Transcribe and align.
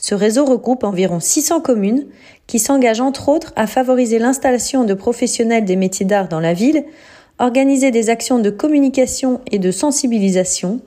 Ce 0.00 0.14
réseau 0.14 0.44
regroupe 0.44 0.84
environ 0.84 1.18
600 1.18 1.60
communes 1.60 2.06
qui 2.46 2.60
s'engagent 2.60 3.00
entre 3.00 3.28
autres 3.28 3.52
à 3.56 3.66
favoriser 3.66 4.20
l'installation 4.20 4.84
de 4.84 4.94
professionnels 4.94 5.64
des 5.64 5.74
métiers 5.74 6.06
d'art 6.06 6.28
dans 6.28 6.38
la 6.38 6.54
ville, 6.54 6.84
organiser 7.40 7.90
des 7.90 8.08
actions 8.08 8.38
de 8.38 8.48
communication 8.48 9.40
et 9.50 9.58
de 9.58 9.72
sensibilisation, 9.72 10.80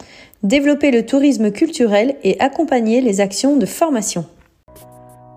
développer 0.44 0.92
le 0.92 1.06
tourisme 1.06 1.52
culturel 1.52 2.16
et 2.24 2.40
accompagner 2.40 3.02
les 3.02 3.20
actions 3.20 3.58
de 3.58 3.66
formation. 3.66 4.26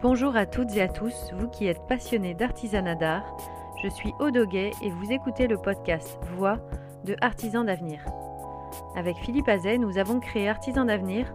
Bonjour 0.03 0.37
à 0.37 0.47
toutes 0.47 0.77
et 0.77 0.83
à 0.83 0.89
tous, 0.89 1.15
vous 1.39 1.49
qui 1.49 1.67
êtes 1.67 1.81
passionnés 1.89 2.35
d'artisanat 2.35 2.95
d'art. 2.95 3.37
Je 3.83 3.89
suis 3.89 4.13
Odoguet 4.21 4.71
et 4.85 4.91
vous 4.91 5.11
écoutez 5.11 5.49
le 5.49 5.59
podcast 5.59 6.17
Voix 6.37 6.59
de 7.05 7.17
Artisans 7.21 7.67
d'avenir. 7.67 8.05
Avec 8.97 9.17
Philippe 9.17 9.49
Azet, 9.49 9.79
nous 9.79 9.99
avons 9.99 10.21
créé 10.21 10.49
Artisans 10.49 10.87
d'avenir 10.87 11.35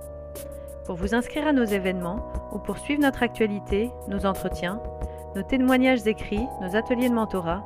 Pour 0.91 0.99
vous 0.99 1.15
inscrire 1.15 1.47
à 1.47 1.53
nos 1.53 1.63
événements 1.63 2.19
ou 2.51 2.59
pour 2.59 2.77
suivre 2.77 3.01
notre 3.01 3.23
actualité, 3.23 3.91
nos 4.09 4.25
entretiens, 4.25 4.83
nos 5.37 5.41
témoignages 5.41 6.05
écrits, 6.05 6.45
nos 6.61 6.75
ateliers 6.75 7.07
de 7.07 7.13
mentorat, 7.13 7.65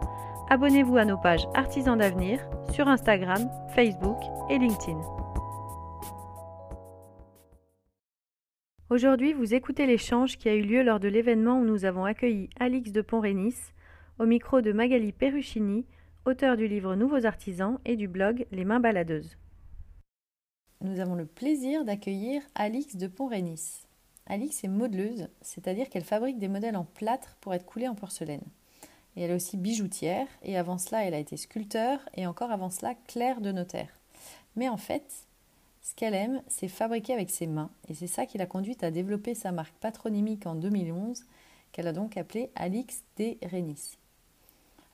abonnez-vous 0.52 0.96
à 0.98 1.06
nos 1.06 1.18
pages 1.18 1.48
Artisans 1.56 1.98
d'avenir 1.98 2.40
sur 2.72 2.88
Instagram, 2.88 3.50
Facebook 3.74 4.20
et 4.52 4.60
LinkedIn. 4.60 5.02
Aujourd'hui, 8.92 9.34
vous 9.34 9.56
écoutez 9.56 9.88
l'échange 9.88 10.38
qui 10.38 10.48
a 10.48 10.54
eu 10.54 10.62
lieu 10.62 10.84
lors 10.84 11.00
de 11.00 11.08
l'événement 11.08 11.60
où 11.60 11.66
nous 11.66 11.84
avons 11.86 12.06
accueilli 12.06 12.52
Alix 12.60 12.92
de 12.92 13.02
Pont-Rénis 13.02 13.56
au 14.20 14.28
micro 14.28 14.62
de 14.62 14.72
Magali 14.72 15.14
Perruchini, 15.14 15.88
auteur 16.28 16.58
du 16.58 16.68
livre 16.68 16.94
Nouveaux 16.94 17.26
artisans 17.26 17.80
et 17.86 17.96
du 17.96 18.08
blog 18.08 18.46
Les 18.52 18.66
mains 18.66 18.80
baladeuses. 18.80 19.36
Nous 20.82 21.00
avons 21.00 21.16
le 21.16 21.26
plaisir 21.26 21.86
d'accueillir 21.86 22.42
Alix 22.54 22.98
de 22.98 23.08
Pont-Rénis. 23.08 23.86
Alix 24.28 24.64
est 24.64 24.70
modeleuse, 24.70 25.30
c'est-à-dire 25.42 25.90
qu'elle 25.90 26.04
fabrique 26.04 26.38
des 26.38 26.48
modèles 26.48 26.76
en 26.76 26.84
plâtre 26.84 27.38
pour 27.42 27.54
être 27.54 27.66
coulés 27.66 27.88
en 27.88 27.96
porcelaine. 27.96 28.44
Et 29.16 29.22
elle 29.22 29.32
est 29.32 29.36
aussi 29.36 29.56
bijoutière, 29.56 30.28
et 30.44 30.58
avant 30.58 30.78
cela, 30.78 31.06
elle 31.06 31.14
a 31.14 31.20
été 31.20 31.38
sculpteur, 31.38 32.00
et 32.16 32.28
encore 32.28 32.52
avant 32.52 32.70
cela, 32.70 32.94
clerc 33.08 33.40
de 33.40 33.52
notaire. 33.52 33.90
Mais 34.58 34.68
en 34.68 34.78
fait, 34.78 35.26
ce 35.82 35.96
qu'elle 35.96 36.14
aime, 36.14 36.42
c'est 36.48 36.68
fabriquer 36.68 37.14
avec 37.14 37.30
ses 37.30 37.48
mains, 37.48 37.70
et 37.88 37.94
c'est 37.94 38.08
ça 38.08 38.26
qui 38.26 38.38
l'a 38.38 38.46
conduite 38.46 38.84
à 38.84 38.92
développer 38.92 39.34
sa 39.34 39.52
marque 39.52 39.76
patronymique 39.76 40.46
en 40.46 40.56
2011, 40.56 41.24
qu'elle 41.72 41.88
a 41.88 41.94
donc 41.94 42.18
appelée 42.18 42.52
Alix 42.56 43.04
de 43.18 43.38
Rénis. 43.44 43.98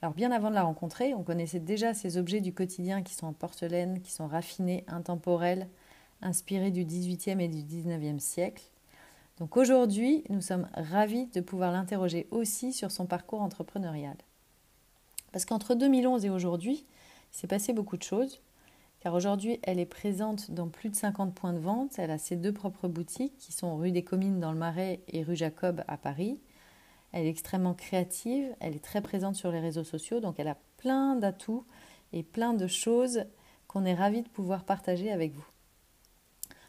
Alors 0.02 0.14
bien 0.14 0.32
avant 0.32 0.50
de 0.50 0.56
la 0.56 0.64
rencontrer, 0.64 1.14
on 1.14 1.22
connaissait 1.22 1.60
déjà 1.60 1.94
ces 1.94 2.18
objets 2.18 2.40
du 2.40 2.52
quotidien 2.52 3.02
qui 3.02 3.14
sont 3.14 3.28
en 3.28 3.32
porcelaine, 3.32 4.00
qui 4.02 4.10
sont 4.10 4.26
raffinés, 4.26 4.84
intemporels, 4.88 5.68
inspirés 6.22 6.72
du 6.72 6.84
XVIIIe 6.84 7.40
et 7.40 7.46
du 7.46 7.62
XIXe 7.62 8.20
siècle. 8.20 8.64
Donc 9.38 9.56
aujourd'hui, 9.56 10.24
nous 10.28 10.40
sommes 10.40 10.68
ravis 10.74 11.26
de 11.26 11.40
pouvoir 11.40 11.70
l'interroger 11.70 12.26
aussi 12.32 12.72
sur 12.72 12.90
son 12.90 13.06
parcours 13.06 13.42
entrepreneurial. 13.42 14.16
Parce 15.30 15.44
qu'entre 15.44 15.76
2011 15.76 16.24
et 16.24 16.30
aujourd'hui, 16.30 16.84
il 17.32 17.36
s'est 17.36 17.46
passé 17.46 17.72
beaucoup 17.72 17.96
de 17.96 18.02
choses, 18.02 18.40
car 18.98 19.14
aujourd'hui, 19.14 19.60
elle 19.62 19.78
est 19.78 19.86
présente 19.86 20.50
dans 20.50 20.68
plus 20.68 20.88
de 20.88 20.96
50 20.96 21.32
points 21.32 21.52
de 21.52 21.58
vente. 21.58 21.98
Elle 21.98 22.10
a 22.10 22.18
ses 22.18 22.34
deux 22.34 22.52
propres 22.52 22.88
boutiques 22.88 23.36
qui 23.38 23.52
sont 23.52 23.76
rue 23.76 23.92
des 23.92 24.02
Comines 24.02 24.40
dans 24.40 24.50
le 24.50 24.58
Marais 24.58 25.00
et 25.06 25.22
rue 25.22 25.36
Jacob 25.36 25.84
à 25.86 25.96
Paris. 25.96 26.40
Elle 27.12 27.26
est 27.26 27.30
extrêmement 27.30 27.74
créative, 27.74 28.54
elle 28.60 28.74
est 28.74 28.84
très 28.84 29.02
présente 29.02 29.36
sur 29.36 29.52
les 29.52 29.60
réseaux 29.60 29.84
sociaux, 29.84 30.20
donc 30.20 30.40
elle 30.40 30.48
a 30.48 30.56
plein 30.78 31.14
d'atouts 31.14 31.64
et 32.12 32.22
plein 32.22 32.54
de 32.54 32.66
choses 32.66 33.24
qu'on 33.66 33.84
est 33.84 33.94
ravis 33.94 34.22
de 34.22 34.28
pouvoir 34.28 34.64
partager 34.64 35.12
avec 35.12 35.34
vous. 35.34 35.46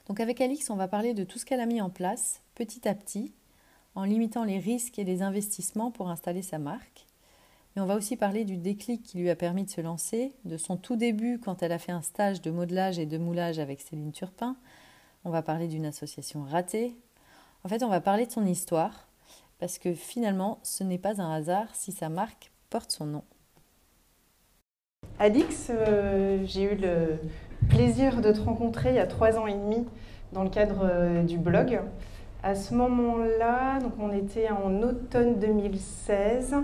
Donc 0.08 0.20
avec 0.20 0.42
Alix, 0.42 0.70
on 0.70 0.76
va 0.76 0.88
parler 0.88 1.14
de 1.14 1.24
tout 1.24 1.40
ce 1.40 1.46
qu'elle 1.46 1.62
a 1.62 1.66
mis 1.66 1.81
en 1.81 1.90
place 1.90 2.42
petit 2.56 2.88
à 2.88 2.94
petit, 2.94 3.34
en 3.96 4.04
limitant 4.04 4.44
les 4.44 4.59
risques 4.59 5.00
et 5.00 5.04
les 5.04 5.22
investissements 5.22 5.92
pour 5.92 6.09
installer 6.09 6.42
sa 6.42 6.60
marque. 6.60 7.08
Mais 7.75 7.81
on 7.81 7.86
va 7.86 7.96
aussi 7.96 8.18
parler 8.18 8.44
du 8.44 8.58
déclic 8.58 9.02
qui 9.04 9.18
lui 9.18 9.30
a 9.30 9.36
permis 9.36 9.64
de 9.64 9.70
se 9.70 9.81
lancer, 9.81 10.34
de 10.46 10.58
son 10.58 10.78
tout 10.78 10.96
début 10.96 11.40
quand 11.40 11.64
elle 11.64 11.72
a 11.72 11.80
fait 11.80 11.92
un 11.92 12.02
stage 12.02 12.42
de 12.42 12.52
modelage 12.52 13.00
et 13.00 13.06
de 13.06 13.18
moulage 13.18 13.60
avec 13.60 13.81
Céline 13.81 14.12
Turpin. 14.12 14.58
On 15.24 15.30
va 15.30 15.42
parler 15.42 15.68
d'une 15.68 15.86
association 15.86 16.44
ratée. 16.44 16.96
En 17.64 17.70
fait, 17.70 17.81
on 17.81 17.90
va 17.90 18.02
parler 18.02 18.25
de 18.25 18.31
son 18.31 18.46
histoire, 18.46 19.08
parce 19.59 19.78
que 19.78 19.94
finalement, 19.94 20.59
ce 20.64 20.84
n'est 20.84 20.97
pas 20.97 21.22
un 21.22 21.31
hasard 21.31 21.68
si 21.74 21.91
sa 21.91 22.09
marque 22.09 22.52
porte 22.69 22.91
son 22.91 23.06
nom. 23.06 23.24
Alix, 25.19 25.69
euh, 25.69 26.44
j'ai 26.46 26.74
eu 26.74 26.75
le 26.75 27.19
plaisir 27.69 28.22
de 28.22 28.31
te 28.31 28.42
rencontrer 28.42 28.90
il 28.90 28.96
y 28.96 29.00
a 29.00 29.08
trois 29.08 29.38
ans 29.38 29.47
et 29.47 29.53
demi 29.53 29.86
dans 30.31 30.44
le 30.44 30.50
cadre 30.50 30.81
euh, 30.84 31.24
du 31.24 31.38
blog. 31.38 31.80
À 32.42 32.56
ce 32.56 32.74
moment-là, 32.74 33.80
donc 33.80 33.94
on 34.00 34.12
était 34.12 34.50
en 34.50 34.81
automne 34.81 35.40
2016. 35.40 36.53
Mhm. 36.53 36.63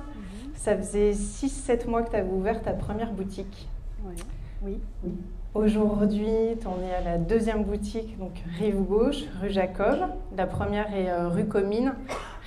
Ça 0.55 0.75
faisait 0.75 1.11
6-7 1.11 1.87
mois 1.87 2.03
que 2.03 2.09
tu 2.09 2.17
avais 2.17 2.29
ouvert 2.29 2.61
ta 2.61 2.73
première 2.73 3.13
boutique. 3.13 3.67
Oui. 4.03 4.77
oui. 5.03 5.11
Aujourd'hui, 5.55 6.27
tu 6.61 6.67
en 6.67 6.79
es 6.81 6.93
à 6.93 7.01
la 7.01 7.17
deuxième 7.17 7.63
boutique, 7.63 8.19
donc 8.19 8.33
rive 8.59 8.81
gauche, 8.81 9.23
rue 9.41 9.49
Jacob. 9.49 9.97
La 10.37 10.45
première 10.45 10.93
est 10.93 11.09
euh, 11.09 11.27
rue 11.27 11.45
Comine, 11.45 11.93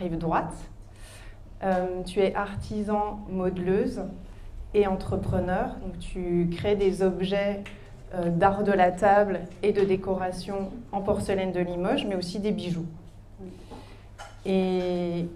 rive 0.02 0.18
droite. 0.18 0.54
Euh, 1.62 2.02
tu 2.04 2.20
es 2.20 2.34
artisan 2.34 3.20
modeleuse 3.30 4.02
et 4.74 4.86
entrepreneur. 4.86 5.76
Donc 5.82 5.98
tu 6.00 6.48
crées 6.50 6.76
des 6.76 7.02
objets 7.02 7.62
euh, 8.14 8.28
d'art 8.30 8.64
de 8.64 8.72
la 8.72 8.90
table 8.90 9.40
et 9.62 9.72
de 9.72 9.82
décoration 9.82 10.70
en 10.90 11.00
porcelaine 11.00 11.52
de 11.52 11.60
Limoges, 11.60 12.06
mais 12.06 12.16
aussi 12.16 12.40
des 12.40 12.50
bijoux. 12.50 12.86
Et 14.44 15.26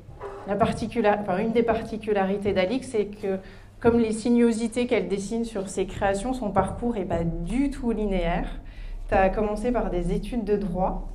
une 0.49 1.53
des 1.53 1.63
particularités 1.63 2.53
d'Alix, 2.53 2.89
c'est 2.89 3.07
que 3.07 3.39
comme 3.79 3.99
les 4.01 4.13
sinuosités 4.13 4.87
qu'elle 4.87 5.09
dessine 5.09 5.45
sur 5.45 5.69
ses 5.69 5.87
créations, 5.87 6.33
son 6.33 6.51
parcours 6.51 6.95
n'est 6.95 7.05
pas 7.05 7.23
du 7.23 7.71
tout 7.71 7.93
linéaire. 7.93 8.49
Tu 9.09 9.15
as 9.15 9.29
commencé 9.29 9.71
par 9.71 9.91
des 9.91 10.13
études 10.13 10.45
de 10.45 10.57
droit 10.57 11.09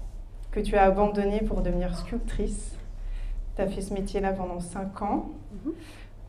que 0.52 0.60
tu 0.60 0.76
as 0.78 0.84
abandonnées 0.84 1.42
pour 1.42 1.62
devenir 1.62 1.98
sculptrice. 1.98 2.78
Tu 3.56 3.62
as 3.62 3.68
fait 3.68 3.82
ce 3.82 3.94
métier-là 3.94 4.34
pendant 4.34 4.60
cinq 4.60 5.02
ans. 5.02 5.30
Mhm. 5.52 5.74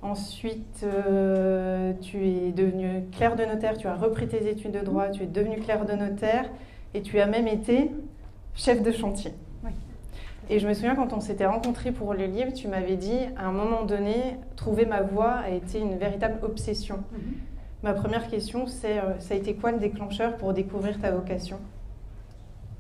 Ensuite, 0.03 0.83
euh, 0.83 1.93
tu 2.01 2.27
es 2.27 2.51
devenue 2.51 3.05
clerc 3.13 3.37
de 3.37 3.45
notaire, 3.45 3.79
tu 3.79 3.87
as 3.87 3.95
repris 3.95 4.27
tes 4.27 4.49
études 4.49 4.73
de 4.73 4.81
droit, 4.81 5.11
tu 5.11 5.23
es 5.23 5.27
devenue 5.27 5.61
clerc 5.61 5.87
de 5.87 5.93
notaire 5.93 6.51
et 6.93 7.03
tu 7.03 7.21
as 7.21 7.27
même 7.27 7.47
été 7.47 7.93
chef 8.55 8.83
de 8.83 8.91
chantier. 8.91 9.33
Et 10.51 10.59
je 10.59 10.67
me 10.67 10.75
souviens 10.75 10.97
quand 10.97 11.13
on 11.13 11.21
s'était 11.21 11.47
rencontrés 11.47 11.93
pour 11.93 12.15
le 12.15 12.27
livre, 12.27 12.53
tu 12.53 12.67
m'avais 12.67 12.97
dit 12.97 13.21
à 13.37 13.47
un 13.47 13.53
moment 13.53 13.85
donné, 13.85 14.37
trouver 14.57 14.87
ma 14.87 15.01
voie 15.01 15.35
a 15.35 15.51
été 15.51 15.79
une 15.79 15.97
véritable 15.97 16.41
obsession. 16.43 16.97
Mhm. 17.13 17.35
Ma 17.85 17.95
première 17.95 18.29
question, 18.29 18.67
c'est 18.67 18.99
euh, 18.99 19.19
ça 19.21 19.35
a 19.35 19.37
été 19.37 19.55
quoi 19.55 19.71
le 19.73 19.79
déclencheur 19.79 20.37
pour 20.37 20.53
découvrir 20.53 21.01
ta 21.01 21.13
vocation? 21.13 21.59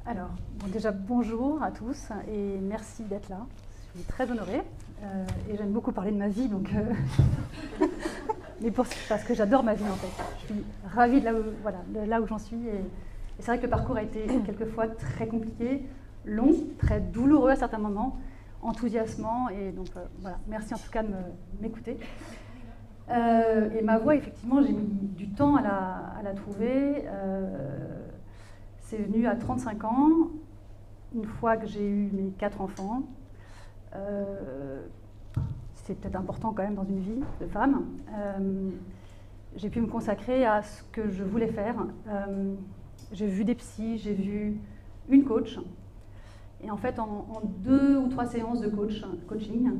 Alors, 0.04 0.30
déjà 0.72 0.90
bonjour 0.90 1.62
à 1.62 1.70
tous 1.70 2.10
et 2.28 2.58
merci 2.60 3.04
d'être 3.04 3.28
là. 3.28 3.46
Je 3.94 4.00
suis 4.00 4.08
très 4.08 4.30
honorée 4.30 4.62
euh, 5.02 5.24
et 5.50 5.56
j'aime 5.56 5.72
beaucoup 5.72 5.92
parler 5.92 6.12
de 6.12 6.16
ma 6.16 6.28
vie, 6.28 6.48
donc. 6.48 6.72
Euh, 6.74 7.86
mais 8.62 8.70
pour, 8.70 8.86
parce 9.06 9.22
que 9.22 9.34
j'adore 9.34 9.62
ma 9.62 9.74
vie 9.74 9.84
en 9.84 9.96
fait. 9.96 10.24
Je 10.40 10.46
suis 10.46 10.64
ravie 10.94 11.20
de 11.20 11.26
là 11.26 11.34
où, 11.34 11.42
voilà, 11.60 11.78
là 12.06 12.22
où 12.22 12.26
j'en 12.26 12.38
suis 12.38 12.68
et, 12.68 12.76
et 12.78 13.40
c'est 13.40 13.46
vrai 13.48 13.58
que 13.58 13.64
le 13.64 13.70
parcours 13.70 13.96
a 13.96 14.02
été 14.02 14.26
quelquefois 14.46 14.86
très 14.88 15.26
compliqué 15.26 15.84
long, 16.24 16.54
très 16.78 17.00
douloureux 17.00 17.50
à 17.50 17.56
certains 17.56 17.78
moments, 17.78 18.16
enthousiasmant. 18.62 19.50
Et 19.50 19.72
donc 19.72 19.88
euh, 19.96 20.04
voilà, 20.20 20.38
merci 20.46 20.72
en 20.72 20.78
tout 20.78 20.90
cas 20.90 21.02
de 21.02 21.12
m'écouter. 21.60 21.98
et 23.10 23.82
ma 23.82 23.98
voix, 23.98 24.14
effectivement, 24.14 24.62
j'ai 24.62 24.72
mis 24.72 24.86
du 24.86 25.28
temps 25.28 25.56
à 25.56 25.60
la, 25.62 26.14
à 26.18 26.22
la 26.22 26.32
trouver. 26.32 27.04
c'est 28.78 28.96
venu 28.96 29.26
à 29.26 29.36
35 29.36 29.84
ans, 29.84 30.08
une 31.14 31.26
fois 31.26 31.58
que 31.58 31.66
j'ai 31.66 31.86
eu 31.86 32.10
mes 32.10 32.30
quatre 32.38 32.62
enfants. 32.62 33.02
C'est 35.74 35.94
peut-être 35.94 36.16
important 36.16 36.52
quand 36.52 36.62
même 36.62 36.74
dans 36.74 36.84
une 36.84 37.00
vie 37.00 37.22
de 37.40 37.46
femme 37.46 37.84
j'ai 39.56 39.68
pu 39.68 39.80
me 39.80 39.86
consacrer 39.86 40.44
à 40.44 40.62
ce 40.62 40.82
que 40.92 41.10
je 41.10 41.22
voulais 41.22 41.48
faire. 41.48 41.76
Euh, 42.08 42.54
j'ai 43.12 43.26
vu 43.26 43.44
des 43.44 43.54
psys, 43.54 43.98
j'ai 43.98 44.14
vu 44.14 44.56
une 45.08 45.24
coach. 45.24 45.58
Et 46.64 46.70
en 46.70 46.76
fait, 46.76 46.98
en, 46.98 47.42
deux 47.58 47.96
ou 47.98 48.08
trois 48.08 48.26
séances 48.26 48.60
de 48.60 48.68
coach, 48.68 49.02
coaching, 49.28 49.70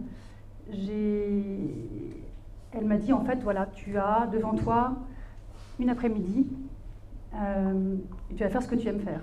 elle 2.73 2.85
m'a 2.85 2.97
dit 2.97 3.13
en 3.13 3.25
fait, 3.25 3.37
voilà, 3.43 3.67
tu 3.67 3.97
as 3.99 4.29
devant 4.33 4.55
toi 4.55 4.97
une 5.79 5.89
après-midi 5.89 6.47
euh, 7.35 7.97
et 8.31 8.35
tu 8.35 8.43
vas 8.43 8.51
faire 8.51 8.63
ce 8.63 8.69
que 8.69 8.75
tu 8.75 8.89
aimes 8.89 9.01
faire. 9.01 9.21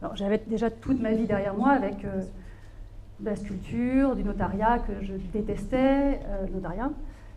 Alors 0.00 0.16
j'avais 0.16 0.42
déjà 0.46 0.70
toute 0.70 1.00
ma 1.00 1.12
vie 1.12 1.26
derrière 1.26 1.54
moi 1.54 1.70
avec 1.70 2.04
euh, 2.04 2.22
de 3.22 3.26
la 3.26 3.36
sculpture, 3.36 4.16
du 4.16 4.24
notariat 4.24 4.78
que 4.80 5.02
je 5.02 5.14
détestais, 5.32 6.20
le 6.46 6.52
notariat. 6.52 6.90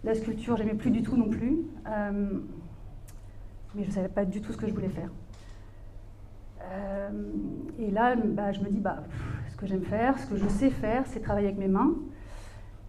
La 0.06 0.14
sculpture, 0.14 0.56
j'aimais 0.56 0.76
plus 0.76 0.92
du 0.92 1.02
tout 1.02 1.18
non 1.18 1.30
plus. 1.30 1.58
Euh, 1.88 2.40
mais 3.74 3.84
je 3.84 3.90
ne 3.90 3.94
savais 3.94 4.08
pas 4.08 4.24
du 4.24 4.40
tout 4.40 4.54
ce 4.54 4.58
que 4.58 4.68
je 4.68 4.74
voulais 4.74 4.90
faire. 4.90 5.10
Euh, 6.62 7.10
et 7.80 7.90
là, 7.90 8.16
bah, 8.16 8.52
je 8.52 8.60
me 8.60 8.70
dis, 8.70 8.80
bah, 8.80 9.04
ce 9.50 9.58
que 9.58 9.66
j'aime 9.66 9.84
faire, 9.84 10.20
ce 10.20 10.28
que 10.28 10.36
je 10.36 10.48
sais 10.48 10.70
faire, 10.70 11.04
c'est 11.08 11.22
travailler 11.22 11.48
avec 11.48 11.58
mes 11.58 11.68
mains. 11.68 11.96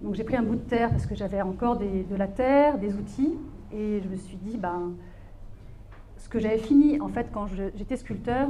Donc 0.03 0.15
j'ai 0.15 0.25
pris 0.25 0.37
un 0.37 0.43
bout 0.43 0.57
de 0.57 0.61
terre 0.61 0.91
parce 0.91 1.07
que 1.07 1.15
j'avais 1.15 1.41
encore 1.41 1.79
de 1.79 2.17
la 2.17 2.29
terre, 2.29 2.77
des 2.79 2.95
outils. 2.95 3.35
Et 3.73 4.03
je 4.03 4.09
me 4.09 4.17
suis 4.17 4.37
dit, 4.37 4.59
bah, 4.59 4.79
ce 6.19 6.29
que 6.29 6.39
j'avais 6.39 6.59
fini, 6.59 7.01
en 7.01 7.09
fait, 7.09 7.29
quand 7.33 7.47
j'étais 7.47 7.97
sculpteur, 7.97 8.49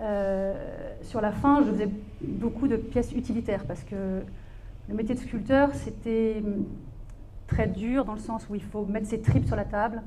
euh, 0.00 0.54
sur 1.02 1.20
la 1.20 1.32
fin, 1.32 1.64
je 1.64 1.70
faisais 1.72 1.88
beaucoup 2.22 2.68
de 2.68 2.76
pièces 2.76 3.12
utilitaires 3.12 3.64
parce 3.66 3.82
que 3.84 4.22
le 4.88 4.94
métier 4.94 5.14
de 5.14 5.20
sculpteur, 5.20 5.74
c'était 5.74 6.42
très 7.46 7.66
dur 7.66 8.04
dans 8.04 8.14
le 8.14 8.20
sens 8.20 8.46
où 8.48 8.54
il 8.54 8.62
faut 8.62 8.84
mettre 8.84 9.06
ses 9.06 9.20
tripes 9.20 9.46
sur 9.46 9.56
la 9.56 9.64
table, 9.64 10.02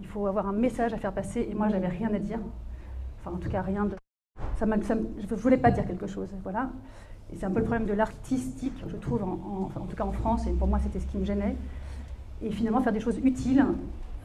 il 0.00 0.06
faut 0.06 0.26
avoir 0.26 0.46
un 0.46 0.52
message 0.52 0.92
à 0.92 0.98
faire 0.98 1.12
passer, 1.12 1.46
et 1.50 1.54
moi 1.54 1.68
j'avais 1.68 1.88
rien 1.88 2.12
à 2.12 2.18
dire. 2.18 2.38
Enfin, 3.20 3.36
en 3.36 3.38
tout 3.38 3.48
cas, 3.48 3.62
rien 3.62 3.84
de. 3.84 3.96
Ça, 4.56 4.66
je 4.66 4.94
ne 4.94 5.40
voulais 5.40 5.56
pas 5.56 5.70
dire 5.70 5.86
quelque 5.86 6.06
chose, 6.06 6.28
voilà. 6.42 6.70
Et 7.32 7.36
c'est 7.36 7.46
un 7.46 7.50
peu 7.50 7.58
le 7.58 7.64
problème 7.64 7.86
de 7.86 7.94
l'artistique, 7.94 8.84
je 8.86 8.96
trouve, 8.96 9.22
en, 9.22 9.70
en, 9.74 9.86
tout 9.86 9.96
cas 9.96 10.04
en 10.04 10.12
France, 10.12 10.46
et 10.46 10.52
pour 10.52 10.68
moi 10.68 10.78
c'était 10.78 11.00
ce 11.00 11.06
qui 11.06 11.18
me 11.18 11.24
gênait. 11.24 11.56
Et 12.42 12.50
finalement, 12.50 12.80
faire 12.80 12.92
des 12.92 13.00
choses 13.00 13.18
utiles, 13.24 13.64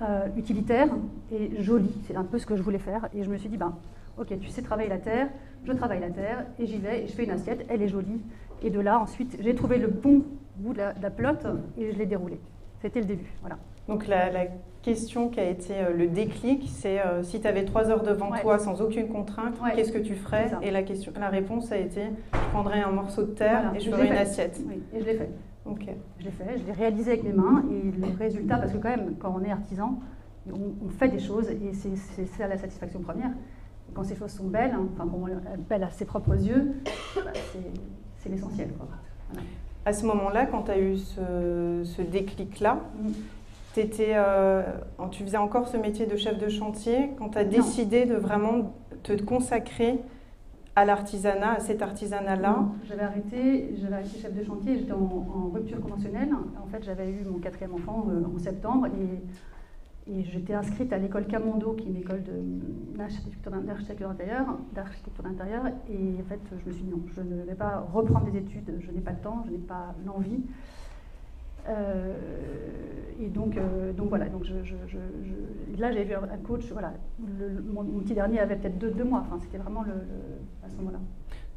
euh, 0.01 0.27
utilitaires 0.37 0.89
et 1.31 1.61
jolies, 1.61 1.95
c'est 2.07 2.15
un 2.15 2.23
peu 2.23 2.39
ce 2.39 2.45
que 2.45 2.55
je 2.55 2.61
voulais 2.61 2.79
faire. 2.79 3.09
Et 3.13 3.23
je 3.23 3.29
me 3.29 3.37
suis 3.37 3.49
dit, 3.49 3.57
ben, 3.57 3.73
ok, 4.19 4.39
tu 4.39 4.47
sais 4.49 4.61
travailler 4.61 4.89
la 4.89 4.97
terre, 4.97 5.29
je 5.65 5.71
travaille 5.73 5.99
la 5.99 6.09
terre, 6.09 6.45
et 6.59 6.65
j'y 6.65 6.77
vais, 6.77 7.03
et 7.03 7.07
je 7.07 7.13
fais 7.13 7.23
une 7.23 7.31
assiette, 7.31 7.65
elle 7.69 7.81
est 7.81 7.87
jolie. 7.87 8.21
Et 8.61 8.69
de 8.69 8.79
là, 8.79 8.99
ensuite, 8.99 9.37
j'ai 9.39 9.55
trouvé 9.55 9.77
le 9.77 9.87
bon 9.87 10.23
bout 10.57 10.73
de 10.73 10.79
la, 10.79 11.09
pelote 11.09 11.47
et 11.77 11.91
je 11.91 11.97
l'ai 11.97 12.05
déroulé. 12.05 12.39
C'était 12.81 12.99
le 12.99 13.05
début. 13.05 13.31
Voilà. 13.41 13.57
Donc 13.87 14.07
la, 14.07 14.29
question 14.81 15.27
qui 15.27 15.41
a 15.41 15.43
été 15.43 15.73
euh, 15.73 15.93
le 15.93 16.07
déclic, 16.07 16.69
c'est 16.69 17.01
euh, 17.01 17.21
si 17.21 17.41
tu 17.41 17.47
avais 17.47 17.65
trois 17.65 17.89
heures 17.91 18.01
devant 18.01 18.31
toi 18.31 18.57
sans 18.57 18.81
aucune 18.81 19.09
contrainte, 19.09 19.55
qu'est-ce 19.75 19.91
que 19.91 19.97
tu 19.99 20.15
ferais 20.15 20.51
Et 20.61 20.71
la, 20.71 20.83
question, 20.83 21.11
la 21.19 21.27
réponse 21.27 21.71
a 21.73 21.77
été 21.77 22.03
je 22.33 22.49
prendrais 22.51 22.81
un 22.81 22.91
morceau 22.91 23.23
de 23.23 23.31
terre 23.31 23.73
et 23.75 23.79
je 23.81 23.91
ferais 23.91 24.07
une 24.07 24.13
assiette. 24.13 24.57
Oui, 24.65 24.81
et 24.93 25.01
je 25.01 25.05
l'ai 25.05 25.15
fait. 25.15 25.29
Ok. 25.65 25.83
Je 26.17 26.25
l'ai 26.25 26.31
fait, 26.31 26.57
je 26.59 26.65
l'ai 26.65 26.71
réalisé 26.71 27.11
avec 27.11 27.23
mes 27.23 27.33
mains 27.33 27.65
et 27.69 27.91
le 27.99 28.17
résultat, 28.17 28.55
parce 28.55 28.71
que 28.71 28.77
quand 28.77 28.89
même, 28.89 29.15
quand 29.19 29.35
on 29.37 29.43
est 29.43 29.51
artisan, 29.51 29.99
on, 30.49 30.89
fait 30.89 31.09
des 31.09 31.19
choses 31.19 31.49
et 31.49 31.73
c'est 31.73 32.25
ça 32.25 32.47
la 32.47 32.57
satisfaction 32.57 33.01
première. 33.01 33.31
Quand 33.93 34.03
ces 34.03 34.15
choses 34.15 34.31
sont 34.31 34.47
belles, 34.47 34.71
hein, 34.71 34.87
enfin, 34.93 35.09
belles 35.69 35.83
à 35.83 35.91
ses 35.91 36.05
propres 36.05 36.35
yeux, 36.35 36.73
bah, 37.15 37.31
c'est 38.17 38.29
l'essentiel. 38.29 38.69
Voilà 38.77 38.95
à 39.85 39.93
ce 39.93 40.05
moment-là, 40.05 40.45
quand 40.45 40.63
tu 40.63 40.71
as 40.71 40.79
eu 40.79 40.97
ce, 40.97 42.01
déclic-là, 42.01 42.79
euh, 43.77 44.63
tu 45.11 45.23
faisais 45.23 45.37
encore 45.37 45.67
ce 45.67 45.77
métier 45.77 46.05
de 46.05 46.17
chef 46.17 46.37
de 46.37 46.49
chantier 46.49 47.11
quand 47.17 47.29
tu 47.29 47.37
as 47.37 47.45
décidé 47.45 48.05
de 48.05 48.15
vraiment 48.15 48.73
te 49.03 49.13
consacrer 49.21 49.99
à 50.75 50.85
l'artisanat, 50.85 51.53
à 51.53 51.59
cet 51.59 51.81
artisanat-là 51.81 52.65
J'avais 52.87 53.03
arrêté, 53.03 53.73
j'avais 53.81 53.95
arrêté 53.95 54.19
chef 54.19 54.33
de 54.33 54.43
chantier, 54.43 54.77
j'étais 54.77 54.91
en, 54.91 55.49
rupture 55.53 55.81
conventionnelle. 55.81 56.29
En 56.61 56.67
fait, 56.67 56.83
j'avais 56.83 57.09
eu 57.09 57.23
mon 57.25 57.39
quatrième 57.39 57.73
enfant 57.73 58.05
euh, 58.09 58.35
en 58.35 58.37
septembre 58.37 58.87
et 58.87 59.21
et 60.11 60.23
j'étais 60.23 60.53
inscrite 60.53 60.91
à 60.91 60.97
l'école 60.97 61.27
Camondo, 61.27 61.73
qui 61.73 61.87
est 61.87 61.89
une 61.89 61.97
école 61.97 62.23
d'architecture 62.95 63.51
d'intérieur. 63.51 65.67
Et 65.89 66.15
en 66.19 66.23
fait, 66.27 66.39
je 66.51 66.69
me 66.69 66.73
suis 66.73 66.83
dit 66.83 66.89
non, 66.89 67.01
je 67.15 67.21
ne 67.21 67.43
vais 67.43 67.55
pas 67.55 67.87
reprendre 67.93 68.29
des 68.31 68.39
études, 68.39 68.73
je 68.79 68.91
n'ai 68.91 69.01
pas 69.01 69.11
le 69.11 69.19
temps, 69.19 69.43
je 69.45 69.51
n'ai 69.51 69.59
pas 69.59 69.93
l'envie. 70.05 70.41
Euh, 71.67 72.13
et 73.19 73.27
donc, 73.27 73.57
euh, 73.57 73.93
donc 73.93 74.09
voilà, 74.09 74.29
donc 74.29 74.45
je, 74.45 74.53
là 75.77 75.91
j'ai 75.91 76.03
vu 76.03 76.15
un 76.15 76.37
coach, 76.37 76.71
voilà, 76.71 76.93
mon, 77.19 77.83
petit 77.99 78.13
dernier 78.13 78.39
avait 78.39 78.55
peut-être 78.55 78.79
deux, 78.79 78.91
deux, 78.91 79.03
mois, 79.03 79.19
enfin, 79.19 79.37
c'était 79.39 79.57
vraiment 79.57 79.83
le, 79.83 79.91
à 80.65 80.69
ce 80.69 80.75
moment-là. 80.77 80.99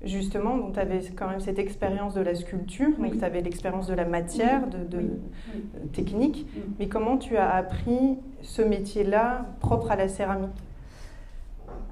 Justement, 0.05 0.57
donc 0.57 0.73
tu 0.73 0.81
avais 0.81 1.01
quand 1.17 1.29
même 1.29 1.39
cette 1.41 1.61
expérience 1.61 2.15
de 2.15 2.23
la 2.23 2.35
sculpture, 2.35 2.91
donc 2.99 3.19
tu 3.19 3.25
avais 3.25 3.41
l'expérience 3.41 3.87
de 3.87 3.95
la 3.95 4.05
matière, 4.05 4.67
de, 4.67 4.97
euh, 4.97 5.87
technique, 5.93 6.45
mais 6.79 6.89
comment 6.89 7.17
tu 7.17 7.37
as 7.37 7.49
appris 7.55 8.19
ce 8.43 8.63
métier-là 8.63 9.47
propre 9.61 9.93
à 9.93 9.97
la 9.97 10.09
céramique? 10.09 10.51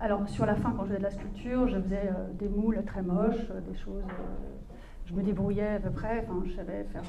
Alors 0.01 0.29
sur 0.29 0.45
la 0.45 0.57
fin, 0.57 0.73
quand 0.73 0.83
je 0.85 0.89
faisais 0.89 0.99
de 0.99 1.05
la 1.05 1.11
sculpture, 1.11 1.69
je 1.69 1.79
faisais 1.79 2.09
euh, 2.09 2.33
des 2.37 2.49
moules 2.49 2.83
très 2.85 3.03
moches, 3.03 3.49
euh, 3.51 3.61
des 3.71 3.79
choses, 3.79 4.03
je 5.07 5.15
me 5.15 5.23
débrouillais 5.23 5.77
à 5.77 5.79
peu 5.79 5.91
près, 5.91 6.27
enfin, 6.27 6.43
je 6.47 6.57
savais 6.57 6.85
faire 6.93 7.03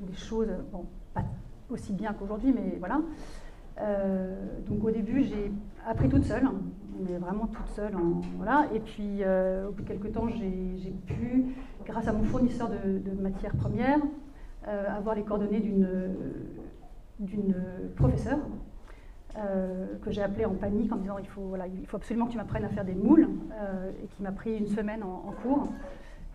des 0.00 0.16
choses, 0.16 0.48
bon, 0.72 0.86
pas 1.12 1.24
aussi 1.68 1.92
bien 1.92 2.14
qu'aujourd'hui, 2.14 2.54
mais 2.54 2.76
voilà. 2.78 3.00
Donc 4.66 4.84
au 4.84 4.90
début, 4.90 5.22
j'ai 5.22 5.52
appris 5.86 6.08
toute 6.08 6.24
seule, 6.24 6.48
mais 6.98 7.16
vraiment 7.18 7.46
toute 7.46 7.68
seule. 7.68 7.94
voilà. 8.36 8.66
Et 8.74 8.80
puis, 8.80 9.22
euh, 9.22 9.68
au 9.68 9.72
bout 9.72 9.82
de 9.82 9.88
quelques 9.88 10.12
temps, 10.12 10.28
j'ai 10.28 10.92
pu, 11.06 11.46
grâce 11.86 12.08
à 12.08 12.12
mon 12.12 12.24
fournisseur 12.24 12.68
de, 12.68 13.22
matières 13.22 13.54
premières, 13.56 14.00
euh, 14.66 14.96
avoir 14.96 15.14
les 15.14 15.22
coordonnées 15.22 15.60
d'une 17.20 17.54
professeure 17.96 18.38
euh, 19.38 19.86
que 20.02 20.10
j'ai 20.10 20.22
appelée 20.22 20.46
en 20.46 20.54
panique 20.54 20.90
en 20.92 20.96
disant 20.96 21.18
il 21.18 21.28
faut, 21.28 21.42
voilà, 21.42 21.66
il 21.66 21.86
faut 21.86 21.98
absolument 21.98 22.26
que 22.26 22.32
tu 22.32 22.38
m'apprennes 22.38 22.64
à 22.64 22.70
faire 22.70 22.84
des 22.84 22.94
moules, 22.94 23.28
et 24.02 24.06
qui 24.08 24.22
m'a 24.22 24.32
pris 24.32 24.56
une 24.56 24.68
semaine 24.68 25.02
en, 25.02 25.32
cours. 25.42 25.68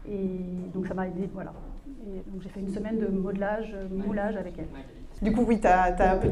Et 0.07 0.39
donc 0.73 0.87
ça 0.87 0.93
m'a 0.93 1.07
aidé, 1.07 1.29
voilà. 1.33 1.53
Et 2.07 2.29
donc 2.29 2.41
j'ai 2.41 2.49
fait 2.49 2.59
une 2.59 2.69
semaine 2.69 2.99
de 2.99 3.07
modelage, 3.07 3.75
moulage 3.91 4.35
avec 4.35 4.57
elle. 4.57 4.67
Du 5.21 5.31
coup, 5.31 5.43
oui, 5.47 5.59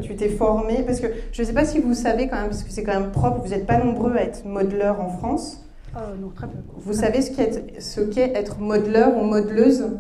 tu 0.02 0.16
t'es 0.16 0.30
formé, 0.30 0.82
parce 0.84 1.00
que 1.00 1.08
je 1.32 1.42
ne 1.42 1.48
sais 1.48 1.54
pas 1.54 1.64
si 1.64 1.80
vous 1.80 1.94
savez 1.94 2.28
quand 2.28 2.38
même, 2.38 2.48
parce 2.48 2.64
que 2.64 2.72
c'est 2.72 2.84
quand 2.84 3.00
même 3.00 3.12
propre, 3.12 3.42
vous 3.42 3.50
n'êtes 3.50 3.68
pas 3.68 3.78
nombreux 3.78 4.16
à 4.16 4.24
être 4.24 4.46
modeleur 4.46 5.00
en 5.00 5.10
France. 5.10 5.64
Euh, 5.96 6.16
non, 6.20 6.30
très 6.30 6.48
peu. 6.48 6.58
Vous 6.76 6.94
savez 6.94 7.22
ce 7.22 7.36
qu'est 7.36 7.80
ce 7.80 8.02
qu'est 8.02 8.34
être 8.36 8.60
modeleur 8.60 9.16
ou 9.16 9.24
modeleuse? 9.26 9.92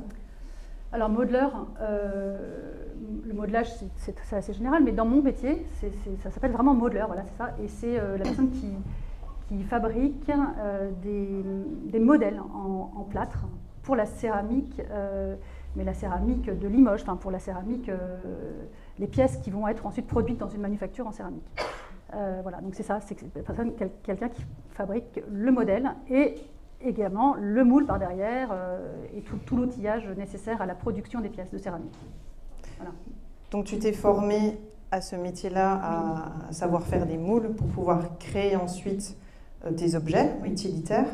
Alors, 0.91 1.09
modeleur, 1.09 1.67
euh, 1.81 2.35
le 3.27 3.33
modelage, 3.33 3.67
c'est 3.97 4.15
assez 4.33 4.53
général, 4.53 4.83
mais 4.83 4.91
dans 4.91 5.05
mon 5.05 5.21
métier, 5.21 5.67
ça 6.23 6.31
s'appelle 6.31 6.51
vraiment 6.51 6.73
modeleur, 6.73 7.07
voilà, 7.07 7.23
c'est 7.27 7.37
ça. 7.37 7.51
Et 7.63 7.67
c'est 7.67 7.99
euh, 7.99 8.17
la 8.17 8.23
personne 8.23 8.49
qui, 8.49 8.71
qui 9.49 9.63
fabrique 9.63 10.31
des, 11.03 11.43
des, 11.91 11.99
modèles 11.99 12.39
en, 12.39 12.91
en, 12.95 13.03
plâtre 13.03 13.45
pour 13.83 13.95
la 13.95 14.07
céramique 14.07 14.81
mais 15.75 15.83
la 15.83 15.93
céramique 15.93 16.49
de 16.49 16.67
Limoges, 16.67 17.01
enfin 17.03 17.15
pour 17.15 17.31
la 17.31 17.39
céramique, 17.39 17.89
euh, 17.89 18.17
les 18.97 19.07
pièces 19.07 19.37
qui 19.37 19.49
vont 19.49 19.67
être 19.67 19.85
ensuite 19.85 20.07
produites 20.07 20.37
dans 20.37 20.49
une 20.49 20.61
manufacture 20.61 21.07
en 21.07 21.11
céramique. 21.11 21.47
Euh, 22.15 22.39
voilà, 22.41 22.59
donc 22.61 22.73
c'est 22.75 22.83
ça, 22.83 22.99
c'est 23.01 23.15
quelqu'un 24.03 24.29
qui 24.29 24.43
fabrique 24.71 25.21
le 25.31 25.51
modèle 25.51 25.91
et 26.09 26.35
également 26.81 27.35
le 27.35 27.63
moule 27.63 27.85
par 27.85 27.99
derrière 27.99 28.49
euh, 28.51 29.05
et 29.15 29.21
tout, 29.21 29.55
l'outillage 29.55 30.07
nécessaire 30.17 30.61
à 30.61 30.65
la 30.65 30.75
production 30.75 31.21
des 31.21 31.29
pièces 31.29 31.51
de 31.51 31.57
céramique. 31.57 31.97
Donc 33.51 33.65
tu 33.65 33.77
t'es 33.77 33.93
formé 33.93 34.59
à 34.91 35.01
ce 35.01 35.15
métier-là, 35.15 35.79
à, 36.47 36.51
savoir 36.51 36.83
faire 36.83 37.05
des 37.05 37.17
moules 37.17 37.53
pour 37.53 37.67
pouvoir 37.67 38.17
créer 38.17 38.55
ensuite 38.55 39.15
des 39.69 39.95
objets 39.95 40.31
utilitaires. 40.45 41.09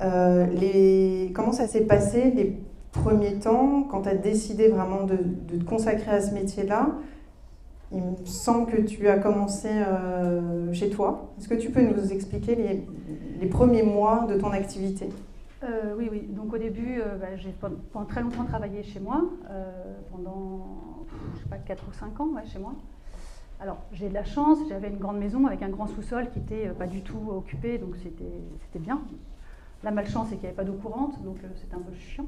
les, 0.00 1.32
comment 1.34 1.52
ça 1.52 1.66
s'est 1.66 1.86
passé 1.86 2.30
les 2.30 2.60
premier 2.92 3.34
temps, 3.34 3.82
quand 3.90 4.02
tu 4.02 4.08
as 4.08 4.14
décidé 4.14 4.68
vraiment 4.68 5.04
de, 5.04 5.16
te 5.16 5.64
consacrer 5.64 6.10
à 6.10 6.20
ce 6.20 6.32
métier-là, 6.34 6.90
il 7.90 8.00
me 8.00 8.24
semble 8.24 8.70
que 8.70 8.80
tu 8.82 9.08
as 9.08 9.18
commencé 9.18 9.68
euh, 9.68 10.72
chez 10.72 10.88
toi. 10.88 11.30
Est-ce 11.38 11.48
que 11.48 11.54
tu 11.54 11.70
peux 11.70 11.82
nous 11.82 12.12
expliquer 12.12 12.86
les, 13.40 13.46
premiers 13.46 13.82
mois 13.82 14.26
de 14.28 14.38
ton 14.38 14.50
activité? 14.50 15.08
Euh, 15.62 15.94
oui, 15.98 16.08
oui. 16.10 16.26
Donc 16.30 16.52
au 16.54 16.58
début, 16.58 17.00
euh, 17.00 17.16
bah, 17.18 17.36
j'ai 17.36 17.54
pendant, 17.60 18.04
très 18.06 18.22
longtemps 18.22 18.44
travaillé 18.44 18.82
chez 18.82 19.00
moi, 19.00 19.22
pendant, 20.10 21.04
je 21.34 21.42
sais 21.42 21.48
pas, 21.48 21.56
4 21.56 21.84
ou 21.88 21.92
5 21.92 22.20
ans 22.20 22.28
ouais, 22.34 22.46
chez 22.46 22.58
moi. 22.58 22.72
Alors 23.60 23.78
j'ai 23.92 24.08
de 24.08 24.14
la 24.14 24.24
chance, 24.24 24.58
j'avais 24.68 24.88
une 24.88 24.98
grande 24.98 25.18
maison 25.18 25.46
avec 25.46 25.62
un 25.62 25.68
grand 25.68 25.86
sous-sol 25.86 26.30
qui 26.32 26.40
n'était 26.40 26.68
pas 26.70 26.86
du 26.86 27.02
tout 27.02 27.30
occupé, 27.30 27.78
donc 27.78 27.94
c'était 27.96 28.78
bien. 28.78 29.00
La 29.84 29.90
malchance, 29.90 30.28
c'est 30.30 30.36
qu'il 30.36 30.44
n'y 30.44 30.48
avait 30.48 30.56
pas 30.56 30.64
d'eau 30.64 30.78
courante, 30.80 31.22
donc 31.22 31.36
c'était 31.60 31.74
un 31.74 31.80
peu 31.80 31.92
chiant. 31.94 32.26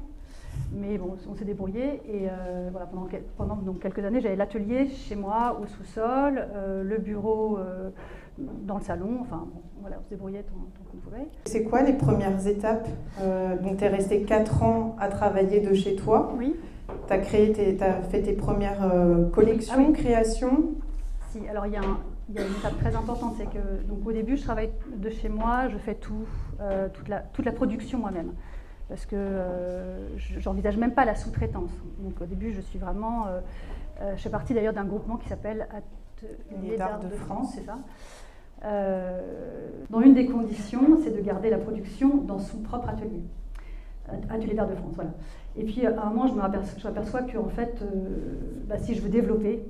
Mais 0.75 0.97
bon, 0.97 1.15
on 1.29 1.35
s'est 1.35 1.45
débrouillé 1.45 2.01
et 2.05 2.27
euh, 2.29 2.69
voilà, 2.71 2.85
pendant, 2.87 3.07
pendant 3.37 3.55
donc, 3.55 3.79
quelques 3.79 4.03
années, 4.03 4.19
j'avais 4.19 4.35
l'atelier 4.35 4.89
chez 4.89 5.15
moi 5.15 5.57
au 5.61 5.67
sous-sol, 5.67 6.47
euh, 6.53 6.83
le 6.83 6.97
bureau 6.97 7.57
euh, 7.57 7.89
dans 8.37 8.77
le 8.77 8.83
salon, 8.83 9.19
enfin 9.21 9.47
voilà, 9.79 9.97
on 9.99 10.03
se 10.03 10.09
débrouillait 10.09 10.43
tant, 10.43 10.55
qu'on 10.91 10.97
pouvait. 10.97 11.27
C'est 11.45 11.63
quoi 11.63 11.81
les 11.81 11.93
premières 11.93 12.45
étapes 12.45 12.87
Donc 13.63 13.77
tu 13.77 13.83
es 13.85 13.87
resté 13.87 14.23
4 14.23 14.63
ans 14.63 14.95
à 14.99 15.07
travailler 15.07 15.61
de 15.61 15.73
chez 15.73 15.95
toi? 15.95 16.33
Oui. 16.37 16.55
Tu 17.07 17.13
as, 17.13 17.19
créé 17.19 17.77
as 17.81 18.01
fait 18.01 18.21
tes 18.21 18.33
premières 18.33 18.91
collections, 19.31 19.87
ah 19.89 19.93
créations? 19.93 20.75
Si, 21.29 21.47
alors 21.47 21.65
il 21.67 21.73
y, 21.73 21.77
a 21.77 21.81
une 22.41 22.55
étape 22.57 22.77
très 22.79 22.95
importante, 22.95 23.35
c'est 23.37 23.45
que 23.45 23.83
donc, 23.87 24.05
au 24.05 24.11
début, 24.11 24.35
je 24.35 24.43
travaille 24.43 24.71
de 24.93 25.09
chez 25.09 25.29
moi, 25.29 25.69
je 25.69 25.77
fais 25.77 25.95
tout, 25.95 26.25
toute, 26.93 27.07
la, 27.07 27.19
toute 27.19 27.45
la 27.45 27.51
production 27.53 27.99
moi-même 27.99 28.31
parce 28.87 29.05
que 29.05 29.15
euh, 29.15 30.07
j'envisage 30.17 30.77
même 30.77 30.93
pas 30.93 31.05
la 31.05 31.15
sous-traitance. 31.15 31.71
Donc 31.99 32.21
au 32.21 32.25
début, 32.25 32.53
je 32.53 32.61
suis 32.61 32.79
vraiment. 32.79 33.27
Euh, 33.27 33.39
euh, 34.01 34.13
je 34.15 34.21
fais 34.21 34.29
partie 34.29 34.53
d'ailleurs 34.53 34.73
d'un 34.73 34.85
groupement 34.85 35.17
qui 35.17 35.27
s'appelle 35.27 35.67
Atelier 35.71 36.77
d'art 36.77 36.99
de 36.99 37.09
France, 37.09 37.55
c'est 37.55 37.65
ça. 37.65 37.77
dont 39.89 40.01
une 40.01 40.13
des 40.13 40.25
conditions, 40.25 40.99
c'est 41.03 41.15
de 41.15 41.21
garder 41.21 41.49
la 41.49 41.57
production 41.57 42.17
dans 42.17 42.39
son 42.39 42.59
propre 42.59 42.89
atelier. 42.89 43.23
Atelier 44.29 44.53
d'art 44.53 44.67
de 44.67 44.75
France, 44.75 44.93
voilà. 44.95 45.11
Et 45.55 45.63
puis 45.63 45.85
à 45.85 45.89
un 45.89 46.09
moment, 46.09 46.27
je 46.27 46.35
m'aperçois 46.35 47.21
que 47.23 47.37
en 47.37 47.49
fait, 47.49 47.83
bah, 48.67 48.77
si 48.77 48.93
je 48.93 49.01
veux 49.01 49.09
développer 49.09 49.65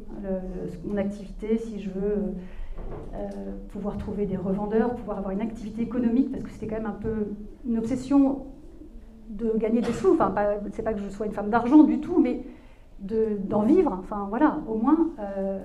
mon 0.84 0.98
activité, 0.98 1.58
si 1.58 1.80
je 1.80 1.90
veux 1.92 2.34
pouvoir 3.70 3.98
trouver 3.98 4.26
des 4.26 4.38
revendeurs, 4.38 4.96
pouvoir 4.96 5.20
avoir 5.20 5.32
une 5.32 5.42
activité 5.42 5.84
économique, 5.84 6.32
parce 6.32 6.44
que 6.44 6.50
c'était 6.50 6.68
quand 6.68 6.78
même 6.78 6.86
un 6.88 7.00
peu 7.00 7.28
une 7.66 7.78
obsession 7.78 8.48
de 9.30 9.54
gagner 9.58 9.82
des 9.82 9.94
sous. 9.94 10.14
Enfin, 10.14 10.34
c'est 10.72 10.84
pas 10.84 10.94
que 10.94 11.00
je 11.00 11.10
sois 11.10 11.26
une 11.26 11.32
femme 11.32 11.50
d'argent 11.50 11.84
du 11.84 12.00
tout, 12.00 12.20
mais 12.20 12.44
d'en 13.00 13.64
vivre. 13.64 13.98
Enfin, 14.00 14.28
voilà, 14.30 14.60
au 14.68 14.76
moins. 14.76 15.10
Euh, 15.20 15.60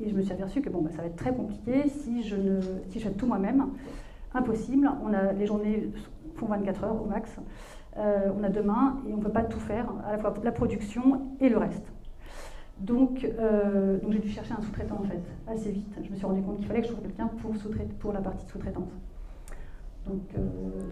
et 0.00 0.08
je 0.08 0.14
me 0.14 0.22
suis 0.22 0.32
aperçue 0.32 0.60
que 0.60 0.70
bon, 0.70 0.82
bah, 0.82 0.90
ça 0.90 1.02
va 1.02 1.08
être 1.08 1.16
très 1.16 1.34
compliqué 1.34 1.88
si 1.88 2.22
je 2.22 2.36
ne, 2.36 2.60
si 2.88 3.00
fais 3.00 3.10
tout 3.10 3.26
moi-même. 3.26 3.66
Impossible. 4.34 4.90
On 5.04 5.12
a 5.12 5.32
les 5.32 5.46
journées 5.46 5.90
font 6.36 6.46
24 6.46 6.84
heures 6.84 7.02
au 7.02 7.06
max. 7.06 7.36
Euh, 7.98 8.30
on 8.38 8.42
a 8.42 8.48
deux 8.48 8.62
mains 8.62 8.98
et 9.06 9.12
on 9.12 9.18
ne 9.18 9.22
peut 9.22 9.30
pas 9.30 9.42
tout 9.42 9.60
faire, 9.60 9.92
à 10.06 10.12
la 10.12 10.18
fois 10.18 10.32
la 10.42 10.52
production 10.52 11.22
et 11.40 11.48
le 11.48 11.58
reste. 11.58 11.92
Donc, 12.78 13.24
euh, 13.24 13.98
donc 14.00 14.12
j'ai 14.12 14.18
dû 14.18 14.28
chercher 14.30 14.54
un 14.58 14.62
sous-traitant 14.62 14.98
en 15.00 15.04
fait, 15.04 15.22
assez 15.46 15.70
vite. 15.70 15.94
Je 16.02 16.10
me 16.10 16.16
suis 16.16 16.24
rendu 16.24 16.42
compte 16.42 16.56
qu'il 16.56 16.66
fallait 16.66 16.80
que 16.80 16.86
je 16.86 16.92
trouve 16.92 17.04
quelqu'un 17.04 17.28
pour, 17.28 17.52
pour 18.00 18.12
la 18.12 18.20
partie 18.20 18.46
sous-traitance. 18.46 18.90
Euh, 20.08 20.12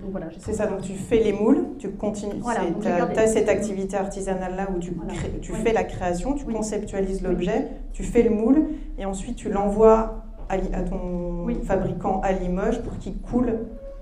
donc, 0.02 0.10
voilà. 0.10 0.28
C'est 0.38 0.52
ça, 0.52 0.66
donc 0.66 0.82
tu 0.82 0.92
fais 0.94 1.18
les 1.18 1.32
moules, 1.32 1.64
tu 1.78 1.90
continues, 1.90 2.40
tu 2.80 2.88
as, 2.88 3.26
cette 3.26 3.48
activité 3.48 3.96
artisanale-là 3.96 4.68
où 4.74 4.78
tu, 4.78 4.92
tu 5.40 5.52
fais 5.52 5.72
la 5.72 5.84
création, 5.84 6.34
tu 6.34 6.44
conceptualises 6.44 7.22
l'objet, 7.22 7.68
tu 7.92 8.02
fais 8.02 8.22
le 8.22 8.30
moule 8.30 8.68
et 8.98 9.04
ensuite 9.04 9.36
tu 9.36 9.50
l'envoies 9.50 10.22
à, 10.48 10.58
ton 10.82 11.46
fabricant 11.64 12.20
à 12.22 12.32
Limoges 12.32 12.80
pour 12.82 12.98
qu'il 12.98 13.18
coule 13.18 13.58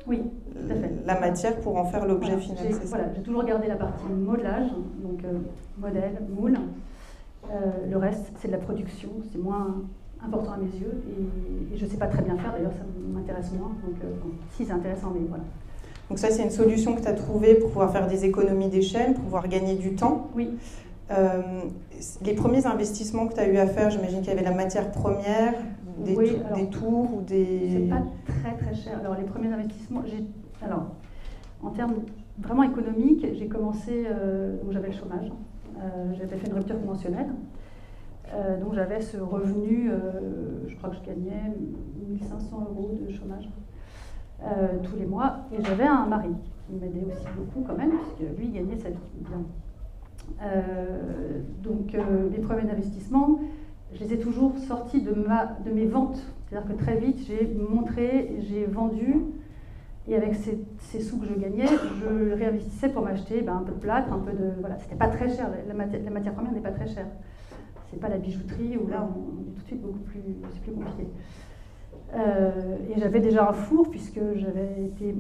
oui, 0.07 0.23
la 1.05 1.21
matière 1.21 1.57
pour 1.61 1.77
en 1.77 1.85
faire 1.85 2.07
l'objet 2.07 2.37
final. 2.39 2.67
Voilà, 2.87 3.05
j'ai 3.15 3.23
toujours 3.23 3.45
gardé 3.45 3.69
la 3.69 3.77
partie 3.77 4.07
modelage, 4.07 4.71
donc 5.03 5.23
euh, 5.25 5.39
modèle, 5.79 6.23
moule. 6.35 6.59
Euh, 7.51 7.87
le 7.91 7.97
reste, 7.97 8.33
c'est 8.41 8.49
de 8.49 8.53
la 8.53 8.59
production, 8.59 9.11
c'est 9.31 9.39
moins 9.39 9.83
important 10.25 10.53
à 10.53 10.57
mes 10.57 10.79
yeux 10.79 11.03
et, 11.09 11.77
je 11.77 11.85
ne 11.85 11.91
sais 11.91 11.97
pas 11.97 12.07
très 12.07 12.23
bien 12.23 12.37
faire, 12.37 12.53
d'ailleurs 12.53 12.73
ça 12.73 12.85
m'intéresse 13.13 13.53
moins, 13.53 13.69
donc 13.85 13.97
euh, 14.03 14.09
si 14.57 14.65
c'est 14.65 14.73
intéressant, 14.73 15.13
mais 15.15 15.21
voilà. 15.29 15.45
Donc 16.09 16.19
ça 16.19 16.31
c'est 16.31 16.43
une 16.43 16.51
solution 16.51 16.95
que 16.95 17.03
tu 17.03 17.09
as 17.09 17.13
trouvée 17.13 17.55
pour 17.55 17.71
pouvoir 17.71 17.93
faire 17.93 18.07
des 18.09 18.25
économies 18.25 18.69
d'échelle, 18.69 19.15
pour 19.15 19.25
pouvoir 19.25 19.49
gagner 19.49 19.77
du 19.77 19.95
temps. 19.95 20.29
Oui. 20.35 20.51
Euh, 21.11 21.63
les 22.25 22.35
premiers 22.35 22.67
investissements 22.67 23.27
que 23.29 23.35
tu 23.35 23.41
as 23.41 23.49
eu 23.49 23.57
à 23.59 23.67
faire, 23.67 23.91
j'imagine 23.91 24.21
qu'il 24.21 24.29
y 24.29 24.33
avait 24.33 24.43
la 24.43 24.55
matière 24.55 24.91
première, 24.91 25.55
des, 26.05 26.15
des 26.15 26.67
tours 26.71 27.15
ou 27.15 27.23
des... 27.23 27.71
C'est 27.73 27.89
pas 27.89 28.03
très 28.27 28.57
très 28.57 28.75
cher. 28.75 28.99
Alors 29.01 29.15
les 29.15 29.25
premiers 29.25 29.53
investissements, 29.53 30.03
j'ai... 30.07 30.25
Alors, 30.65 30.87
en 31.63 31.71
termes 31.71 31.95
vraiment 32.39 32.65
économiques, 32.65 33.27
j'ai 33.33 33.47
commencé, 33.47 34.07
euh, 34.07 34.61
donc 34.63 34.73
j'avais 34.73 34.89
le 34.89 34.95
chômage, 34.95 35.31
j'avais 36.19 36.37
fait 36.37 36.49
une 36.49 36.55
rupture 36.55 36.81
conventionnelle. 36.81 37.29
Euh, 38.35 38.61
donc 38.61 38.75
j'avais 38.75 39.01
ce 39.01 39.17
revenu, 39.17 39.91
euh, 39.91 40.69
je 40.69 40.77
crois 40.77 40.91
que 40.91 40.97
je 40.97 41.03
gagnais 41.03 41.55
1500 42.09 42.69
euros 42.71 42.91
de 43.01 43.13
chômage 43.13 43.49
euh, 44.43 44.79
tous 44.83 44.97
les 44.97 45.07
mois. 45.07 45.47
Et 45.53 45.63
j'avais 45.63 45.87
un 45.87 46.07
mari 46.07 46.31
qui 46.67 46.75
m'aidait 46.75 47.07
aussi 47.07 47.27
beaucoup 47.37 47.67
quand 47.67 47.77
même, 47.77 47.93
puisque 47.93 48.39
lui 48.39 48.49
gagnait 48.51 48.77
sa 48.77 48.91
vie 48.91 48.99
bien. 49.21 49.43
donc 51.63 51.97
mes 52.31 52.39
premiers 52.39 52.71
investissements, 52.71 53.41
je 53.95 54.01
les 54.01 54.13
ai 54.13 54.19
toujours 54.19 54.57
sortis 54.59 55.01
de, 55.01 55.15
mes 55.73 55.87
ventes. 55.87 56.21
C'est-à-dire 56.47 56.69
que 56.69 56.83
très 56.83 56.97
vite, 56.97 57.21
j'ai 57.27 57.47
montré, 57.47 58.37
j'ai 58.41 58.67
vendu, 58.67 59.17
et 60.07 60.17
avec 60.17 60.35
ces, 60.35 61.01
sous 61.01 61.19
que 61.19 61.27
je 61.27 61.35
gagnais, 61.35 61.67
je 61.67 62.33
réinvestissais 62.33 62.91
pour 62.91 63.03
m'acheter 63.03 63.41
ben, 63.41 63.57
un 63.57 63.63
peu 63.63 63.73
de 63.73 63.79
plâtre, 63.79 64.13
un 64.13 64.19
peu 64.19 64.33
de... 64.33 64.53
Voilà, 64.61 64.79
c'était 64.79 64.97
pas 64.97 65.09
très 65.09 65.35
cher, 65.35 65.51
la 65.67 65.75
matière 66.11 66.35
première 66.35 66.53
n'est 66.53 66.61
pas 66.61 66.73
très 66.73 66.87
chère 66.87 67.07
c'est 67.91 68.01
pas 68.01 68.09
la 68.09 68.19
bijouterie 68.19 68.77
où 68.77 68.87
là 68.89 69.09
on, 69.09 69.51
est 69.51 69.55
tout 69.55 69.61
de 69.61 69.67
suite 69.67 69.83
beaucoup 69.83 69.99
plus, 70.01 70.21
plus 70.63 70.73
compliqué. 70.73 71.07
Euh, 72.15 72.77
et 72.89 72.99
j'avais 72.99 73.21
déjà 73.21 73.49
un 73.49 73.53
four 73.53 73.91
puisque 73.91 74.21
j'avais 74.35 74.87
été, 74.87 75.15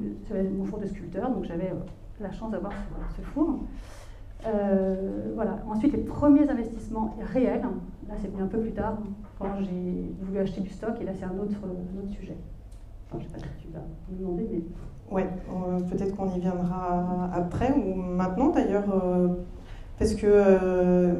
mon 0.56 0.64
four 0.64 0.78
de 0.78 0.86
sculpteur, 0.86 1.30
donc 1.30 1.44
j'avais 1.44 1.70
euh, 1.70 1.80
la 2.20 2.30
chance 2.32 2.50
d'avoir 2.50 2.72
ce, 3.16 3.22
four. 3.22 3.60
Euh, 4.46 5.32
voilà. 5.34 5.58
Ensuite, 5.68 5.92
les 5.92 5.98
premiers 5.98 6.48
investissements 6.48 7.16
réels, 7.32 7.66
là 8.08 8.14
c'est 8.20 8.40
un 8.40 8.46
peu 8.46 8.60
plus 8.60 8.72
tard, 8.72 8.98
quand 9.38 9.60
j'ai 9.60 10.12
voulu 10.20 10.38
acheter 10.38 10.60
du 10.60 10.70
stock, 10.70 10.94
et 11.00 11.04
là 11.04 11.12
c'est 11.12 11.24
un 11.24 11.38
autre, 11.38 11.58
autre 11.62 12.10
sujet. 12.10 12.36
Je 13.18 13.24
sais 13.24 13.32
pas 13.32 13.38
si 13.38 13.66
tu 13.66 13.72
vas 13.72 13.80
me 14.10 14.18
demander, 14.18 14.48
mais. 14.50 14.62
Ouais, 15.10 15.26
peut-être 15.90 16.14
qu'on 16.14 16.28
y 16.34 16.38
viendra 16.38 17.30
après 17.32 17.72
ou 17.72 17.94
maintenant 17.94 18.50
d'ailleurs, 18.50 18.84
parce 19.98 20.14
que 20.14 21.14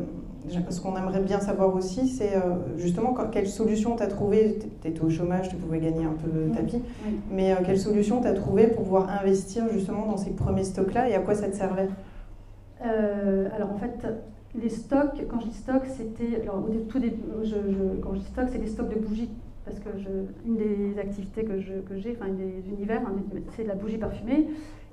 ce 0.70 0.80
qu'on 0.80 0.96
aimerait 0.96 1.20
bien 1.20 1.40
savoir 1.40 1.74
aussi, 1.74 2.08
c'est 2.08 2.36
euh, 2.36 2.56
justement 2.76 3.14
quelle 3.30 3.48
solution 3.48 3.96
tu 3.96 4.02
as 4.02 4.06
trouvé. 4.06 4.58
Tu 4.80 4.88
étais 4.88 5.00
au 5.00 5.10
chômage, 5.10 5.48
tu 5.48 5.56
pouvais 5.56 5.78
gagner 5.78 6.04
un 6.04 6.14
peu 6.14 6.30
de 6.30 6.54
tapis, 6.54 6.82
mais 7.30 7.52
euh, 7.52 7.56
quelle 7.64 7.78
solution 7.78 8.20
tu 8.20 8.28
as 8.28 8.34
trouvé 8.34 8.68
pour 8.68 8.84
pouvoir 8.84 9.08
investir 9.10 9.64
justement 9.72 10.06
dans 10.06 10.16
ces 10.16 10.30
premiers 10.30 10.64
stocks-là 10.64 11.08
et 11.08 11.14
à 11.14 11.20
quoi 11.20 11.34
ça 11.34 11.48
te 11.48 11.56
servait? 11.56 11.88
Euh, 12.84 13.48
Alors 13.54 13.72
en 13.72 13.76
fait, 13.76 14.06
les 14.60 14.70
stocks, 14.70 15.22
quand 15.28 15.40
je 15.40 15.46
dis 15.46 15.56
stock, 15.56 15.82
c'était. 15.86 16.42
tout 16.88 17.00
quand 18.02 18.14
je 18.14 18.18
dis 18.18 18.26
stock, 18.26 18.46
c'est 18.50 18.58
des 18.58 18.68
stocks 18.68 18.88
de 18.88 18.98
bougies. 18.98 19.30
Parce 19.64 19.80
que 19.80 19.90
une 20.46 20.56
des 20.56 20.98
activités 20.98 21.44
que 21.44 21.60
j'ai, 21.60 21.82
que 21.86 21.94
enfin, 22.12 22.32
des 22.32 22.70
univers, 22.70 23.02
hein, 23.02 23.16
c'est 23.54 23.64
la 23.64 23.74
bougie 23.74 23.98
parfumée. 23.98 24.46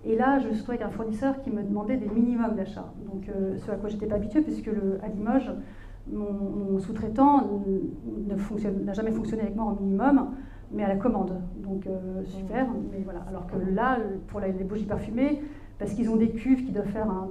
Et 0.08 0.16
là, 0.16 0.38
je 0.40 0.48
me 0.48 0.54
suis 0.54 0.64
avec 0.68 0.84
un 0.84 0.90
fournisseur 0.90 1.42
qui 1.42 1.50
me 1.50 1.64
demandait 1.64 1.98
des 1.98 2.08
minimums 2.08 2.56
d'achat. 2.56 2.94
Donc, 3.12 3.28
euh, 3.28 3.58
ce 3.58 3.72
à 3.72 3.76
quoi 3.76 3.90
je 3.90 3.96
n'étais 3.96 4.06
pas 4.06 4.16
habituée, 4.16 4.42
puisque 4.42 4.70
à 5.02 5.08
Limoges, 5.08 5.52
mon, 6.12 6.78
sous-traitant 6.78 7.64
n'a 8.28 8.94
jamais 8.94 9.12
fonctionné 9.12 9.44
avec 9.44 9.56
moi 9.56 9.66
en 9.66 9.82
minimum, 9.82 10.36
mais 10.72 10.84
à 10.84 10.90
la 10.90 10.98
commande. 10.98 11.42
Donc, 11.58 11.88
euh, 11.88 12.24
super. 12.26 12.68
Mais 12.92 13.02
voilà. 13.04 13.22
Alors 13.28 13.48
que 13.48 13.58
là, 13.74 13.98
pour 14.28 14.40
les 14.40 14.52
bougies 14.52 14.86
parfumées, 14.86 15.42
parce 15.80 15.94
qu'ils 15.94 16.10
ont 16.12 16.18
des 16.18 16.30
cuves 16.30 16.64
qui 16.64 16.72
doivent 16.72 16.90
faire 16.90 17.10
un 17.10 17.30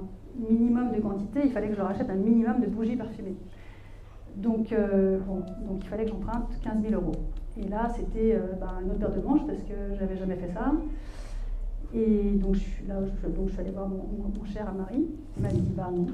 minimum 0.49 0.91
de 0.91 0.99
quantité, 0.99 1.39
il 1.45 1.51
fallait 1.51 1.69
que 1.69 1.75
je 1.75 1.79
leur 1.79 1.89
achète 1.89 2.09
un 2.09 2.15
minimum 2.15 2.59
de 2.59 2.67
bougies 2.67 2.97
parfumées. 2.97 3.37
Donc, 4.35 4.73
euh, 4.73 5.19
bon, 5.19 5.43
donc 5.65 5.81
il 5.81 5.87
fallait 5.87 6.03
que 6.03 6.09
j'emprunte 6.09 6.59
15 6.61 6.81
000 6.81 7.01
euros. 7.01 7.15
Et 7.55 7.69
là, 7.69 7.87
c'était 7.95 8.37
bah, 8.59 8.73
une 8.83 8.91
autre 8.91 8.99
paire 8.99 9.13
de 9.13 9.21
manches 9.21 9.47
parce 9.47 9.63
que 9.63 9.95
je 9.95 10.01
n'avais 10.01 10.17
jamais 10.17 10.35
fait 10.35 10.49
ça. 10.49 10.73
Et 11.95 12.31
donc 12.35 12.55
je 12.55 12.59
suis 12.59 12.85
là, 12.87 12.95
donc 12.95 13.47
je 13.47 13.51
suis 13.53 13.61
allée 13.61 13.71
voir 13.71 13.87
mon, 13.87 14.45
cher 14.45 14.73
Marie. 14.73 15.07
Il 15.37 15.43
m'a 15.43 15.49
dit 15.49 15.71
bah 15.75 15.89
non. 15.95 16.07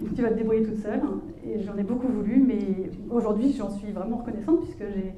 tu 0.16 0.22
vas 0.22 0.30
te 0.30 0.34
débrouiller 0.34 0.64
toute 0.64 0.78
seule. 0.78 1.02
Et 1.44 1.60
j'en 1.62 1.76
ai 1.76 1.82
beaucoup 1.82 2.08
voulu, 2.08 2.42
mais 2.42 2.90
aujourd'hui 3.10 3.52
j'en 3.52 3.70
suis 3.70 3.92
vraiment 3.92 4.16
reconnaissante 4.16 4.62
puisque 4.62 4.84
j'ai, 4.94 5.14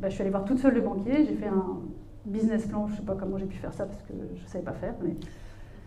bah, 0.00 0.10
je 0.10 0.14
suis 0.14 0.20
allée 0.20 0.30
voir 0.30 0.44
toute 0.44 0.58
seule 0.58 0.74
le 0.74 0.82
banquier. 0.82 1.24
J'ai 1.24 1.36
fait 1.36 1.46
un 1.46 1.78
business 2.26 2.66
plan. 2.66 2.86
Je 2.86 2.92
ne 2.92 2.96
sais 2.98 3.04
pas 3.04 3.14
comment 3.18 3.38
j'ai 3.38 3.46
pu 3.46 3.56
faire 3.56 3.72
ça 3.72 3.86
parce 3.86 4.02
que 4.02 4.12
je 4.36 4.42
ne 4.42 4.48
savais 4.48 4.64
pas 4.64 4.74
faire, 4.74 4.94
mais 5.02 5.14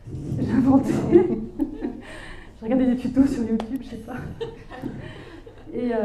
j'ai 0.43 0.51
inventé. 0.51 0.93
j'ai 1.59 2.63
regardé 2.63 2.87
des 2.87 2.95
tutos 2.95 3.27
sur 3.27 3.43
YouTube, 3.43 3.81
je 3.83 3.89
sais 3.89 3.97
pas. 3.97 4.17
Et 5.71 5.93
euh, 5.93 5.97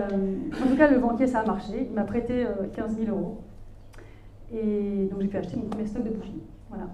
en 0.62 0.68
tout 0.68 0.76
cas, 0.76 0.90
le 0.90 0.98
banquier, 0.98 1.26
ça 1.26 1.40
a 1.40 1.46
marché. 1.46 1.87
Il 1.88 1.94
m'a 1.94 2.04
prêté 2.04 2.44
15 2.75 2.92
euh, 2.92 3.04
000 3.04 3.16
euros. 3.16 3.38
Et 4.52 5.08
donc 5.10 5.20
j'ai 5.20 5.28
pu 5.28 5.37
acheter 5.37 5.56
mon 5.56 5.64
premier 5.64 5.87
stock 5.87 6.04
de 6.04 6.10
bougies. 6.10 6.42
Voilà. 6.68 6.87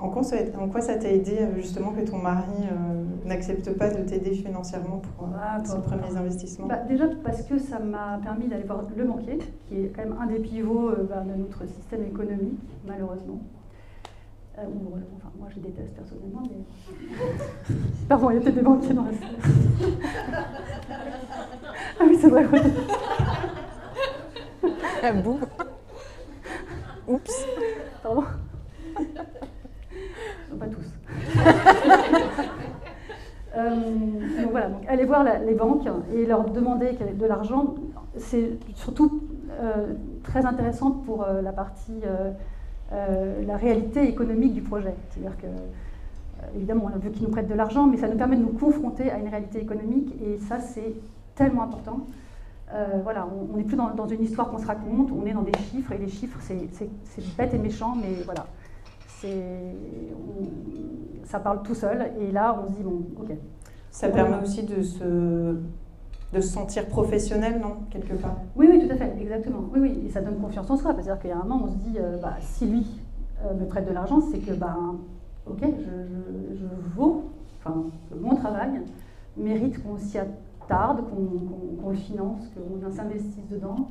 En 0.00 0.08
quoi, 0.08 0.22
ça, 0.24 0.36
en 0.58 0.68
quoi 0.68 0.80
ça 0.80 0.96
t'a 0.96 1.08
aidé 1.10 1.38
euh, 1.38 1.54
justement 1.56 1.92
que 1.92 2.00
ton 2.00 2.18
mari 2.18 2.50
euh, 2.62 3.04
n'accepte 3.24 3.70
pas 3.76 3.88
de 3.90 4.02
t'aider 4.02 4.32
financièrement 4.32 4.98
pour 4.98 5.26
euh, 5.28 5.30
Ah, 5.40 5.62
ses 5.64 5.76
bah, 5.76 5.82
premiers 5.86 6.16
investissements? 6.16 6.66
Bah, 6.66 6.78
déjà 6.88 7.04
parce 7.22 7.42
que 7.42 7.58
ça 7.58 7.78
m'a 7.78 8.18
permis 8.20 8.48
d'aller 8.48 8.64
voir 8.64 8.82
le 8.96 9.04
banquier, 9.04 9.38
qui 9.68 9.76
est 9.76 9.92
quand 9.94 10.02
même 10.02 10.16
un 10.20 10.26
des 10.26 10.40
pivots 10.40 10.88
euh, 10.88 11.06
bah, 11.08 11.20
de 11.20 11.38
notre 11.38 11.66
système 11.68 12.02
économique, 12.04 12.58
malheureusement. 12.84 13.40
Euh, 14.58 14.62
enfin, 15.16 15.30
moi 15.38 15.48
je 15.54 15.60
déteste 15.60 15.94
personnellement, 15.94 16.42
mais. 16.50 17.76
Pardon, 18.08 18.30
il 18.30 18.34
y 18.34 18.38
a 18.38 18.40
peut-être 18.40 18.54
des 18.56 18.62
banquiers 18.62 18.94
dans 18.94 19.04
la 19.04 19.12
salle. 19.12 19.36
ah 22.00 22.04
oui, 22.08 22.18
c'est 22.20 22.28
vrai. 22.28 22.46
ouais. 22.46 22.62
Ah, 25.04 25.12
boum. 25.12 25.38
Oups. 27.08 27.46
Pardon. 28.02 28.24
Pas 30.58 30.66
tous. 30.66 30.88
Euh, 33.54 33.70
donc 34.42 34.50
voilà, 34.50 34.68
donc 34.68 34.82
aller 34.88 35.04
voir 35.04 35.24
les 35.44 35.54
banques 35.54 35.86
et 36.14 36.24
leur 36.24 36.44
demander 36.44 36.92
de 36.92 37.26
l'argent, 37.26 37.74
c'est 38.16 38.58
surtout 38.74 39.22
euh, 39.60 39.92
très 40.22 40.46
intéressant 40.46 40.90
pour 40.90 41.22
euh, 41.24 41.42
la 41.42 41.52
partie, 41.52 42.00
la 42.90 43.56
réalité 43.56 44.08
économique 44.08 44.52
du 44.52 44.62
projet. 44.62 44.94
C'est-à-dire 45.10 45.36
que, 45.38 45.46
évidemment, 46.56 46.90
on 46.94 46.98
veut 46.98 47.10
qu'ils 47.10 47.22
nous 47.22 47.30
prêtent 47.30 47.48
de 47.48 47.54
l'argent, 47.54 47.86
mais 47.86 47.96
ça 47.96 48.08
nous 48.08 48.16
permet 48.16 48.36
de 48.36 48.42
nous 48.42 48.52
confronter 48.52 49.10
à 49.10 49.18
une 49.18 49.28
réalité 49.28 49.60
économique 49.60 50.14
et 50.22 50.36
ça, 50.38 50.60
c'est 50.60 50.94
tellement 51.34 51.62
important. 51.62 52.06
Voilà, 53.02 53.26
on 53.52 53.56
n'est 53.56 53.64
plus 53.64 53.76
dans, 53.76 54.06
une 54.06 54.22
histoire 54.22 54.50
qu'on 54.50 54.58
se 54.58 54.66
raconte, 54.66 55.10
on 55.10 55.26
est 55.26 55.32
dans 55.32 55.42
des 55.42 55.52
chiffres 55.70 55.92
et 55.92 55.98
les 55.98 56.08
chiffres, 56.08 56.38
c'est 56.40 57.36
bête 57.36 57.54
et 57.54 57.58
méchant, 57.58 57.94
mais 57.96 58.22
voilà. 58.24 58.46
Ça 61.24 61.38
parle 61.40 61.62
tout 61.62 61.74
seul 61.74 62.10
et 62.20 62.30
là, 62.30 62.60
on 62.62 62.70
se 62.70 62.76
dit, 62.76 62.82
bon, 62.82 63.02
ok. 63.20 63.30
Ça 63.90 64.08
permet 64.08 64.42
aussi 64.42 64.62
de 64.64 64.82
se, 64.82 65.04
de 65.04 66.40
se 66.40 66.48
sentir 66.48 66.86
professionnel, 66.88 67.60
non 67.60 67.76
Quelque 67.90 68.14
part? 68.14 68.36
Oui, 68.56 68.68
oui, 68.70 68.86
tout 68.86 68.92
à 68.92 68.96
fait, 68.96 69.12
exactement. 69.20 69.64
Oui, 69.72 69.80
oui, 69.80 70.02
et 70.06 70.10
ça 70.10 70.20
donne 70.20 70.38
confiance 70.40 70.68
en 70.70 70.76
soi. 70.76 70.92
C'est-à-dire 70.94 71.18
qu'il 71.18 71.30
y 71.30 71.32
a 71.32 71.36
un 71.36 71.42
moment, 71.44 71.64
on 71.64 71.68
se 71.68 71.76
dit, 71.76 71.96
euh, 71.98 72.16
bah, 72.20 72.34
si 72.40 72.66
lui 72.66 72.86
euh, 73.44 73.54
me 73.54 73.66
prête 73.66 73.86
de 73.88 73.92
l'argent, 73.92 74.20
c'est 74.20 74.38
que, 74.38 74.52
bah, 74.52 74.76
ok, 75.46 75.58
je, 75.60 76.54
je- 76.54 76.56
je 76.58 76.66
vaux, 76.96 77.24
enfin, 77.58 77.84
mon 78.20 78.34
travail 78.36 78.80
mérite 79.36 79.82
qu'on 79.82 79.96
s'y 79.98 80.18
attarde, 80.18 81.02
qu'on 81.10 81.90
le 81.90 81.96
finance, 81.96 82.40
qu'on 82.54 82.90
s'investisse 82.90 83.48
dedans. 83.50 83.88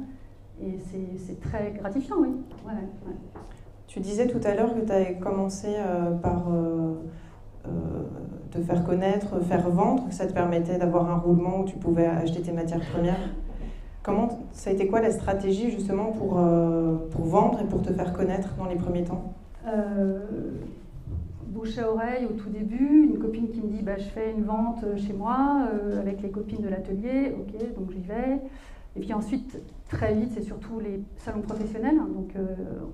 Et 0.61 0.77
c'est- 0.79 1.17
c'est 1.17 1.39
très 1.41 1.71
gratifiant, 1.71 2.17
oui. 2.19 2.29
Ouais, 2.65 2.73
ouais. 2.73 3.15
Tu 3.93 3.99
disais 3.99 4.25
tout 4.25 4.39
à 4.45 4.55
l'heure 4.55 4.73
que 4.73 4.79
tu 4.79 4.91
avais 4.93 5.15
commencé 5.15 5.67
euh, 5.67 6.11
par 6.11 6.47
euh, 6.49 6.93
euh, 7.67 7.69
te 8.49 8.59
faire 8.59 8.85
connaître, 8.85 9.43
faire 9.43 9.69
vendre, 9.69 10.07
que 10.07 10.13
ça 10.13 10.25
te 10.27 10.31
permettait 10.31 10.77
d'avoir 10.77 11.11
un 11.11 11.17
roulement 11.17 11.59
où 11.59 11.65
tu 11.65 11.75
pouvais 11.75 12.05
acheter 12.05 12.41
tes 12.41 12.53
matières 12.53 12.79
premières. 12.79 13.19
Comment 14.01 14.29
ça 14.53 14.69
a 14.69 14.73
été 14.73 14.87
quoi 14.87 15.01
la 15.01 15.11
stratégie 15.11 15.71
justement 15.71 16.13
pour, 16.13 16.41
pour 17.11 17.25
vendre 17.25 17.59
et 17.59 17.65
pour 17.65 17.81
te 17.81 17.91
faire 17.91 18.13
connaître 18.13 18.55
dans 18.55 18.65
les 18.65 18.75
premiers 18.75 19.03
temps? 19.03 19.33
Bouche 21.47 21.77
à 21.77 21.91
oreille 21.91 22.25
au 22.25 22.33
tout 22.33 22.49
début, 22.49 23.09
une 23.11 23.19
copine 23.19 23.49
qui 23.49 23.61
me 23.61 23.67
dit 23.67 23.83
bah, 23.83 23.97
je 23.97 24.05
fais 24.05 24.31
une 24.31 24.43
vente 24.43 24.85
chez 24.97 25.13
moi 25.13 25.67
avec 25.99 26.21
les 26.23 26.29
copines 26.29 26.63
de 26.63 26.69
l'atelier, 26.69 27.35
ok, 27.37 27.75
donc 27.75 27.91
j'y 27.91 27.99
vais. 27.99 28.39
Et 28.95 28.99
puis 28.99 29.13
ensuite, 29.13 29.57
très 29.89 30.13
vite, 30.13 30.31
c'est 30.33 30.41
surtout 30.41 30.79
les 30.79 31.01
salons 31.17 31.41
professionnels. 31.41 31.97
Donc 31.97 32.35
euh, 32.35 32.45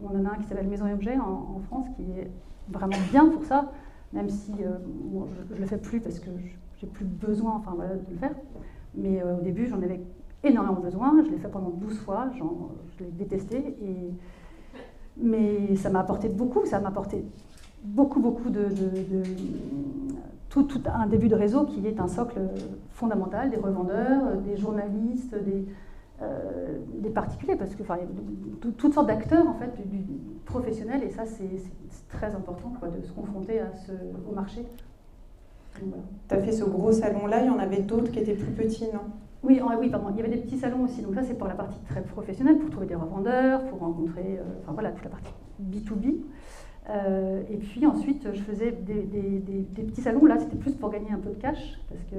on 0.04 0.18
en 0.18 0.26
a 0.26 0.34
un 0.34 0.36
qui 0.36 0.48
s'appelle 0.48 0.68
Maison 0.68 0.88
et 0.88 0.94
Objets 0.94 1.18
en, 1.18 1.60
France 1.68 1.88
qui 1.96 2.04
est 2.04 2.30
vraiment 2.70 2.98
bien 3.12 3.28
pour 3.28 3.44
ça, 3.46 3.72
même 4.14 4.30
si 4.30 4.52
euh, 4.62 4.78
je 5.50 5.56
ne 5.56 5.60
le 5.60 5.66
fais 5.66 5.78
plus 5.78 6.00
parce 6.00 6.20
que 6.20 6.30
j'ai 6.78 6.88
plus 6.88 7.06
besoin 7.06 7.56
enfin, 7.56 7.74
voilà, 7.76 7.96
de 7.96 8.12
le 8.12 8.18
faire. 8.18 8.36
Mais 8.96 9.22
euh, 9.22 9.38
au 9.38 9.42
début, 9.42 9.68
j'en 9.68 9.82
avais 9.82 10.02
énormément 10.44 10.80
besoin. 10.80 11.14
Je 11.26 11.32
l'ai 11.32 11.38
fait 11.38 11.50
pendant 11.50 11.70
12 11.70 11.98
fois, 12.00 12.30
je 12.36 13.04
l'ai 13.04 13.12
détesté. 13.12 13.76
Mais 15.20 15.76
ça 15.78 15.90
m'a 15.90 16.02
apporté 16.02 16.30
beaucoup, 16.30 16.66
ça 16.68 16.80
m'a 16.80 16.90
apporté 16.90 17.26
beaucoup, 17.84 18.20
beaucoup 18.20 18.52
de, 18.52 18.68
tout 20.50 20.70
un 20.86 21.08
début 21.08 21.28
de 21.28 21.36
réseau 21.36 21.66
qui 21.66 21.86
est 21.88 22.00
un 22.00 22.08
socle 22.08 22.40
fondamental, 22.92 23.50
des 23.50 23.58
revendeurs, 23.58 24.38
des 24.46 24.58
journalistes, 24.58 25.36
des, 25.44 25.66
euh, 26.22 26.78
des 26.96 27.10
particuliers, 27.10 27.56
parce 27.56 27.76
que 27.76 27.84
enfin, 27.84 27.98
tout- 28.62 28.72
toutes 28.72 28.94
sortes 28.94 29.08
d'acteurs 29.08 29.48
en 29.48 29.54
fait, 29.54 29.72
du, 29.88 29.98
du 30.00 30.14
professionnel, 30.46 31.04
et 31.04 31.10
ça 31.12 31.26
c'est 31.26 31.50
très 32.10 32.34
important 32.36 32.74
quoi, 32.80 32.88
de 32.90 33.02
se 33.02 33.12
confronter 33.12 33.60
à 33.60 33.72
ce, 33.76 33.92
au 34.30 34.34
marché. 34.34 34.66
Voilà. 35.80 36.04
Tu 36.28 36.36
as 36.36 36.40
fait 36.42 36.52
ce 36.52 36.64
gros 36.66 36.92
salon-là, 36.92 37.42
il 37.42 37.48
y 37.48 37.50
en 37.50 37.60
avait 37.60 37.82
d'autres 37.82 38.12
qui 38.12 38.20
étaient 38.20 38.34
plus 38.34 38.52
petits, 38.52 38.86
non? 38.94 39.02
Oui, 39.44 39.62
ah 39.62 39.78
oui, 39.80 39.90
pardon. 39.90 40.08
Il 40.10 40.18
y 40.18 40.20
avait 40.20 40.36
des 40.36 40.42
petits 40.42 40.58
salons 40.58 40.84
aussi. 40.86 41.02
Donc 41.04 41.14
ça, 41.14 41.22
c'est 41.22 41.36
pour 41.36 41.48
la 41.48 41.54
partie 41.54 41.80
très 41.82 42.02
professionnelle, 42.02 42.58
pour 42.58 42.72
trouver 42.72 42.88
des 42.88 42.96
revendeurs, 42.96 43.64
pour 43.68 43.80
rencontrer, 43.80 44.40
euh, 44.40 44.44
enfin 44.64 44.74
voilà, 44.74 44.92
toute 44.92 45.04
la 45.04 45.12
partie 45.12 45.32
B2B. 45.62 46.16
Euh, 46.90 47.44
et 47.50 47.58
puis 47.58 47.86
ensuite, 47.86 48.28
je 48.34 48.42
faisais 48.42 48.72
des, 48.72 49.04
des- 49.04 49.40
des- 49.40 49.62
des 49.62 49.84
petits 49.84 50.02
salons. 50.02 50.26
Là, 50.26 50.40
c'était 50.40 50.56
plus 50.58 50.74
pour 50.74 50.90
gagner 50.90 51.12
un 51.12 51.20
peu 51.20 51.30
de 51.30 51.36
cash, 51.36 51.80
parce 51.90 52.02
que 52.06 52.16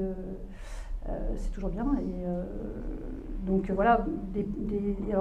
c'est 1.37 1.51
toujours 1.53 1.71
bien. 1.71 1.87
Et 1.94 2.27
euh, 2.27 2.42
donc 3.47 3.71
euh, 3.71 3.75
voilà, 3.75 4.05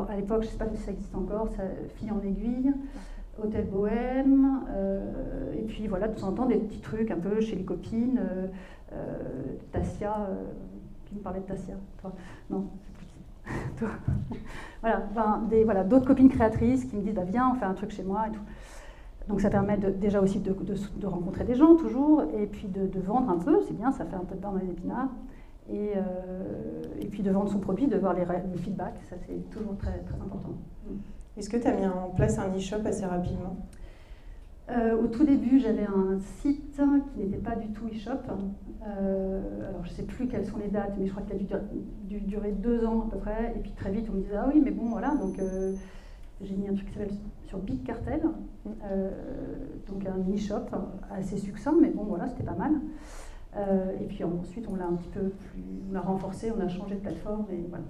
à 0.09 0.15
l'époque, 0.15 0.41
je 0.41 0.47
ne 0.47 0.51
sais 0.51 0.57
pas 0.57 0.67
si 0.69 0.77
ça 0.77 0.91
existe 0.91 1.15
encore, 1.15 1.49
ça, 1.49 1.63
Filles 1.95 2.11
en 2.11 2.21
aiguille. 2.21 2.73
Hôtel 3.43 3.65
Bohème, 3.65 4.65
euh, 4.75 5.53
et 5.53 5.63
puis 5.63 5.87
voilà, 5.87 6.07
de 6.07 6.19
temps 6.19 6.29
en 6.29 6.31
temps 6.31 6.45
des 6.45 6.55
petits 6.55 6.79
trucs 6.79 7.11
un 7.11 7.19
peu 7.19 7.39
chez 7.39 7.55
les 7.55 7.63
copines, 7.63 8.19
euh, 8.19 8.47
euh, 8.93 8.97
Tassia, 9.71 10.27
euh, 10.29 10.43
qui 11.05 11.15
me 11.15 11.19
parlait 11.19 11.41
de 11.41 11.45
Tassia 11.45 11.75
Non, 12.49 12.67
Voilà, 14.81 15.03
ben, 15.13 15.43
des, 15.49 15.63
voilà, 15.63 15.83
d'autres 15.83 16.07
copines 16.07 16.29
créatrices 16.29 16.85
qui 16.85 16.95
me 16.95 17.01
disent 17.01 17.13
bah, 17.13 17.23
Viens, 17.25 17.51
on 17.51 17.55
fait 17.55 17.65
un 17.65 17.73
truc 17.73 17.91
chez 17.91 18.03
moi 18.03 18.27
et 18.27 18.31
tout. 18.31 18.41
Donc 19.27 19.41
ça 19.41 19.49
permet 19.49 19.77
déjà 19.77 20.21
aussi 20.21 20.39
de, 20.39 20.53
rencontrer 21.05 21.43
des 21.43 21.55
gens 21.55 21.75
toujours, 21.75 22.23
et 22.39 22.47
puis 22.47 22.67
de, 22.67 22.87
de 22.87 22.99
vendre 22.99 23.29
un 23.29 23.37
peu, 23.37 23.59
c'est 23.67 23.75
bien, 23.75 23.91
ça 23.91 24.05
fait 24.05 24.15
un 24.15 24.23
peu 24.23 24.35
de 24.35 24.39
beurre 24.39 24.53
dans 24.53 24.59
les 24.59 24.69
épinards. 24.69 25.09
Et, 25.69 25.91
euh, 25.95 26.83
et 26.99 27.07
puis 27.07 27.23
de 27.23 27.31
vendre 27.31 27.51
son 27.51 27.59
produit, 27.59 27.87
de 27.87 27.97
voir 27.97 28.13
les, 28.13 28.23
le 28.23 28.57
feedback, 28.57 28.95
ça 29.09 29.17
c'est 29.25 29.49
toujours 29.49 29.75
très, 29.77 29.99
très 29.99 30.15
important. 30.15 30.53
Est-ce 31.35 31.49
que 31.49 31.57
tu 31.57 31.67
as 31.67 31.73
mis 31.73 31.85
en 31.85 32.09
place 32.09 32.39
un 32.39 32.55
e-shop 32.55 32.85
assez 32.85 33.05
rapidement? 33.05 33.57
Euh, 34.69 35.01
au 35.01 35.07
tout 35.07 35.23
début, 35.23 35.59
j'avais 35.59 35.85
un 35.85 36.19
site 36.19 36.81
qui 37.13 37.19
n'était 37.19 37.37
pas 37.37 37.55
du 37.55 37.71
tout 37.71 37.87
e-shop. 37.87 38.19
Euh, 38.85 39.69
alors, 39.69 39.85
je 39.85 39.91
ne 39.91 39.95
sais 39.95 40.03
plus 40.03 40.27
quelles 40.27 40.45
sont 40.45 40.57
les 40.57 40.67
dates, 40.67 40.93
mais 40.99 41.05
je 41.05 41.11
crois 41.11 41.23
qu'il 41.23 41.35
a 41.35 41.59
dû, 41.59 42.19
dû 42.19 42.19
durer 42.21 42.51
deux 42.51 42.85
ans 42.85 43.07
à 43.07 43.09
peu 43.09 43.17
près. 43.17 43.53
Et 43.55 43.59
puis 43.59 43.71
très 43.71 43.91
vite, 43.91 44.07
on 44.09 44.13
me 44.13 44.21
disait 44.21 44.35
Ah 44.35 44.49
oui, 44.53 44.61
mais 44.63 44.71
bon, 44.71 44.89
voilà. 44.89 45.15
Donc, 45.15 45.39
euh, 45.39 45.73
j'ai 46.41 46.55
mis 46.55 46.67
un 46.67 46.73
truc 46.73 46.87
qui 46.87 46.93
s'appelle 46.93 47.15
sur 47.45 47.59
Big 47.59 47.83
Cartel. 47.83 48.21
Euh, 48.83 49.09
donc, 49.87 50.05
un 50.05 50.33
e-shop 50.33 50.65
assez 51.11 51.37
succinct, 51.37 51.75
mais 51.79 51.89
bon, 51.89 52.03
voilà, 52.03 52.27
c'était 52.27 52.43
pas 52.43 52.55
mal. 52.55 52.73
Euh, 53.57 53.91
et 53.99 54.05
puis 54.05 54.23
ensuite, 54.23 54.67
on 54.69 54.75
l'a 54.75 54.85
un 54.85 54.93
petit 54.93 55.09
peu 55.09 55.29
plus. 55.29 55.63
On 55.89 55.93
l'a 55.93 56.01
renforcé, 56.01 56.51
on 56.55 56.61
a 56.61 56.67
changé 56.67 56.95
de 56.95 56.99
plateforme. 56.99 57.45
Et 57.51 57.65
voilà. 57.69 57.85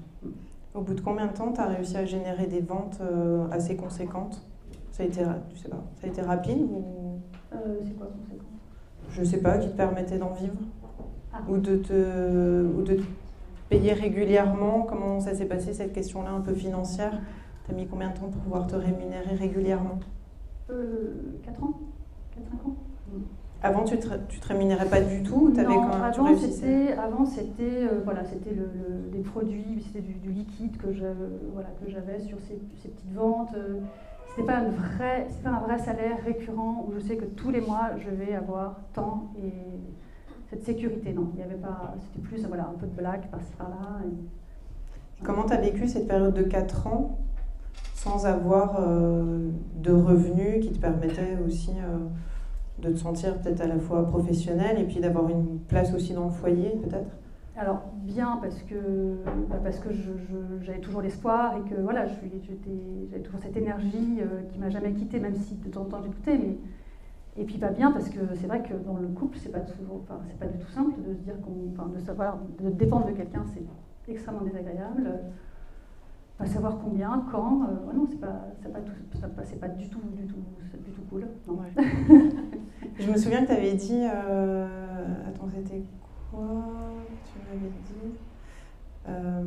Au 0.73 0.81
bout 0.81 0.93
de 0.93 1.01
combien 1.01 1.27
de 1.27 1.33
temps 1.33 1.51
tu 1.51 1.59
as 1.59 1.65
réussi 1.65 1.97
à 1.97 2.05
générer 2.05 2.47
des 2.47 2.61
ventes 2.61 2.99
euh, 3.01 3.47
assez 3.51 3.75
conséquentes? 3.75 4.45
Ça 4.91 5.03
a, 5.03 5.05
été, 5.05 5.21
je 5.53 5.59
sais 5.59 5.69
pas, 5.69 5.83
ça 5.99 6.07
a 6.07 6.09
été 6.09 6.21
rapide 6.21 6.61
ou? 6.61 7.19
Euh, 7.53 7.77
c'est 7.83 7.95
quoi 7.95 8.07
conséquence 8.07 8.47
je 9.09 9.23
sais 9.23 9.41
pas, 9.41 9.57
qui 9.57 9.69
te 9.69 9.75
permettait 9.75 10.17
d'en 10.17 10.31
vivre? 10.31 10.55
Ah. 11.33 11.39
ou, 11.49 11.57
de 11.57 11.77
te, 11.77 12.65
ou 12.65 12.81
de 12.83 12.95
te 12.95 13.03
payer 13.69 13.93
régulièrement? 13.93 14.83
Comment 14.83 15.19
ça 15.19 15.33
s'est 15.33 15.45
passé 15.45 15.73
cette 15.73 15.93
question-là 15.93 16.31
un 16.31 16.41
peu 16.41 16.53
financière? 16.53 17.19
Tu 17.65 17.71
as 17.71 17.73
mis 17.73 17.87
combien 17.87 18.09
de 18.09 18.13
temps 18.13 18.29
pour 18.29 18.41
pouvoir 18.41 18.67
te 18.67 18.75
rémunérer 18.75 19.35
régulièrement? 19.35 19.99
Euh, 20.69 21.39
4 21.43 21.63
ans 21.63 21.79
4-5 22.35 22.69
ans 22.69 22.75
Avant, 23.67 23.83
tu 23.83 23.97
te, 23.97 24.07
tu 24.29 24.39
te 24.39 24.47
rémunérais 24.47 24.85
pas 24.87 25.01
du 25.01 25.23
tout 25.23 25.47
ou 25.47 25.49
t'avais 25.51 25.75
Non, 25.75 25.81
quand 25.87 26.01
avant 26.03 26.37
c'était, 26.37 26.93
avant 26.93 27.25
c'était, 27.25 27.83
euh, 27.83 28.01
voilà, 28.03 28.23
c'était 28.25 28.51
le, 28.53 28.63
le- 28.63 29.11
des 29.11 29.19
produits, 29.19 29.83
c'était 29.85 30.01
du, 30.05 30.13
du 30.13 30.31
liquide 30.31 30.77
que 30.77 30.91
je, 30.93 31.05
voilà, 31.53 31.69
que 31.83 31.89
j'avais 31.89 32.19
sur 32.19 32.39
ces, 32.41 32.59
ces 32.81 32.89
petites 32.89 33.13
ventes. 33.13 33.53
euh, 33.55 33.79
C'était 34.29 34.47
pas 34.47 34.57
un 34.57 34.69
vrai, 34.69 35.27
c'est 35.29 35.43
pas 35.43 35.49
un 35.49 35.59
vrai 35.59 35.77
salaire 35.79 36.17
récurrent 36.25 36.85
où 36.87 36.93
je 36.93 36.99
sais 36.99 37.17
que 37.17 37.25
tous 37.25 37.49
les 37.51 37.61
mois 37.61 37.89
je 37.97 38.09
vais 38.09 38.33
avoir 38.35 38.79
tant 38.93 39.31
et 39.43 39.51
cette 40.49 40.63
sécurité. 40.63 41.11
Non, 41.13 41.29
il 41.33 41.39
y 41.39 41.43
avait 41.43 41.55
pas, 41.55 41.95
c'était 42.01 42.25
plus 42.27 42.45
voilà 42.47 42.63
un 42.63 42.77
peu 42.79 42.85
de 42.87 42.95
blague 42.95 43.27
par-ci 43.29 43.51
par-là. 43.57 43.99
et- 44.05 45.23
Comment 45.23 45.43
tu 45.45 45.53
as 45.53 45.57
vécu 45.61 45.87
cette 45.87 46.07
période 46.07 46.33
de 46.35 46.43
4 46.43 46.85
ans 46.87 47.17
sans 47.95 48.27
avoir 48.27 48.77
euh, 48.79 49.49
de 49.81 49.91
revenus 49.91 50.63
qui 50.63 50.71
te 50.73 50.79
permettaient 50.79 51.37
aussi 51.45 51.71
euh, 51.71 51.97
de 52.79 52.91
te 52.91 52.97
sentir 52.97 53.37
peut-être 53.39 53.61
à 53.61 53.67
la 53.67 53.79
fois 53.79 54.07
professionnel 54.07 54.79
et 54.79 54.83
puis 54.83 54.99
d'avoir 54.99 55.29
une 55.29 55.59
place 55.67 55.93
aussi 55.93 56.13
dans 56.13 56.25
le 56.25 56.31
foyer 56.31 56.69
peut-être? 56.83 57.17
Alors 57.55 57.81
bien 58.03 58.37
parce 58.39 58.61
que 58.63 58.75
bah, 59.49 59.59
parce 59.63 59.79
que 59.79 59.89
j'avais 60.61 60.79
toujours 60.79 61.01
l'espoir 61.01 61.57
et 61.57 61.69
que 61.69 61.81
voilà, 61.81 62.05
j'avais 62.05 63.19
toujours 63.23 63.39
cette 63.41 63.57
énergie 63.57 64.19
euh, 64.21 64.43
qui 64.51 64.59
m'a 64.59 64.69
jamais 64.69 64.93
quittée, 64.93 65.19
même 65.19 65.33
si 65.35 65.55
de 65.55 65.69
temps 65.69 65.81
en 65.81 65.85
temps 65.85 66.01
j'ai 66.03 66.09
douté, 66.09 66.37
mais 66.37 66.57
Et 67.39 67.45
puis 67.45 67.57
pas 67.59 67.69
bien 67.69 67.91
parce 67.91 68.09
que 68.09 68.19
c'est 68.33 68.47
vrai 68.47 68.63
que 68.63 68.73
dans 68.73 68.97
le 68.97 69.07
couple, 69.09 69.37
c'est 69.37 69.51
pas 69.51 69.59
toujours, 69.59 70.03
c'est 70.27 70.39
pas 70.39 70.47
du 70.47 70.57
tout 70.57 70.71
simple 70.71 70.99
de 71.07 71.13
se 71.13 71.19
dire 71.19 71.35
qu'on, 71.41 71.85
de 71.87 71.99
savoir, 71.99 72.39
de 72.59 72.69
dépendre 72.71 73.05
de 73.05 73.11
quelqu'un, 73.11 73.43
c'est 73.53 74.11
extrêmement 74.11 74.41
désagréable. 74.41 75.19
Pas 76.37 76.45
savoir 76.45 76.77
combien, 76.77 77.25
quand, 77.31 77.63
euh, 77.63 77.93
non, 77.93 78.05
c'est 78.07 78.19
pas, 78.19 78.45
c'est 78.61 78.71
pas, 78.71 78.79
tout, 78.79 78.91
pas, 79.59 79.67
du 79.69 79.89
tout, 79.89 80.01
du 80.15 80.27
tout, 80.27 80.35
du 80.85 80.91
tout 80.91 81.01
cool. 81.09 81.27
Non. 81.47 81.59
Je 82.99 83.11
me 83.11 83.17
souviens 83.17 83.41
que 83.41 83.47
tu 83.47 83.53
avais 83.53 83.73
dit, 83.73 84.03
euh, 84.03 84.67
attends, 85.27 85.47
c'était 85.49 85.83
quoi 86.31 86.63
Tu 87.25 87.39
m'avais 87.39 87.69
dit? 87.69 88.17
Euh, 89.09 89.43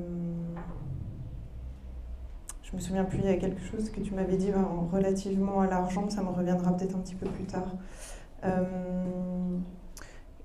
je 2.62 2.76
me 2.76 2.80
souviens 2.80 3.04
plus, 3.04 3.18
il 3.18 3.26
y 3.26 3.28
a 3.28 3.36
quelque 3.36 3.62
chose 3.62 3.90
que 3.90 4.00
tu 4.00 4.14
m'avais 4.14 4.36
dit 4.36 4.50
ben, 4.50 4.64
relativement 4.90 5.60
à 5.60 5.66
l'argent, 5.66 6.08
ça 6.08 6.22
me 6.22 6.28
reviendra 6.28 6.76
peut-être 6.76 6.96
un 6.96 7.00
petit 7.00 7.16
peu 7.16 7.28
plus 7.28 7.44
tard. 7.44 7.76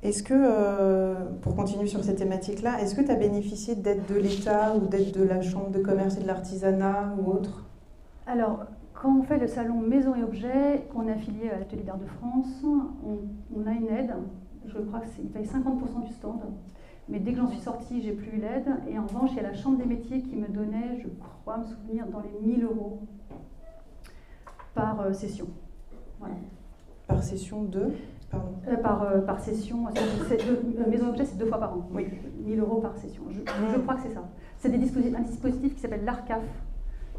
Est-ce 0.06 0.22
que, 0.22 0.36
euh, 0.36 1.16
pour 1.42 1.56
continuer 1.56 1.88
sur 1.88 2.04
cette 2.04 2.18
thématique-là, 2.18 2.80
est-ce 2.80 2.94
que 2.94 3.02
tu 3.02 3.10
as 3.10 3.16
bénéficié 3.16 3.74
d'aide 3.74 4.06
de 4.06 4.14
l'État 4.14 4.76
ou 4.76 4.86
d'aide 4.86 5.12
de 5.12 5.24
la 5.24 5.42
Chambre 5.42 5.72
de 5.72 5.80
commerce 5.80 6.18
et 6.18 6.22
de 6.22 6.28
l'artisanat 6.28 7.16
ou 7.18 7.32
autre? 7.32 7.66
Alors, 8.28 8.66
quand 8.94 9.18
on 9.18 9.24
fait 9.24 9.40
le 9.40 9.48
salon 9.48 9.80
Maison 9.80 10.14
et 10.14 10.22
Objets, 10.22 10.86
qu'on 10.94 11.08
est 11.08 11.12
affilié 11.14 11.50
à 11.50 11.58
l'Atelier 11.58 11.82
d'Art 11.82 11.98
de 11.98 12.06
France, 12.06 12.64
on, 13.04 13.66
a 13.66 13.72
une 13.72 13.88
aide. 13.88 14.14
Je 14.68 14.78
crois 14.78 15.00
qu'il 15.00 15.26
paye 15.30 15.48
50% 15.48 16.06
du 16.06 16.14
stand. 16.14 16.40
Mais 17.10 17.18
dès 17.20 17.32
que 17.32 17.40
j'en 17.40 17.48
suis 17.48 17.62
sortie, 17.62 18.04
j'ai 18.04 18.12
plus 18.12 18.38
eu 18.38 18.40
l'aide. 18.40 18.68
Et 18.88 19.00
en 19.00 19.08
revanche, 19.08 19.32
il 19.32 19.38
y 19.38 19.40
a 19.40 19.44
la 19.50 19.56
Chambre 19.56 19.80
des 19.80 19.86
métiers 19.86 20.22
qui 20.22 20.36
me 20.36 20.48
donnait, 20.48 21.00
je 21.02 21.08
crois 21.42 21.58
me 21.58 21.66
souvenir, 21.66 22.06
dans 22.10 22.20
les 22.20 22.48
1000 22.48 22.64
euros 22.64 23.00
par 24.76 25.02
euh, 25.02 25.14
session. 25.14 25.48
Par 27.08 27.24
session 27.24 27.64
de? 27.64 27.92
Euh, 28.68 28.76
par, 28.78 29.04
euh, 29.04 29.20
par 29.22 29.40
session. 29.40 29.86
Maison 30.90 31.10
Objet, 31.10 31.26
c'est 31.26 31.38
deux 31.38 31.46
fois 31.46 31.60
par 31.60 31.74
an. 31.74 31.88
Oui. 31.94 32.08
1000 32.46 32.60
euros 32.60 32.82
par 32.82 32.96
session. 32.98 33.24
Je, 33.30 33.40
je 33.40 33.80
crois 33.80 33.96
que 33.96 34.02
c'est 34.08 34.14
ça. 34.14 34.24
C'est 34.60 34.70
des 34.70 34.78
dispositifs, 34.78 35.16
un 35.18 35.22
dispositif 35.22 35.76
qui 35.76 35.82
s'appelle 35.82 36.06
l'ARCAF. 36.06 36.44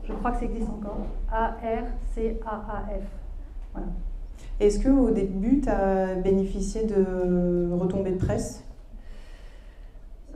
Je 0.05 0.13
crois 0.13 0.31
que 0.33 0.39
ça 0.39 0.45
existe 0.45 0.69
encore. 0.69 0.99
A-R-C-A-A-F. 1.33 3.03
Voilà. 3.73 3.89
Est-ce 4.61 4.83
qu'au 4.83 5.11
début, 5.11 5.61
tu 5.61 5.69
as 5.69 6.15
bénéficié 6.15 6.85
de 6.85 7.71
retombées 7.73 8.13
de 8.13 8.19
presse? 8.19 8.65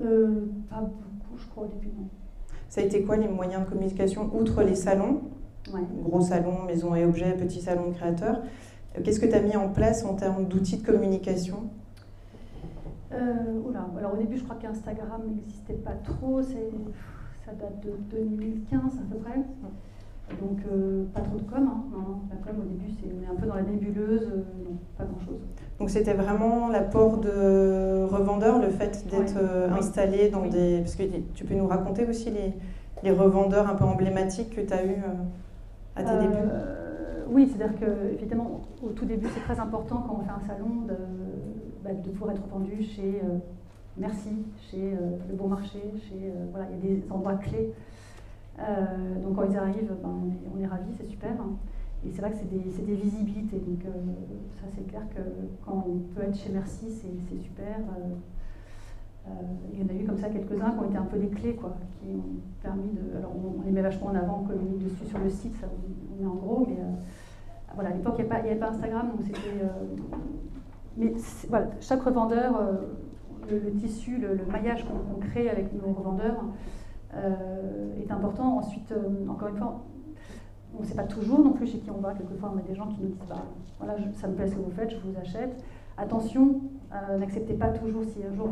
Euh, 0.02 0.46
pas 0.68 0.80
beaucoup, 0.80 1.36
je 1.38 1.46
crois, 1.46 1.64
au 1.64 1.68
début, 1.68 1.88
non. 1.88 2.08
Ça 2.68 2.80
a 2.80 2.84
été 2.84 3.02
quoi 3.02 3.16
les 3.16 3.28
moyens 3.28 3.64
de 3.64 3.68
communication, 3.68 4.30
outre 4.34 4.62
les 4.62 4.74
salons? 4.74 5.22
Gros 6.02 6.20
salons, 6.20 6.64
maison 6.64 6.94
et 6.94 7.04
objets, 7.04 7.32
petits 7.32 7.60
salons 7.60 7.92
créateurs. 7.92 8.42
Euh, 8.96 9.00
qu'est-ce 9.02 9.20
que 9.20 9.26
tu 9.26 9.34
as 9.34 9.40
mis 9.40 9.56
en 9.56 9.68
place 9.68 10.04
en 10.04 10.14
termes 10.14 10.46
d'outils 10.46 10.78
de 10.78 10.86
communication 10.86 11.64
euh, 13.12 13.18
Alors 13.98 14.14
au 14.14 14.16
début, 14.16 14.36
je 14.36 14.44
crois 14.44 14.56
qu'Instagram 14.56 15.22
n'existait 15.28 15.74
pas 15.74 15.94
trop. 16.04 16.42
Ça 16.42 17.52
date 17.52 17.80
de 17.84 17.92
2015 18.16 18.80
à 18.80 19.12
peu 19.12 19.18
près. 19.18 19.40
Donc 20.40 20.60
euh, 20.70 21.04
pas 21.12 21.20
trop 21.20 21.36
de 21.36 21.42
com. 21.42 21.58
Hein. 21.68 21.84
Non, 21.92 22.20
la 22.30 22.36
com 22.36 22.60
au 22.60 22.64
début, 22.64 22.90
c'est, 22.90 23.08
on 23.08 23.22
est 23.22 23.36
un 23.36 23.40
peu 23.40 23.46
dans 23.46 23.56
la 23.56 23.62
nébuleuse. 23.62 24.28
non, 24.64 24.76
pas 24.96 25.04
grand-chose. 25.04 25.40
Donc 25.80 25.90
c'était 25.90 26.14
vraiment 26.14 26.68
l'apport 26.68 27.18
de 27.18 28.04
revendeurs, 28.04 28.60
le 28.60 28.68
fait 28.70 29.04
d'être 29.10 29.36
euh, 29.38 29.70
installé 29.72 30.28
dans 30.28 30.46
des... 30.46 30.80
Parce 30.80 30.94
que 30.94 31.02
tu 31.34 31.44
peux 31.44 31.54
nous 31.54 31.66
raconter 31.66 32.06
aussi 32.06 32.30
les, 32.30 32.52
les 33.02 33.10
revendeurs 33.10 33.68
un 33.68 33.74
peu 33.74 33.84
emblématiques 33.84 34.54
que 34.54 34.60
tu 34.60 34.72
as 34.72 34.84
eu 34.84 34.90
euh, 34.90 35.96
à 35.96 36.02
tes 36.04 36.18
débuts? 36.18 36.34
euh, 36.36 36.79
Oui, 37.30 37.48
c'est-à-dire 37.48 37.78
que 37.78 38.12
évidemment 38.14 38.62
au 38.82 38.88
tout 38.88 39.04
début 39.04 39.28
c'est 39.32 39.40
très 39.40 39.60
important 39.60 40.04
quand 40.06 40.18
on 40.20 40.24
fait 40.24 40.30
un 40.30 40.46
salon 40.46 40.82
de, 40.86 40.96
bah, 41.84 41.94
de 41.94 42.10
pouvoir 42.10 42.32
être 42.32 42.46
vendu 42.48 42.82
chez 42.82 43.22
Merci, 43.96 44.30
chez 44.58 44.96
Le 45.28 45.34
Bon 45.36 45.48
Marché, 45.48 45.80
chez... 46.08 46.32
voilà, 46.50 46.66
il 46.70 46.88
y 46.88 46.92
a 46.92 46.96
des 46.96 47.04
endroits 47.10 47.34
clés. 47.34 47.72
donc 49.22 49.36
quand 49.36 49.44
ils 49.50 49.56
arrivent, 49.56 49.94
ben, 50.02 50.08
on, 50.08 50.28
est, 50.30 50.38
on, 50.54 50.60
est, 50.60 50.66
ravis, 50.66 50.92
c'est 50.96 51.06
super. 51.06 51.30
Hein. 51.30 51.56
Et 52.06 52.10
c'est 52.10 52.22
vrai 52.22 52.30
que 52.30 52.36
c'est 52.38 52.48
des, 52.48 52.82
des, 52.82 52.94
visibilités. 52.94 53.58
Donc 53.58 53.84
euh, 53.84 53.90
ça 54.58 54.66
c'est 54.74 54.86
clair 54.86 55.02
que 55.14 55.20
quand 55.64 55.84
on 55.86 55.98
peut 56.14 56.22
être 56.22 56.36
chez 56.36 56.50
Merci, 56.50 56.86
c'est 56.90 57.38
super. 57.38 57.76
Euh, 57.78 58.14
euh, 59.28 59.32
il 59.72 59.80
y 59.80 59.84
en 59.84 59.88
a 59.88 60.00
eu 60.00 60.06
comme 60.06 60.16
ça 60.16 60.30
quelques-uns 60.30 60.70
qui 60.70 60.78
ont 60.78 60.88
été 60.88 60.96
un 60.96 61.04
peu 61.04 61.18
des 61.18 61.28
clés, 61.28 61.54
quoi, 61.54 61.76
qui 62.00 62.14
ont 62.14 62.40
permis 62.62 62.88
de. 62.88 63.18
Alors 63.18 63.32
on, 63.36 63.62
les 63.62 63.70
met 63.70 63.82
vachement 63.82 64.08
en 64.08 64.14
avant, 64.14 64.42
on 64.44 64.48
communique 64.48 64.82
dessus 64.84 65.04
sur 65.04 65.18
le 65.18 65.28
site, 65.28 65.54
ça 65.60 65.66
on 65.68 66.22
met 66.22 66.26
en 66.26 66.36
gros, 66.36 66.66
mais 66.66 66.76
voilà, 67.74 67.90
à 67.90 67.92
l'époque 67.92 68.16
il 68.18 68.24
n'y 68.24 68.32
avait, 68.32 68.54
pas 68.56 68.68
Instagram, 68.68 69.10
donc 69.10 69.20
c'était. 69.24 69.64
mais 70.96 71.12
voilà, 71.48 71.66
chaque 71.80 72.02
revendeur, 72.02 72.60
le, 73.48 73.72
tissu, 73.74 74.18
le, 74.18 74.38
maillage 74.50 74.84
qu'on 74.84 75.20
crée 75.20 75.48
avec 75.48 75.72
nos 75.72 75.92
revendeurs 75.92 76.44
est 77.14 78.10
important. 78.10 78.58
Ensuite, 78.58 78.92
encore 79.28 79.48
une 79.48 79.56
fois, 79.56 79.82
on 80.76 80.82
ne 80.82 80.86
sait 80.86 80.94
pas 80.94 81.04
toujours 81.04 81.40
non 81.40 81.52
plus 81.52 81.66
chez 81.66 81.78
qui 81.78 81.90
on 81.90 81.98
va. 81.98 82.14
Quelquefois, 82.14 82.52
on 82.54 82.58
a 82.58 82.62
des 82.62 82.74
gens 82.74 82.86
qui 82.86 83.00
nous 83.00 83.08
disent 83.08 83.28
bah, 83.28 83.36
voilà, 83.78 83.94
ça 84.14 84.28
me 84.28 84.34
plaît 84.34 84.46
ce 84.46 84.54
que 84.54 84.60
vous 84.60 84.70
faites, 84.70 84.90
je 84.90 84.98
vous 84.98 85.16
achète. 85.18 85.62
Attention, 85.96 86.60
euh, 86.92 87.18
n'acceptez 87.18 87.54
pas 87.54 87.68
toujours, 87.68 88.04
si 88.04 88.18
un 88.24 88.34
jour, 88.34 88.48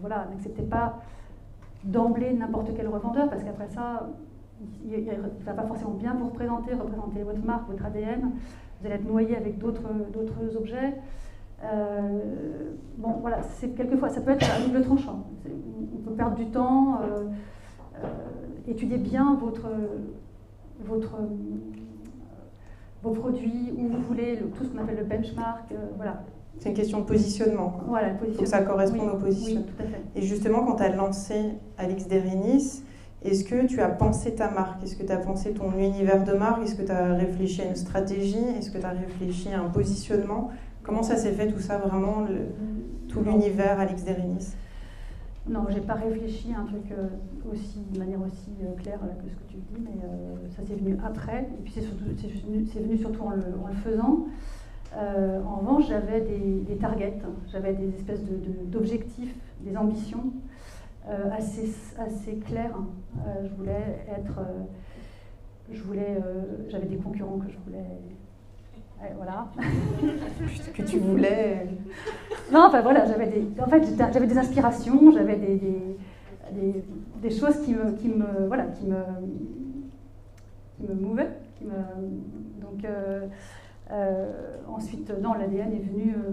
voilà, 0.00 0.26
n'acceptez 0.30 0.62
pas 0.62 0.98
d'emblée 1.84 2.32
n'importe 2.32 2.70
quel 2.74 2.88
revendeur, 2.88 3.28
parce 3.28 3.44
qu'après 3.44 3.68
ça, 3.68 4.08
il 4.84 5.04
ne 5.04 5.44
va 5.44 5.52
pas 5.52 5.66
forcément 5.66 5.92
bien 5.92 6.14
vous 6.14 6.26
représenter, 6.26 6.74
représenter 6.74 7.22
votre 7.22 7.44
marque, 7.44 7.68
votre 7.68 7.84
ADN. 7.84 8.30
Vous 8.80 8.86
allez 8.86 8.96
être 8.96 9.08
noyé 9.08 9.36
avec 9.36 9.58
d'autres 9.58 10.56
objets. 10.56 10.94
Euh, 11.64 12.20
bon, 12.98 13.14
voilà, 13.20 13.42
c'est 13.42 13.70
quelquefois, 13.70 14.10
ça 14.10 14.20
peut 14.20 14.32
être 14.32 14.46
un 14.50 14.66
double 14.66 14.82
tranchant. 14.82 15.26
On 15.46 16.02
peut 16.02 16.14
perdre 16.14 16.36
du 16.36 16.46
temps, 16.46 17.00
euh, 17.02 17.24
étudier 18.66 18.98
bien 18.98 19.36
votre 19.40 19.68
votre, 20.84 21.14
euh, 21.14 21.26
vos 23.02 23.10
produits, 23.10 23.72
où 23.76 23.88
vous 23.88 24.00
voulez, 24.02 24.38
tout 24.56 24.64
ce 24.64 24.68
qu'on 24.68 24.78
appelle 24.78 24.98
le 24.98 25.04
benchmark. 25.04 25.70
Euh, 25.72 25.76
voilà. 25.96 26.22
C'est 26.58 26.70
une 26.70 26.74
question 26.74 27.00
de 27.00 27.04
positionnement. 27.04 27.80
Voilà, 27.86 28.12
le 28.12 28.18
positionnement. 28.18 28.50
ça 28.50 28.62
correspond 28.62 29.08
au 29.10 29.16
positionnement. 29.16 29.66
tout 29.66 29.82
à 29.82 29.86
fait. 29.86 30.00
Et 30.14 30.22
justement, 30.22 30.64
quand 30.64 30.76
tu 30.76 30.82
as 30.82 30.94
lancé 30.94 31.52
Alix 31.76 32.08
Derinis, 32.08 32.82
est-ce 33.30 33.44
que 33.44 33.66
tu 33.66 33.80
as 33.80 33.88
pensé 33.88 34.34
ta 34.34 34.50
marque? 34.50 34.82
Est-ce 34.82 34.96
que 34.96 35.02
tu 35.02 35.12
as 35.12 35.18
pensé 35.18 35.52
ton 35.52 35.72
univers 35.72 36.24
de 36.24 36.32
marque? 36.32 36.62
Est-ce 36.62 36.74
que 36.74 36.82
tu 36.82 36.92
as 36.92 37.14
réfléchi 37.14 37.62
à 37.62 37.66
une 37.66 37.76
stratégie? 37.76 38.44
Est-ce 38.58 38.70
que 38.70 38.78
tu 38.78 38.84
as 38.84 38.90
réfléchi 38.90 39.48
à 39.50 39.60
un 39.60 39.68
positionnement? 39.68 40.50
Comment 40.82 41.02
ça 41.02 41.16
s'est 41.16 41.32
fait 41.32 41.48
tout 41.48 41.58
ça, 41.58 41.78
vraiment, 41.78 42.20
le, 42.20 42.46
tout 43.08 43.20
l'univers 43.22 43.80
Alix 43.80 44.04
Derinis 44.04 44.54
non, 45.48 45.64
j'ai 45.68 45.80
pas 45.80 45.94
réfléchi 45.94 46.52
à 46.52 46.60
un 46.60 46.64
truc 46.64 46.90
euh, 46.90 47.06
aussi, 47.52 47.80
de 47.92 47.98
manière 48.00 48.20
aussi 48.20 48.50
euh, 48.62 48.74
claire 48.82 48.98
que 48.98 49.30
ce 49.30 49.34
que 49.36 49.44
tu 49.48 49.56
dis, 49.58 49.80
mais 49.80 50.02
euh, 50.02 50.34
ça 50.56 50.66
s'est 50.66 50.74
venu 50.74 50.98
après. 51.04 51.42
Et 51.42 51.62
puis 51.62 51.72
c'est, 51.72 51.82
surtout, 51.82 52.04
c'est, 52.16 52.80
venu, 52.80 52.98
surtout 52.98 53.22
en 53.22 53.30
le, 53.30 53.42
faisant. 53.84 54.26
en 54.92 55.56
revanche, 55.56 55.84
j'avais 55.88 56.20
des, 56.20 56.76
targets, 56.76 57.18
j'avais 57.52 57.74
des 57.74 57.94
espèces 57.94 58.22
d'objectifs, 58.64 59.36
des 59.60 59.76
ambitions 59.76 60.32
assez, 61.32 61.72
assez 61.98 62.36
claires. 62.38 62.78
je 63.42 63.48
voulais 63.54 64.04
être. 64.10 64.40
je 65.70 65.82
voulais, 65.82 66.18
j'avais 66.68 66.86
des 66.86 66.96
concurrents 66.96 67.38
que 67.38 67.50
je 67.50 67.58
voulais 67.64 67.84
voilà. 69.16 69.46
que 70.74 70.82
tu 70.82 70.98
voulais. 70.98 71.66
Non, 72.52 72.64
enfin 72.66 72.82
voilà, 72.82 73.04
j'avais 73.04 73.26
des, 73.26 73.46
en 73.60 73.66
fait, 73.66 73.82
j'avais 74.12 74.26
des 74.26 74.38
inspirations, 74.38 75.10
j'avais 75.12 75.36
des, 75.36 75.56
des, 76.52 76.84
des, 77.22 77.30
choses 77.30 77.60
qui 77.62 77.74
me, 77.74 77.92
qui 77.92 78.08
me, 78.08 78.46
voilà, 78.46 78.64
qui 78.66 78.86
me, 78.86 78.96
qui 80.76 80.82
me 80.82 80.94
mouvaient. 80.94 81.30
Qui 81.56 81.64
me, 81.64 81.72
donc, 82.60 82.84
euh, 82.84 83.26
euh, 83.90 84.32
ensuite, 84.68 85.12
dans 85.20 85.34
l'ADN 85.34 85.72
est 85.72 85.80
venu, 85.80 86.14
euh, 86.14 86.32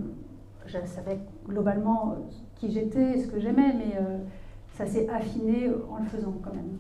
je 0.66 0.78
savais 0.86 1.20
globalement 1.48 2.16
qui 2.56 2.72
j'étais, 2.72 3.18
ce 3.18 3.28
que 3.28 3.40
j'aimais, 3.40 3.74
mais 3.78 3.98
ça 4.74 4.86
s'est 4.86 5.08
affiné 5.10 5.70
en 5.90 6.00
le 6.00 6.06
faisant 6.06 6.34
quand 6.44 6.54
même. 6.54 6.78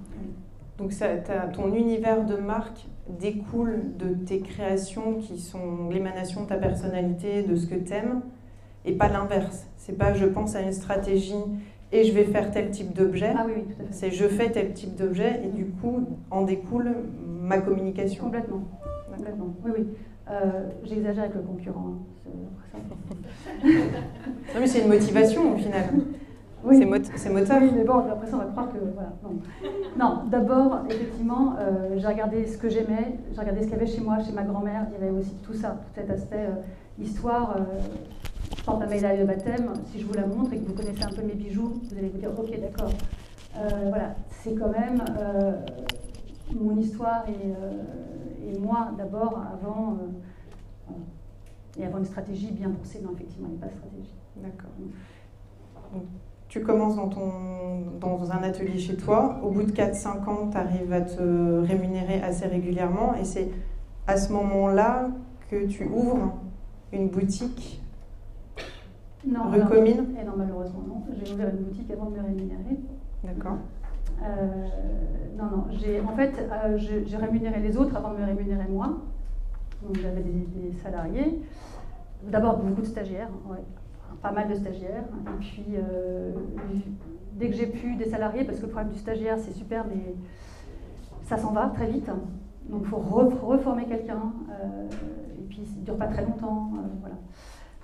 Donc 0.78 0.92
ça, 0.92 1.08
ton 1.54 1.74
univers 1.74 2.26
de 2.26 2.36
marque 2.36 2.88
découle 3.20 3.96
de 3.98 4.14
tes 4.14 4.40
créations 4.40 5.16
qui 5.16 5.40
sont 5.40 5.90
l'émanation 5.90 6.44
de 6.44 6.48
ta 6.48 6.58
personnalité, 6.58 7.44
de 7.44 7.56
ce 7.56 7.68
que 7.68 7.76
tu 7.76 7.94
aimes, 7.94 8.22
et 8.86 8.94
pas 8.94 9.08
l'inverse. 9.08 9.68
C'est 9.78 9.98
pas 9.98 10.14
je 10.14 10.26
pense 10.26 10.56
à 10.56 10.62
une 10.62 10.72
stratégie 10.72 11.44
et 11.92 12.04
je 12.06 12.12
vais 12.12 12.24
faire 12.24 12.50
tel 12.50 12.72
type 12.72 12.94
d'objet. 12.94 13.34
Ah 13.38 13.44
oui, 13.46 13.54
oui, 13.58 13.64
tout 13.64 13.82
à 13.82 13.86
fait. 13.86 13.94
C'est 13.94 14.12
je 14.12 14.28
fais 14.28 14.52
tel 14.52 14.74
type 14.74 14.96
d'objet 14.96 15.42
et 15.44 15.50
du 15.50 15.66
coup 15.66 16.08
en 16.32 16.42
découle 16.42 16.92
ma 17.28 17.60
communication. 17.60 18.24
Complètement. 18.24 18.64
Complètement. 19.16 19.54
Oui, 19.64 19.72
oui. 19.78 19.88
Euh, 20.32 20.70
J'exagère 20.84 21.26
avec 21.26 21.36
le 21.36 21.42
concurrent. 21.42 21.94
Hein. 21.94 22.64
non, 23.64 24.60
mais 24.60 24.68
c'est 24.68 24.82
une 24.82 24.88
motivation 24.88 25.54
au 25.54 25.58
final. 25.58 25.90
Oui. 26.63 26.78
C'est 27.15 27.30
moteur. 27.30 27.58
Oui, 27.62 27.71
mais 27.76 27.84
bon, 27.84 27.99
après 27.99 28.28
ça, 28.28 28.36
on 28.36 28.39
va 28.39 28.45
croire 28.45 28.71
que. 28.71 28.78
Voilà, 28.78 29.12
non, 29.97 30.23
d'abord, 30.30 30.80
effectivement, 30.89 31.56
euh, 31.60 31.97
j'ai 31.97 32.08
regardé 32.08 32.47
ce 32.47 32.58
que 32.58 32.69
j'aimais, 32.69 33.19
j'ai 33.34 33.39
regardé 33.39 33.62
ce 33.62 33.67
qu'il 33.67 33.78
y 33.78 33.82
avait 33.82 33.88
chez 33.88 34.02
moi, 34.02 34.19
chez 34.19 34.32
ma 34.32 34.43
grand-mère. 34.43 34.88
Il 34.89 35.04
y 35.04 35.08
avait 35.08 35.17
aussi 35.17 35.36
tout 35.43 35.54
ça, 35.54 35.69
tout 35.69 35.91
cet 35.93 36.10
aspect. 36.10 36.45
Euh, 36.45 36.62
l'histoire, 36.97 37.58
je 38.58 38.63
porte 38.63 38.84
un 38.84 38.88
médaille 38.88 39.19
de 39.19 39.26
baptême, 39.26 39.73
si 39.91 39.99
je 39.99 40.06
vous 40.06 40.13
la 40.13 40.26
montre 40.26 40.54
et 40.54 40.60
que 40.60 40.65
vous 40.67 40.73
connaissez 40.73 41.04
un 41.04 41.10
peu 41.10 41.23
mes 41.23 41.34
bijoux, 41.34 41.73
vous 41.84 41.97
allez 41.97 42.10
vous 42.10 42.19
dire 42.19 42.30
ok 42.38 42.60
d'accord. 42.62 42.91
voilà, 43.89 44.15
c'est 44.30 44.54
quand 44.54 44.69
même 44.69 45.04
mon 46.54 46.78
histoire 46.78 47.26
et, 47.28 48.47
et 48.47 48.60
moi 48.60 48.91
d'abord 48.95 49.41
avant 49.52 49.97
et 51.78 51.86
avoir 51.86 51.99
une 51.99 52.06
stratégie 52.06 52.52
bien 52.52 52.69
pensée. 52.69 53.02
Non, 53.04 53.13
effectivement, 53.13 53.47
il 53.49 53.58
n'y 53.58 53.63
a 53.63 53.65
pas 53.65 53.71
de 53.71 53.78
stratégie. 53.78 54.13
D'accord. 54.38 54.71
Tu 56.54 56.62
commences 56.62 56.96
dans, 56.96 57.08
ton, 57.08 57.32
dans 58.00 58.32
un 58.32 58.44
atelier 58.44 58.78
chez 58.78 58.96
toi. 58.96 59.39
Au 59.42 59.50
bout 59.50 59.63
de 59.63 59.72
4-5 59.72 60.30
ans, 60.30 60.50
tu 60.52 60.58
arrives 60.58 60.94
à 60.94 61.02
te 61.02 61.66
rémunérer 61.66 62.22
assez 62.22 62.46
régulièrement. 62.46 63.16
Et 63.16 63.26
c'est 63.26 63.50
à 64.06 64.18
ce 64.18 64.32
moment-là 64.34 65.08
que 65.50 65.66
tu 65.66 65.86
ouvres 65.86 66.36
une 66.92 67.10
boutique 67.10 67.82
non, 69.26 69.50
Recomine 69.50 70.13
eh 70.22 70.24
non, 70.26 70.34
malheureusement, 70.38 70.84
non. 70.88 71.04
J'ai 71.24 71.34
ouvert 71.34 71.50
une 71.50 71.63
boutique 71.63 71.89
avant 71.89 72.12
de 72.12 72.18
me 72.18 72.22
rémunérer. 72.22 72.78
D'accord. 73.24 73.58
Euh, 74.22 74.68
non, 75.36 75.46
non. 75.46 75.66
J'ai, 75.72 76.02
en 76.02 76.16
fait, 76.16 76.34
euh, 76.38 76.78
j'ai 76.78 77.18
rémunéré 77.18 77.62
les 77.62 77.76
autres 77.78 77.96
avant 77.96 78.13
de 78.13 78.20
me 78.20 78.26
rémunérer 78.26 78.68
moi. 78.70 79.00
Donc 79.82 79.98
j'avais 80.00 80.22
des, 80.22 80.78
salariés. 80.84 81.42
D'abord 82.22 82.58
beaucoup 82.58 82.82
de 82.82 82.86
stagiaires, 82.86 83.30
pas 84.24 84.32
mal 84.32 84.48
de 84.48 84.56
stagiaires. 84.56 85.04
Et 85.28 85.40
puis 85.40 85.66
euh, 85.76 86.32
dès 87.34 87.50
que 87.50 87.56
j'ai 87.56 87.68
pu 87.68 87.96
des 87.96 88.06
salariés, 88.06 88.46
parce 88.46 88.58
que 88.58 88.66
le 88.66 88.72
problème 88.72 88.92
du 88.92 88.98
stagiaire 88.98 89.38
c'est 89.38 89.52
super, 89.52 89.86
mais 89.86 90.16
ça 91.24 91.38
s'en 91.38 91.52
va 91.52 91.68
très 91.68 91.88
vite. 91.88 92.10
Donc 92.70 92.84
il 92.84 92.88
faut 92.88 92.98
reformer 92.98 93.86
quelqu'un. 93.86 94.34
Euh, 94.50 94.88
et 95.38 95.44
puis 95.50 95.66
ça 95.66 95.80
ne 95.80 95.86
dure 95.86 95.98
pas 95.98 96.08
très 96.08 96.26
longtemps. 96.26 96.72
Euh, 96.76 96.88
voilà. 97.02 97.16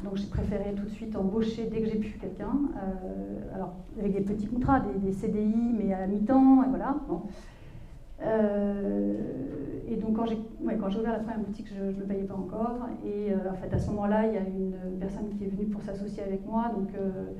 Donc 0.03 0.15
j'ai 0.15 0.27
préféré 0.27 0.73
tout 0.73 0.85
de 0.85 0.89
suite 0.89 1.15
embaucher 1.17 1.65
dès 1.65 1.81
que 1.81 1.89
j'ai 1.89 1.99
pu 1.99 2.17
quelqu'un. 2.17 2.53
alors 3.53 3.73
avec 3.99 4.13
des 4.13 4.21
petits 4.21 4.47
contrats, 4.47 4.79
des, 4.79 5.11
CDI, 5.11 5.73
mais 5.77 5.93
à 5.93 6.07
mi-temps, 6.07 6.63
et 6.63 6.69
voilà. 6.69 6.95
Euh, 7.09 7.15
et 8.21 9.95
donc 9.95 10.17
quand 10.17 10.25
j'ai 10.25 10.99
ouvert 10.99 11.13
la 11.13 11.19
première 11.19 11.39
boutique, 11.39 11.67
je 11.67 11.83
ne 11.83 12.05
payais 12.05 12.23
pas 12.23 12.35
encore. 12.35 12.87
Et 13.03 13.31
euh, 13.31 13.51
en 13.51 13.55
fait, 13.55 13.73
à 13.73 13.79
ce 13.79 13.89
moment-là, 13.89 14.27
il 14.27 14.33
y 14.33 14.37
a 14.37 14.41
une 14.41 14.99
personne 14.99 15.29
qui 15.29 15.45
est 15.45 15.47
venue 15.47 15.65
pour 15.65 15.81
s'associer 15.81 16.23
avec 16.23 16.45
moi. 16.45 16.71
Donc 16.75 16.89
euh, 16.95 17.33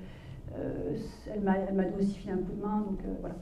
elle 1.32 1.42
m'a 1.42 1.84
aussi 1.98 2.16
filé 2.16 2.34
un 2.34 2.38
coup 2.38 2.54
de 2.56 2.62
main. 2.62 2.82
Donc 2.82 3.00
voilà. 3.20 3.36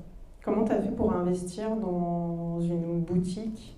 Comment 0.44 0.66
tu 0.66 0.72
as 0.72 0.82
fait 0.82 0.92
pour 0.92 1.14
investir 1.14 1.76
dans 1.76 2.60
une 2.60 3.02
boutique 3.02 3.78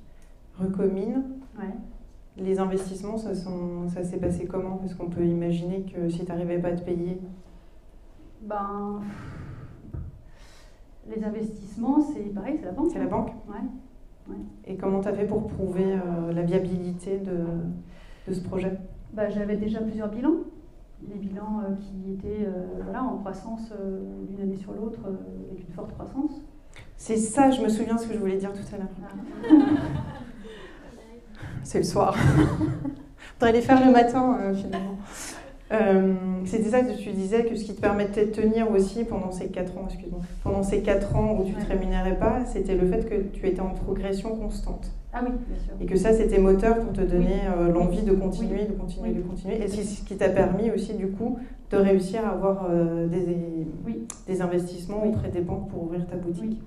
Recomine 0.58 1.24
ouais. 1.58 1.74
Les 2.38 2.60
investissements, 2.60 3.18
ça, 3.18 3.34
ça 3.34 4.04
s'est 4.04 4.18
passé 4.18 4.46
comment? 4.46 4.78
Parce 4.78 4.94
qu'on 4.94 5.10
peut 5.10 5.26
imaginer 5.26 5.84
que 5.84 6.10
si 6.10 6.20
tu 6.20 6.26
n'arrivais 6.26 6.60
pas 6.60 6.70
à 6.70 6.76
te 6.76 6.84
payer. 6.84 7.20
Ben, 8.42 9.02
les 11.16 11.24
investissements, 11.24 12.02
c'est 12.02 12.34
pareil, 12.34 12.58
c'est 12.60 12.66
la 12.66 12.72
banque. 12.72 12.90
C'est 12.92 13.00
la 13.00 13.06
banque 13.06 13.30
ouais. 13.48 14.36
Et 14.66 14.76
comment 14.76 15.02
tu 15.02 15.08
as 15.08 15.14
fait 15.14 15.26
pour 15.26 15.48
prouver 15.48 15.94
euh, 15.94 16.34
la 16.34 16.44
viabilité 16.44 17.18
de, 17.18 17.46
de 18.28 18.34
ce 18.34 18.42
projet? 18.42 18.78
Bah, 19.14 19.30
J'avais 19.30 19.58
déjà 19.58 19.80
plusieurs 19.80 20.10
bilans. 20.10 20.36
Des 21.02 21.16
bilans 21.16 21.62
euh, 21.62 21.76
qui 21.76 22.12
étaient 22.12 22.46
euh, 22.46 22.66
voilà, 22.84 23.04
en 23.04 23.18
croissance 23.18 23.72
d'une 24.28 24.42
année 24.42 24.58
sur 24.58 24.74
l'autre, 24.74 25.00
avec 25.52 25.68
une 25.68 25.74
forte 25.74 25.94
croissance. 25.94 26.42
C'est 26.98 27.18
ça, 27.18 27.50
je 27.50 27.62
me 27.62 27.70
souviens 27.70 27.98
ce 27.98 28.08
que 28.08 28.14
je 28.14 28.20
voulais 28.20 28.38
dire 28.38 28.52
tout 28.54 28.76
à 28.76 28.78
l'heure. 28.78 28.88
Ah. 29.04 29.50
c'est 31.64 31.80
le 31.80 31.86
soir. 31.86 32.16
Faudrait 33.40 33.54
les 33.54 33.62
faire 33.62 33.84
le 33.84 33.92
matin, 33.92 34.38
finalement. 34.54 34.98
Euh, 35.72 36.16
c'était 36.46 36.70
ça 36.70 36.82
que 36.82 36.98
tu 36.98 37.12
disais, 37.12 37.46
que 37.46 37.56
ce 37.56 37.64
qui 37.64 37.76
te 37.76 37.82
permettait 37.82 38.26
de 38.26 38.32
tenir 38.32 38.72
aussi 38.72 39.04
pendant 39.04 39.32
ces 39.32 39.50
4 39.50 39.78
ans, 39.78 39.86
excuse-moi, 39.86 40.20
pendant 40.44 40.64
ces 40.64 40.82
4 40.82 41.16
ans 41.16 41.38
où 41.40 41.44
tu 41.44 41.54
ne 41.54 41.62
te 41.62 41.68
rémunérais 41.68 42.18
pas, 42.18 42.44
c'était 42.46 42.76
le 42.76 42.88
fait 42.88 43.08
que 43.08 43.38
tu 43.38 43.46
étais 43.46 43.62
en 43.62 43.70
progression 43.70 44.36
constante. 44.36 44.92
Ah 45.14 45.22
oui, 45.24 45.32
bien 45.48 45.60
sûr. 45.60 45.74
Et 45.80 45.86
que 45.86 45.96
ça, 45.96 46.14
c'était 46.14 46.40
moteur 46.40 46.80
pour 46.80 46.94
te 46.94 47.02
donner 47.02 47.42
euh, 47.56 47.72
l'envie 47.72 48.02
de 48.02 48.14
continuer, 48.14 48.66
de 48.66 48.74
continuer, 48.74 49.12
de 49.12 49.22
continuer. 49.22 49.62
Et 49.62 49.68
c'est 49.68 49.84
ce 49.84 50.04
qui 50.04 50.16
t'a 50.18 50.30
permis 50.30 50.72
aussi, 50.72 50.94
du 50.94 51.08
coup, 51.08 51.38
de 51.70 51.78
réussir 51.78 52.26
à 52.26 52.30
avoir 52.30 52.68
euh, 52.70 53.08
des, 53.08 53.26
des 54.28 54.42
investissements 54.42 55.06
auprès 55.06 55.30
des 55.30 55.42
banques 55.42 55.70
pour 55.70 55.84
ouvrir 55.84 56.08
ta 56.08 56.16
boutique. 56.16 56.62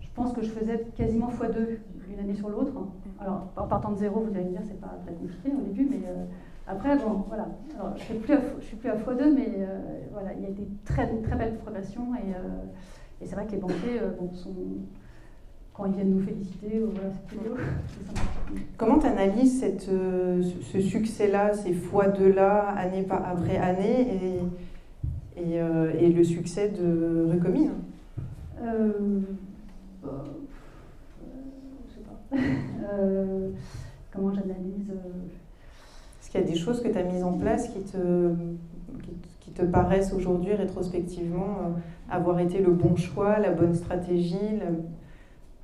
Je 0.00 0.08
pense 0.14 0.32
que 0.32 0.42
je 0.42 0.50
faisais 0.50 0.86
quasiment 0.96 1.28
x2 1.28 1.78
d'une 2.08 2.20
année 2.20 2.34
sur 2.34 2.48
l'autre. 2.48 2.72
Alors, 3.18 3.48
en 3.56 3.66
partant 3.66 3.92
de 3.92 3.98
zéro, 3.98 4.20
vous 4.20 4.34
allez 4.34 4.44
me 4.44 4.50
dire, 4.50 4.62
c'est 4.64 4.80
pas 4.80 4.96
très 5.04 5.14
compliqué 5.14 5.48
au 5.48 5.62
début, 5.62 5.88
mais 5.90 6.06
après, 6.66 6.96
bon, 6.96 7.24
voilà. 7.28 7.46
Alors, 7.78 7.94
je 7.96 8.14
ne 8.14 8.18
suis 8.60 8.76
plus 8.76 8.88
à 8.88 8.96
x2, 8.96 9.34
mais 9.34 9.48
euh, 9.58 9.78
voilà, 10.12 10.32
il 10.32 10.42
y 10.42 10.46
a 10.46 10.50
des 10.50 10.66
très, 10.84 11.06
très 11.20 11.36
belle 11.36 11.56
progression. 11.58 12.14
Et, 12.14 12.34
euh, 12.34 12.64
et 13.20 13.26
c'est 13.26 13.34
vrai 13.34 13.46
que 13.46 13.52
les 13.52 13.58
banquiers, 13.58 14.00
euh, 14.00 14.12
bon, 14.18 14.32
sont, 14.32 14.54
quand 15.74 15.84
ils 15.86 15.92
viennent 15.92 16.14
nous 16.14 16.22
féliciter, 16.22 16.80
voilà, 16.80 17.10
c'est 17.12 17.26
plutôt 17.26 17.56
Comment 18.78 18.98
tu 18.98 19.06
analyses 19.06 19.60
cette, 19.60 19.82
ce 19.82 20.80
succès-là, 20.80 21.52
ces 21.52 21.72
x2-là, 21.72 22.70
année 22.78 23.06
après 23.10 23.58
année, 23.58 24.40
et, 25.36 25.42
et, 25.42 25.56
et 25.56 26.08
le 26.12 26.24
succès 26.24 26.70
de 26.70 27.28
Recomine 27.30 27.72
bah, 28.56 30.24
Je 31.88 31.94
sais 31.94 32.00
pas. 32.00 32.36
comment 34.12 34.32
j'analyse 34.32 34.92
y 36.40 36.42
a 36.42 36.46
des 36.46 36.56
choses 36.56 36.82
que 36.82 36.88
tu 36.88 36.98
as 36.98 37.02
mises 37.02 37.22
en 37.22 37.32
place 37.38 37.68
qui 37.68 37.80
te, 37.80 38.34
qui, 39.40 39.50
te 39.52 39.62
paraissent 39.62 40.12
aujourd'hui 40.12 40.52
rétrospectivement 40.54 41.58
euh, 41.60 41.70
avoir 42.10 42.40
été 42.40 42.60
le 42.60 42.72
bon 42.72 42.96
choix, 42.96 43.38
la 43.38 43.52
bonne 43.52 43.74
stratégie, 43.74 44.58
la 44.58 44.72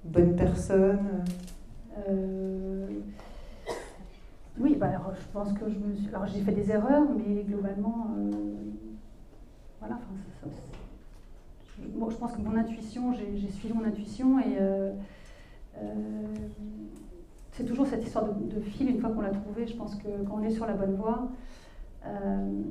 bonne 0.04 0.36
personne? 0.36 1.24
Euh, 2.08 2.86
Oui, 4.60 4.76
bah 4.76 4.88
alors, 4.90 5.12
je 5.14 5.26
pense 5.32 5.52
que 5.54 5.68
je 5.68 5.74
me 5.76 6.14
Alors 6.14 6.28
j'ai 6.28 6.40
fait 6.40 6.52
des 6.52 6.70
erreurs, 6.70 7.06
mais 7.16 7.42
globalement, 7.42 8.08
euh, 8.16 8.30
voilà, 9.80 9.98
je, 10.46 11.80
je, 11.82 12.16
pense 12.16 12.32
que 12.32 12.42
mon 12.42 12.56
intuition, 12.56 13.12
j'ai 13.12 13.50
suivi 13.50 13.74
mon 13.74 13.84
intuition 13.84 14.38
et 14.38 14.56
c'est 17.60 17.66
toujours 17.66 17.86
cette 17.86 18.02
histoire 18.02 18.24
de, 18.24 18.60
fil, 18.60 18.88
une 18.88 18.98
fois 19.00 19.10
qu'on 19.10 19.20
l'a 19.20 19.30
trouvé, 19.30 19.66
je 19.66 19.76
pense 19.76 19.94
que 19.96 20.08
quand 20.26 20.38
on 20.40 20.42
est 20.42 20.50
sur 20.50 20.66
la 20.66 20.72
bonne 20.72 20.94
voie 20.94 21.28
euh, 22.06 22.62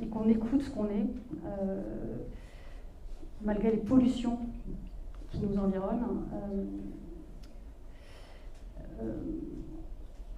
et 0.00 0.06
qu'on 0.06 0.28
écoute 0.28 0.62
ce 0.62 0.70
qu'on 0.70 0.86
est, 0.86 1.08
euh, 1.44 1.82
malgré 3.42 3.72
les 3.72 3.78
pollutions 3.78 4.38
qui 5.32 5.40
nous 5.40 5.58
environnent, 5.58 6.22
euh, 9.02 9.12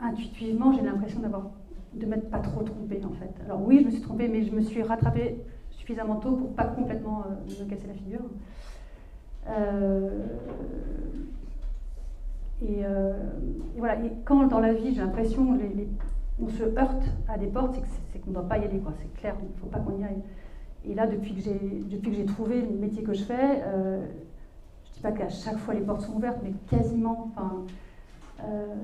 intuitivement, 0.01 0.73
j'ai 0.73 0.81
l'impression 0.81 1.21
d'avoir 1.21 1.51
de 1.93 2.07
m'être 2.07 2.31
pas 2.31 2.39
trop 2.39 2.63
trompée 2.63 3.03
en 3.05 3.13
fait. 3.13 3.35
Alors 3.45 3.61
oui, 3.61 3.81
je 3.81 3.87
me 3.87 3.91
suis 3.91 4.01
trompée, 4.01 4.29
mais 4.29 4.43
je 4.43 4.55
me 4.55 4.63
suis 4.63 4.83
rattrapée 4.83 5.45
suffisamment 5.71 6.17
tôt 6.17 6.35
pour 6.35 6.55
pas 6.55 6.65
complètement 6.65 7.25
me 7.47 7.65
casser 7.69 7.87
la 7.87 7.95
figure. 7.95 8.25
Et, 12.63 12.83
voilà. 13.77 13.97
Et 14.05 14.13
quand 14.25 14.47
dans 14.47 14.61
la 14.61 14.73
vie, 14.73 14.95
j'ai 14.95 15.01
l'impression, 15.01 15.55
les, 15.55 15.89
on 16.41 16.49
se 16.49 16.63
heurte 16.63 17.03
à 17.29 17.39
des 17.39 17.47
portes, 17.47 17.77
c'est 18.13 18.19
qu'on 18.19 18.31
ne 18.31 18.35
doit 18.35 18.49
pas 18.49 18.59
y 18.59 18.65
aller, 18.65 18.79
quoi. 18.79 18.93
C'est 19.01 19.13
clair, 19.21 19.35
il 19.41 19.49
ne 19.49 19.61
faut 19.61 19.67
pas 19.67 19.79
qu'on 19.79 19.99
y 19.99 20.05
aille. 20.05 20.23
Et 20.85 20.95
là, 20.95 21.07
depuis 21.07 21.35
que 21.35 21.41
j'ai, 21.41 22.25
trouvé 22.25 22.63
le 22.63 22.79
métier 22.79 23.03
que 23.03 23.13
je 23.13 23.25
fais, 23.25 23.63
euh, 23.67 24.01
je 24.85 24.91
ne 24.91 24.95
dis 24.95 25.01
pas 25.03 25.13
qu'à 25.13 25.29
chaque 25.29 25.59
fois 25.59 25.75
les 25.75 25.81
portes 25.81 26.03
sont 26.03 26.15
ouvertes, 26.15 26.39
mais 26.43 26.53
quasiment. 26.71 27.33
Euh, 28.41 28.75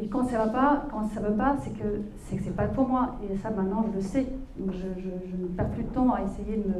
et 0.00 0.08
quand 0.08 0.24
ça 0.24 0.38
va 0.38 0.48
pas, 0.48 0.86
quand 0.90 1.04
ça 1.08 1.20
veut 1.20 1.34
pas, 1.34 1.56
c'est 1.60 1.72
que 1.72 2.02
c'est 2.16 2.36
que 2.36 2.42
c'est 2.44 2.56
pas 2.56 2.68
pour 2.68 2.88
moi. 2.88 3.16
Et 3.28 3.36
ça, 3.36 3.50
maintenant, 3.50 3.84
je 3.90 3.96
le 3.96 4.00
sais. 4.00 4.26
Donc, 4.56 4.72
je 4.72 5.36
ne 5.36 5.48
perds 5.48 5.70
plus 5.70 5.82
de 5.82 5.88
temps 5.88 6.12
à 6.12 6.22
essayer 6.22 6.56
de 6.56 6.68
me 6.68 6.74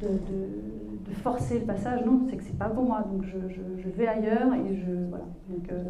de, 0.00 1.12
forcer 1.22 1.60
le 1.60 1.64
passage. 1.64 2.04
Non, 2.04 2.20
c'est 2.28 2.36
que 2.36 2.44
c'est 2.44 2.58
pas 2.58 2.68
pour 2.68 2.84
moi. 2.84 3.02
Donc 3.02 3.24
je, 3.24 3.88
vais 3.88 4.06
ailleurs 4.06 4.52
et 4.54 4.76
je 4.76 4.92
voilà. 5.08 5.24
Donc 5.48 5.70
euh, 5.72 5.84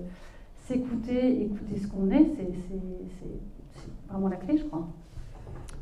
s'écouter, 0.61 1.43
écouter 1.43 1.79
ce 1.79 1.87
qu'on 1.89 2.11
est, 2.11 2.33
c'est 2.37 4.09
vraiment 4.09 4.29
la 4.29 4.37
clé, 4.37 4.57
je 4.57 4.65
crois. 4.65 4.87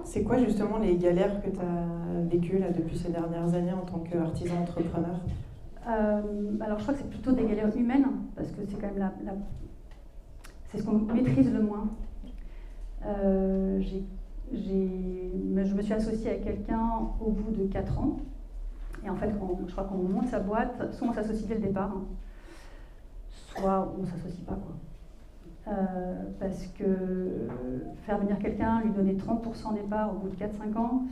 C'est 0.03 0.25
quoi 0.25 0.39
justement 0.39 0.79
les 0.79 0.97
galères 0.97 1.41
que 1.43 1.51
tu 1.51 1.61
as 1.61 2.29
vécues 2.29 2.59
là, 2.59 2.71
depuis 2.71 2.99
ces 2.99 3.11
dernières 3.11 3.55
années 3.55 3.73
en 3.73 3.87
tant 3.87 3.99
qu'artisan 4.01 4.63
entrepreneur? 4.63 5.21
Euh, 5.89 6.21
Alors 6.61 6.79
je 6.79 6.83
crois 6.83 6.95
que 6.95 7.01
c'est 7.01 7.11
plutôt 7.11 7.33
des 7.33 7.45
galères 7.45 7.75
humaines, 7.77 8.07
parce 8.35 8.49
que 8.49 8.63
c'est 8.67 8.81
quand 8.81 8.89
même 8.89 8.99
la, 8.99 9.13
c'est 10.71 10.79
ce 10.79 10.85
qu'on 10.85 10.99
maîtrise 10.99 11.53
le 11.53 11.63
moins. 11.63 11.89
Euh, 13.07 13.81
j'ai 13.81 14.03
je 14.53 15.75
me 15.75 15.83
suis 15.83 15.93
associée 15.93 16.31
à 16.31 16.35
quelqu'un 16.37 17.11
au 17.21 17.31
bout 17.31 17.51
de 17.53 17.67
4 17.67 17.99
ans. 17.99 18.17
Et 19.05 19.11
en 19.11 19.17
fait, 19.17 19.31
je 19.31 19.73
crois 19.73 19.85
qu'on 19.85 19.97
monte 19.97 20.29
sa 20.29 20.41
boîte, 20.41 20.93
soit 20.95 21.09
on 21.09 21.13
s'associe 21.13 21.47
dès 21.47 21.57
le 21.57 21.61
départ, 21.61 21.93
soit 23.29 23.95
on 23.97 24.03
ne 24.03 24.07
s'associe 24.07 24.45
pas. 24.47 24.55
Quoi. 24.55 25.75
parce 26.41 26.67
que 26.69 27.49
faire 28.07 28.19
venir 28.19 28.39
quelqu'un, 28.39 28.81
lui 28.83 28.93
donner 28.93 29.15
30% 29.15 29.75
des 29.75 29.81
parts 29.81 30.15
au 30.15 30.19
bout 30.19 30.29
de 30.29 30.37
4-5 30.37 30.77
ans, 30.79 31.03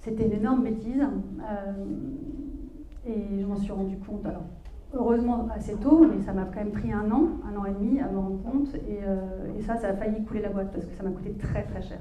c'était 0.00 0.26
une 0.26 0.32
énorme 0.32 0.64
bêtise. 0.64 1.04
et 3.06 3.40
je 3.40 3.46
m'en 3.46 3.56
suis 3.56 3.72
rendu 3.72 3.96
compte, 3.98 4.26
alors 4.26 4.44
heureusement 4.94 5.48
assez 5.54 5.74
tôt, 5.74 6.06
mais 6.06 6.22
ça 6.22 6.32
m'a 6.32 6.44
quand 6.44 6.60
même 6.60 6.72
pris 6.72 6.92
un 6.92 7.10
an, 7.10 7.28
un 7.44 7.56
an 7.56 7.64
et 7.64 7.72
demi 7.72 8.00
à 8.00 8.08
me 8.08 8.18
rendre 8.18 8.42
compte. 8.42 8.74
Et, 8.88 9.00
et 9.58 9.62
ça, 9.62 9.76
ça 9.76 9.88
a 9.88 9.94
failli 9.94 10.24
couler 10.24 10.42
la 10.42 10.50
boîte 10.50 10.72
parce 10.72 10.84
que 10.84 10.94
ça 10.94 11.02
m'a 11.02 11.10
coûté 11.10 11.32
très 11.32 11.62
très 11.64 11.82
cher. 11.82 11.98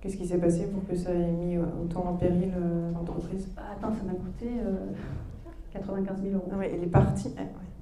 Qu'est-ce 0.00 0.16
qui 0.16 0.26
s'est 0.26 0.38
passé 0.38 0.66
pour 0.68 0.86
que 0.86 0.94
ça 0.94 1.12
ait 1.12 1.32
mis 1.32 1.58
autant 1.58 2.04
en 2.10 2.14
péril 2.14 2.52
euh, 2.56 2.92
l'entreprise? 2.92 3.48
Bah, 3.56 3.62
Attends, 3.72 3.92
ça 3.92 4.04
m'a 4.04 4.12
coûté 4.12 4.46
95 5.72 6.22
000 6.22 6.34
euros. 6.34 6.48
Ah 6.52 6.58
ouais, 6.58 6.70
elle 6.72 6.84
est 6.84 6.90
partie. 6.90 7.34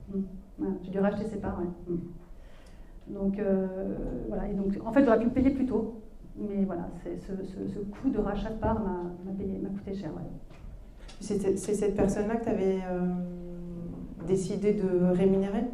Mmh. 0.08 0.64
J'ai 0.82 0.90
dû 0.90 0.98
racheter 1.00 1.26
ses 1.26 1.38
parts. 1.38 1.58
Ouais. 1.58 1.94
Mmh. 1.94 3.14
Donc 3.14 3.38
euh, 3.38 3.66
voilà, 4.28 4.48
et 4.48 4.54
donc 4.54 4.72
en 4.84 4.92
fait 4.92 5.04
j'aurais 5.04 5.18
pu 5.18 5.26
me 5.26 5.32
payer 5.32 5.50
plus 5.50 5.66
tôt, 5.66 6.00
mais 6.36 6.64
voilà, 6.64 6.88
ce, 7.04 7.10
ce, 7.20 7.44
ce, 7.68 7.78
coût 7.80 8.08
de 8.08 8.18
rachat 8.18 8.50
de 8.50 8.58
parts 8.58 8.80
m'a 8.80 9.68
coûté 9.68 9.94
cher. 9.94 10.10
Ouais. 10.16 10.22
C'est 11.20 11.56
cette 11.56 11.96
personne-là 11.96 12.36
que 12.36 12.44
tu 12.44 12.50
avais 12.50 12.78
euh, 12.90 13.14
décidé 14.26 14.72
de 14.72 15.12
rémunérer 15.12 15.64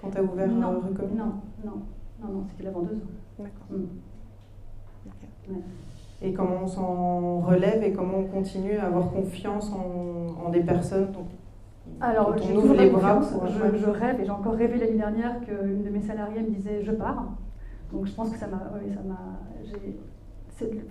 quand 0.00 0.10
tu 0.10 0.18
as 0.18 0.22
ouvert 0.22 0.48
non, 0.48 0.80
Recommune 0.80 1.16
Non, 1.16 1.32
non, 1.64 1.82
non, 2.22 2.28
non 2.32 2.44
c'était 2.50 2.64
la 2.64 2.70
vendeuse. 2.70 3.02
D'accord. 3.38 3.66
Mmh. 3.70 5.54
Et 6.22 6.32
comment 6.32 6.60
on 6.64 6.66
s'en 6.66 7.40
relève 7.40 7.82
et 7.82 7.92
comment 7.92 8.18
on 8.18 8.24
continue 8.24 8.76
à 8.76 8.86
avoir 8.86 9.10
confiance 9.10 9.72
en, 9.72 10.50
des 10.50 10.60
personnes 10.60 11.12
dont, 11.12 11.24
Alors, 12.00 12.34
on 12.42 12.56
ouvre 12.56 12.74
les 12.74 12.90
bras. 12.90 13.20
Je, 13.22 13.78
je, 13.78 13.88
rêve 13.88 14.20
et 14.20 14.24
j'ai 14.24 14.30
encore 14.30 14.54
rêvé 14.54 14.78
l'année 14.78 14.98
dernière 14.98 15.40
qu'une 15.40 15.82
de 15.82 15.90
mes 15.90 16.02
salariées 16.02 16.42
me 16.42 16.50
disait 16.50 16.82
je 16.82 16.92
pars. 16.92 17.24
Donc 17.92 18.06
je 18.06 18.12
pense 18.12 18.30
que 18.30 18.38
ça 18.38 18.46
m'a. 18.46 18.70
Oui, 18.74 18.92
ça 18.94 19.02
m'a 19.02 19.38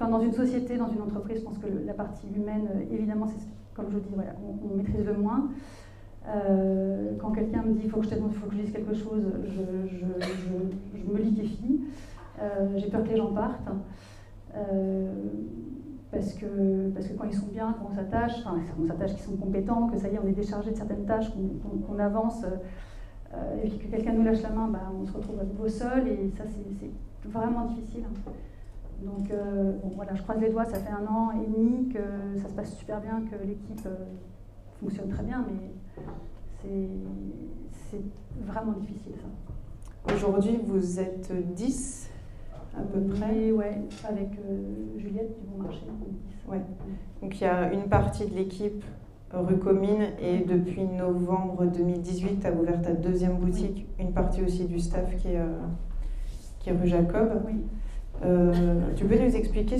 dans 0.09 0.21
une 0.21 0.33
société, 0.33 0.77
dans 0.77 0.89
une 0.89 1.01
entreprise, 1.01 1.39
je 1.39 1.43
pense 1.45 1.57
que 1.57 1.67
la 1.85 1.93
partie 1.93 2.27
humaine, 2.35 2.67
évidemment, 2.91 3.27
c'est 3.27 3.45
comme 3.75 3.91
je 3.91 3.99
dis, 3.99 4.13
voilà, 4.13 4.31
on, 4.43 4.75
maîtrise 4.75 5.05
le 5.05 5.13
moins. 5.13 5.49
Euh, 6.27 7.13
quand 7.19 7.31
quelqu'un 7.31 7.63
me 7.63 7.73
dit 7.73 7.81
il 7.85 7.89
faut 7.89 8.01
que 8.01 8.07
je 8.07 8.15
faut 8.15 8.51
je 8.51 8.57
dise 8.57 8.71
quelque 8.71 8.93
chose, 8.93 9.23
je, 9.45 9.87
je, 9.87 10.05
je 10.95 11.11
me 11.11 11.17
liquéfie. 11.17 11.81
Euh, 12.41 12.77
j'ai 12.77 12.87
peur 12.87 13.03
que 13.03 13.09
les 13.09 13.17
gens 13.17 13.33
partent. 13.33 13.69
Euh, 14.55 15.13
parce 16.11 16.33
que, 16.33 16.89
parce 16.89 17.07
que 17.07 17.13
quand 17.13 17.25
ils 17.25 17.35
sont 17.35 17.47
bien, 17.47 17.75
quand 17.79 17.89
on 17.91 17.95
s'attache, 17.95 18.33
enfin, 18.39 18.57
on 18.81 18.85
s'attache 18.87 19.13
qu'ils 19.13 19.23
sont 19.23 19.35
compétents, 19.35 19.87
que 19.87 19.97
ça 19.97 20.07
y 20.07 20.15
est, 20.15 20.19
on 20.23 20.27
est 20.27 20.31
déchargé 20.31 20.71
de 20.71 20.75
certaines 20.75 21.05
tâches, 21.05 21.31
qu'on 21.85 21.99
avance, 21.99 22.43
et 23.63 23.69
que 23.69 23.85
quelqu'un 23.91 24.13
nous 24.13 24.23
lâche 24.23 24.41
la 24.41 24.49
main, 24.49 24.67
bah, 24.69 24.91
on 24.99 25.05
se 25.05 25.13
retrouve 25.13 25.39
à 25.39 25.43
nouveau 25.43 25.67
seul, 25.67 26.07
et 26.07 26.31
ça, 26.35 26.45
c'est 26.47 27.29
vraiment 27.29 27.65
difficile. 27.65 28.05
Donc, 29.03 29.31
voilà, 29.95 30.15
je 30.15 30.23
croise 30.23 30.39
les 30.39 30.49
doigts, 30.49 30.65
ça 30.65 30.79
fait 30.79 30.91
un 30.91 31.05
an 31.05 31.29
et 31.39 31.45
demi 31.45 31.89
que 31.89 31.99
ça 32.41 32.47
se 32.47 32.53
passe 32.53 32.75
super 32.75 32.99
bien, 33.01 33.21
que 33.29 33.35
l'équipe 33.45 33.87
fonctionne 34.81 35.09
très 35.09 35.23
bien, 35.23 35.45
mais 35.47 35.69
c'est 36.61 38.01
vraiment 38.45 38.73
difficile, 38.73 39.13
ça. 39.21 40.13
Aujourd'hui, 40.13 40.59
vous 40.65 40.99
êtes 40.99 41.31
10 41.53 42.09
à 42.77 42.81
peu 42.81 43.01
près. 43.01 43.51
ouais, 43.51 43.81
avec 44.07 44.29
euh, 44.39 44.97
Juliette 44.97 45.39
du 45.39 45.47
Bon 45.47 45.63
Marché. 45.63 45.81
Ouais. 46.47 46.61
Donc 47.21 47.39
il 47.39 47.43
y 47.43 47.47
a 47.47 47.71
une 47.73 47.83
partie 47.83 48.25
de 48.25 48.35
l'équipe 48.35 48.83
rue 49.31 49.57
Comines 49.57 50.07
et 50.19 50.39
depuis 50.39 50.83
novembre 50.83 51.65
2018, 51.65 52.39
tu 52.39 52.47
as 52.47 52.53
ouvert 52.53 52.81
ta 52.81 52.93
deuxième 52.93 53.37
boutique, 53.37 53.85
une 53.99 54.11
partie 54.11 54.41
aussi 54.41 54.65
du 54.65 54.79
staff 54.79 55.15
qui 55.17 55.29
est, 55.29 55.37
euh, 55.37 55.59
qui 56.59 56.69
est 56.69 56.73
rue 56.73 56.87
Jacob. 56.87 57.43
Oui. 57.45 57.55
Euh, 58.25 58.81
tu 58.95 59.05
peux 59.05 59.17
nous 59.17 59.35
expliquer 59.35 59.77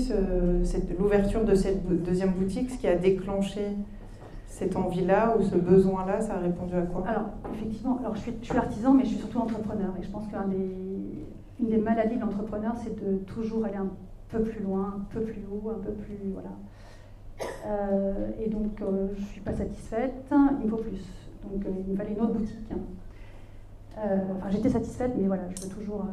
l'ouverture 0.98 1.44
de 1.44 1.54
cette 1.54 1.86
deuxième 2.02 2.30
boutique, 2.30 2.70
ce 2.70 2.78
qui 2.78 2.86
a 2.86 2.96
déclenché 2.96 3.60
cette 4.50 4.76
envie-là 4.76 5.36
ou 5.38 5.42
ce 5.42 5.56
besoin-là 5.56 6.20
Ça 6.20 6.34
a 6.34 6.38
répondu 6.38 6.74
à 6.74 6.82
quoi? 6.82 7.06
Alors, 7.06 7.30
effectivement, 7.54 7.98
alors 8.00 8.14
je, 8.16 8.20
suis, 8.20 8.34
je 8.42 8.46
suis 8.46 8.58
artisan, 8.58 8.92
mais 8.92 9.04
je 9.04 9.10
suis 9.10 9.18
surtout 9.18 9.38
entrepreneur. 9.38 9.94
Et 9.98 10.02
je 10.02 10.10
pense 10.10 10.26
qu'un 10.28 10.46
des 10.46 10.90
des 11.68 11.78
maladies 11.78 12.16
de 12.16 12.20
l'entrepreneur, 12.20 12.74
c'est 12.82 12.94
de 13.02 13.18
toujours 13.18 13.64
aller 13.64 13.76
un 13.76 13.90
peu 14.28 14.42
plus 14.42 14.62
loin, 14.62 14.96
un 14.96 15.04
peu 15.12 15.20
plus 15.22 15.44
haut, 15.50 15.70
un 15.70 15.82
peu 15.82 15.92
plus. 15.92 16.32
Voilà. 16.32 16.50
Euh, 17.66 18.30
et 18.40 18.48
donc, 18.48 18.80
euh, 18.80 19.08
je 19.14 19.20
ne 19.20 19.26
suis 19.26 19.40
pas 19.40 19.52
satisfaite, 19.52 20.14
il 20.30 20.66
me 20.66 20.70
faut 20.70 20.76
plus. 20.76 21.04
Donc, 21.44 21.64
euh, 21.64 21.70
il 21.86 21.92
me 21.92 21.96
fallait 21.96 22.12
une 22.12 22.20
autre 22.20 22.34
boutique. 22.34 22.72
enfin, 23.96 24.50
j'étais 24.50 24.68
satisfaite, 24.68 25.12
mais 25.16 25.26
voilà, 25.26 25.42
je 25.48 25.62
veux 25.62 25.74
toujours. 25.74 26.04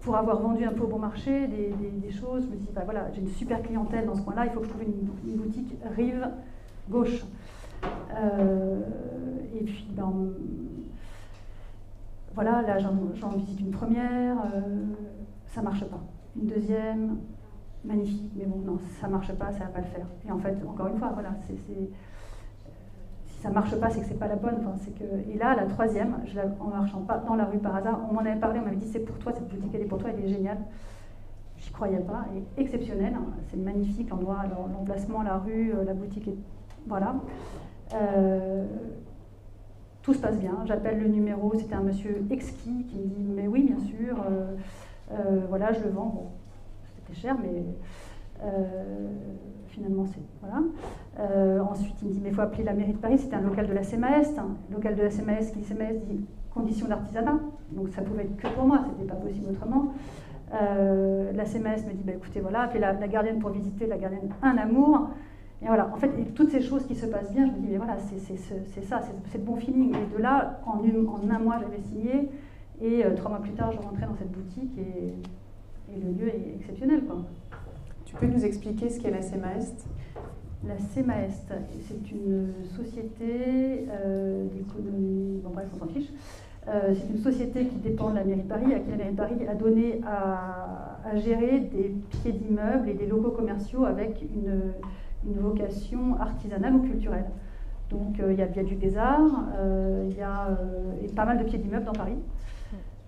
Pour 0.00 0.16
avoir 0.16 0.40
vendu 0.40 0.64
un 0.64 0.72
peu 0.72 0.82
au 0.84 0.86
bon 0.86 0.98
marché 0.98 1.46
des, 1.46 2.10
choses, 2.10 2.44
je 2.44 2.48
me 2.48 2.56
dis, 2.56 2.68
bah, 2.74 2.82
voilà, 2.84 3.10
j'ai 3.12 3.20
une 3.20 3.28
super 3.28 3.62
clientèle 3.62 4.06
dans 4.06 4.14
ce 4.14 4.22
coin-là, 4.22 4.46
il 4.46 4.52
faut 4.52 4.60
que 4.60 4.66
je 4.66 4.70
trouve 4.70 4.82
une, 4.82 5.36
boutique 5.36 5.74
rive 5.96 6.28
gauche. 6.88 7.24
et 9.54 9.64
puis, 9.64 9.86
ben, 9.92 10.32
voilà, 12.34 12.62
là 12.62 12.78
j'en 12.78 13.28
visite 13.30 13.60
une 13.60 13.70
première, 13.70 14.38
euh, 14.54 14.60
ça 15.46 15.62
marche 15.62 15.84
pas. 15.84 16.00
Une 16.36 16.46
deuxième, 16.46 17.18
magnifique, 17.84 18.30
mais 18.36 18.44
bon, 18.44 18.58
non, 18.58 18.78
ça 19.00 19.08
marche 19.08 19.32
pas, 19.32 19.52
ça 19.52 19.64
va 19.64 19.70
pas 19.70 19.80
le 19.80 19.86
faire. 19.86 20.06
Et 20.26 20.30
en 20.30 20.38
fait, 20.38 20.56
encore 20.66 20.86
une 20.88 20.98
fois, 20.98 21.10
voilà, 21.12 21.30
c'est, 21.46 21.56
ça 23.40 23.48
marche 23.48 23.74
pas, 23.76 23.88
c'est 23.88 24.00
que 24.00 24.06
c'est 24.06 24.18
pas 24.18 24.28
la 24.28 24.36
bonne. 24.36 24.56
Enfin, 24.60 24.74
c'est 24.76 24.94
que, 24.94 25.04
et 25.30 25.38
là, 25.38 25.54
la 25.54 25.64
troisième, 25.64 26.18
je 26.26 26.40
en 26.60 26.68
marchant 26.68 27.00
pas 27.00 27.18
dans 27.18 27.34
la 27.34 27.46
rue 27.46 27.58
par 27.58 27.74
hasard, 27.74 27.98
on 28.10 28.14
m'en 28.14 28.20
avait 28.20 28.38
parlé, 28.38 28.60
on 28.60 28.64
m'avait 28.64 28.76
dit 28.76 28.86
c'est 28.86 29.00
pour 29.00 29.18
toi, 29.18 29.32
cette 29.32 29.48
boutique 29.48 29.72
elle 29.74 29.82
est 29.82 29.86
pour 29.86 29.98
toi, 29.98 30.10
elle 30.12 30.24
est 30.24 30.28
géniale. 30.28 30.58
J'y 31.56 31.70
croyais 31.72 32.00
pas, 32.00 32.26
elle 32.30 32.38
est 32.38 32.62
exceptionnelle, 32.62 33.14
hein. 33.14 33.26
c'est 33.48 33.56
magnifique 33.56 34.10
l'endroit, 34.10 34.44
l'emplacement, 34.72 35.22
la 35.22 35.38
rue, 35.38 35.74
euh, 35.74 35.84
la 35.84 35.94
boutique 35.94 36.28
est. 36.28 36.36
Voilà. 36.86 37.14
Euh, 37.94 38.66
tout 40.02 40.14
se 40.14 40.18
passe 40.18 40.38
bien. 40.38 40.58
J'appelle 40.64 40.98
le 41.00 41.08
numéro, 41.08 41.52
c'était 41.58 41.74
un 41.74 41.82
monsieur 41.82 42.24
exquis 42.30 42.86
qui 42.88 42.98
me 42.98 43.06
dit 43.06 43.24
Mais 43.24 43.46
oui, 43.46 43.64
bien 43.64 43.78
sûr, 43.78 44.22
euh, 45.12 45.40
voilà, 45.48 45.72
je 45.72 45.80
le 45.80 45.90
vends. 45.90 46.06
Bon, 46.06 46.26
c'était 46.96 47.18
cher, 47.18 47.36
mais 47.42 47.64
finalement, 49.70 50.06
c'est. 50.06 50.20
Voilà. 50.40 50.62
ensuite, 51.70 51.96
il 52.02 52.08
me 52.08 52.12
dit 52.12 52.20
Mais 52.22 52.30
il 52.30 52.34
faut 52.34 52.42
appeler 52.42 52.64
la 52.64 52.74
mairie 52.74 52.92
de 52.92 52.98
Paris, 52.98 53.18
c'était 53.18 53.36
un 53.36 53.40
local 53.40 53.66
de 53.66 53.72
la 53.72 53.82
CMAS. 53.82 54.34
Local 54.72 54.96
de 54.96 55.02
la 55.02 55.10
CMAS 55.10 55.52
qui 55.52 55.60
CMAS 55.60 55.94
dit 56.06 56.20
conditions 56.52 56.88
d'artisanat. 56.88 57.38
Donc 57.72 57.88
ça 57.90 58.02
pouvait 58.02 58.22
être 58.22 58.36
que 58.36 58.48
pour 58.48 58.66
moi, 58.66 58.80
c'était 58.86 59.08
pas 59.08 59.18
possible 59.18 59.50
autrement. 59.50 59.92
la 60.52 61.44
CMAS 61.44 61.86
me 61.86 61.92
dit 61.92 62.04
bah, 62.04 62.12
écoutez, 62.12 62.40
voilà, 62.40 62.62
appelez 62.62 62.80
la, 62.80 62.94
gardienne 63.08 63.38
pour 63.38 63.50
visiter, 63.50 63.86
la 63.86 63.98
gardienne 63.98 64.28
un 64.42 64.56
amour. 64.56 65.10
Et 65.62 65.66
voilà, 65.66 65.90
en 65.92 65.96
fait, 65.96 66.10
toutes 66.34 66.50
ces 66.50 66.62
choses 66.62 66.86
qui 66.86 66.94
se 66.94 67.04
passent 67.06 67.32
bien, 67.32 67.46
je 67.46 67.52
me 67.52 67.58
dis, 67.58 67.68
mais 67.70 67.76
voilà, 67.76 67.96
c'est 67.98 68.36
ça, 68.82 69.02
c'est 69.02 69.38
le 69.38 69.44
bon 69.44 69.56
feeling. 69.56 69.94
Et 69.94 70.16
de 70.16 70.22
là, 70.22 70.60
en, 70.64 70.78
un 70.82 71.38
mois, 71.38 71.58
j'avais 71.60 71.82
signé, 71.82 72.30
et 72.80 73.04
euh, 73.04 73.14
trois 73.14 73.30
mois 73.30 73.40
plus 73.40 73.52
tard, 73.52 73.70
je 73.72 73.78
rentrais 73.78 74.06
dans 74.06 74.14
cette 74.14 74.32
boutique, 74.32 74.72
et, 74.78 75.12
le 75.92 76.12
lieu 76.12 76.28
est 76.28 76.54
exceptionnel. 76.54 77.02
Quoi. 77.04 77.16
Tu 78.10 78.16
peux 78.16 78.26
nous 78.26 78.44
expliquer 78.44 78.90
ce 78.90 79.00
qu'est 79.00 79.12
la 79.12 79.22
CEMAEST 79.22 79.86
La 80.66 80.76
CEMAEST, 80.76 81.52
c'est 81.86 82.10
une 82.10 82.52
société 82.76 83.86
euh, 83.88 84.46
bon 85.44 85.50
s'en 85.78 85.86
euh, 86.68 86.92
c'est 86.92 87.08
une 87.08 87.22
société 87.22 87.66
qui 87.66 87.76
dépend 87.76 88.10
de 88.10 88.16
la 88.16 88.24
mairie 88.24 88.42
de 88.42 88.48
Paris, 88.48 88.74
à 88.74 88.80
qui 88.80 88.90
la 88.90 88.96
mairie 88.96 89.12
de 89.12 89.16
Paris 89.16 89.46
a 89.48 89.54
donné 89.54 90.00
à, 90.04 91.16
gérer 91.18 91.60
des 91.60 91.94
pieds 92.10 92.32
d'immeubles 92.32 92.88
et 92.88 92.94
des 92.94 93.06
locaux 93.06 93.30
commerciaux 93.30 93.84
avec 93.84 94.20
une 94.22 95.38
vocation 95.38 96.20
artisanale 96.20 96.74
ou 96.74 96.80
culturelle. 96.80 97.26
Donc 97.90 98.20
euh, 98.20 98.32
il 98.32 98.38
y 98.38 98.42
a 98.42 98.46
le 98.46 98.52
Viaduc 98.52 98.78
des 98.78 98.88
il 98.88 100.16
y 100.16 100.22
a 100.22 100.48
euh, 100.48 101.08
pas 101.14 101.24
mal 101.24 101.38
de 101.38 101.44
pieds 101.44 101.58
d'immeubles 101.58 101.84
dans 101.84 101.92
Paris. 101.92 102.16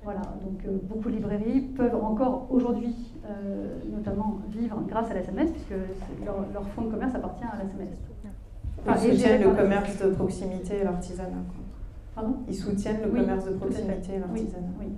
Voilà, 0.04 0.22
donc 0.42 0.66
beaucoup 0.88 1.10
de 1.10 1.14
librairies 1.14 1.60
peuvent 1.60 1.94
encore 1.94 2.48
aujourd'hui, 2.50 3.14
notamment, 3.88 4.40
vivre 4.48 4.82
grâce 4.88 5.10
à 5.10 5.14
la 5.14 5.20
SMS, 5.20 5.50
puisque 5.52 5.74
leur, 6.24 6.66
fonds 6.74 6.82
de 6.82 6.90
commerce 6.90 7.14
appartient 7.14 7.44
à 7.44 7.56
la 7.58 7.64
SMS. 7.64 7.88
Ils 8.84 9.12
soutiennent 9.12 9.42
le 9.42 9.54
commerce 9.54 10.02
de 10.02 10.10
proximité 10.10 10.78
et 10.80 10.84
l'artisanat. 10.84 11.44
Pardon? 12.16 12.34
Ils 12.48 12.54
soutiennent 12.56 13.02
le 13.04 13.10
commerce 13.10 13.44
de 13.44 13.52
proximité 13.52 14.14
et 14.14 14.18
l'artisanat. 14.18 14.66
Oui. 14.80 14.88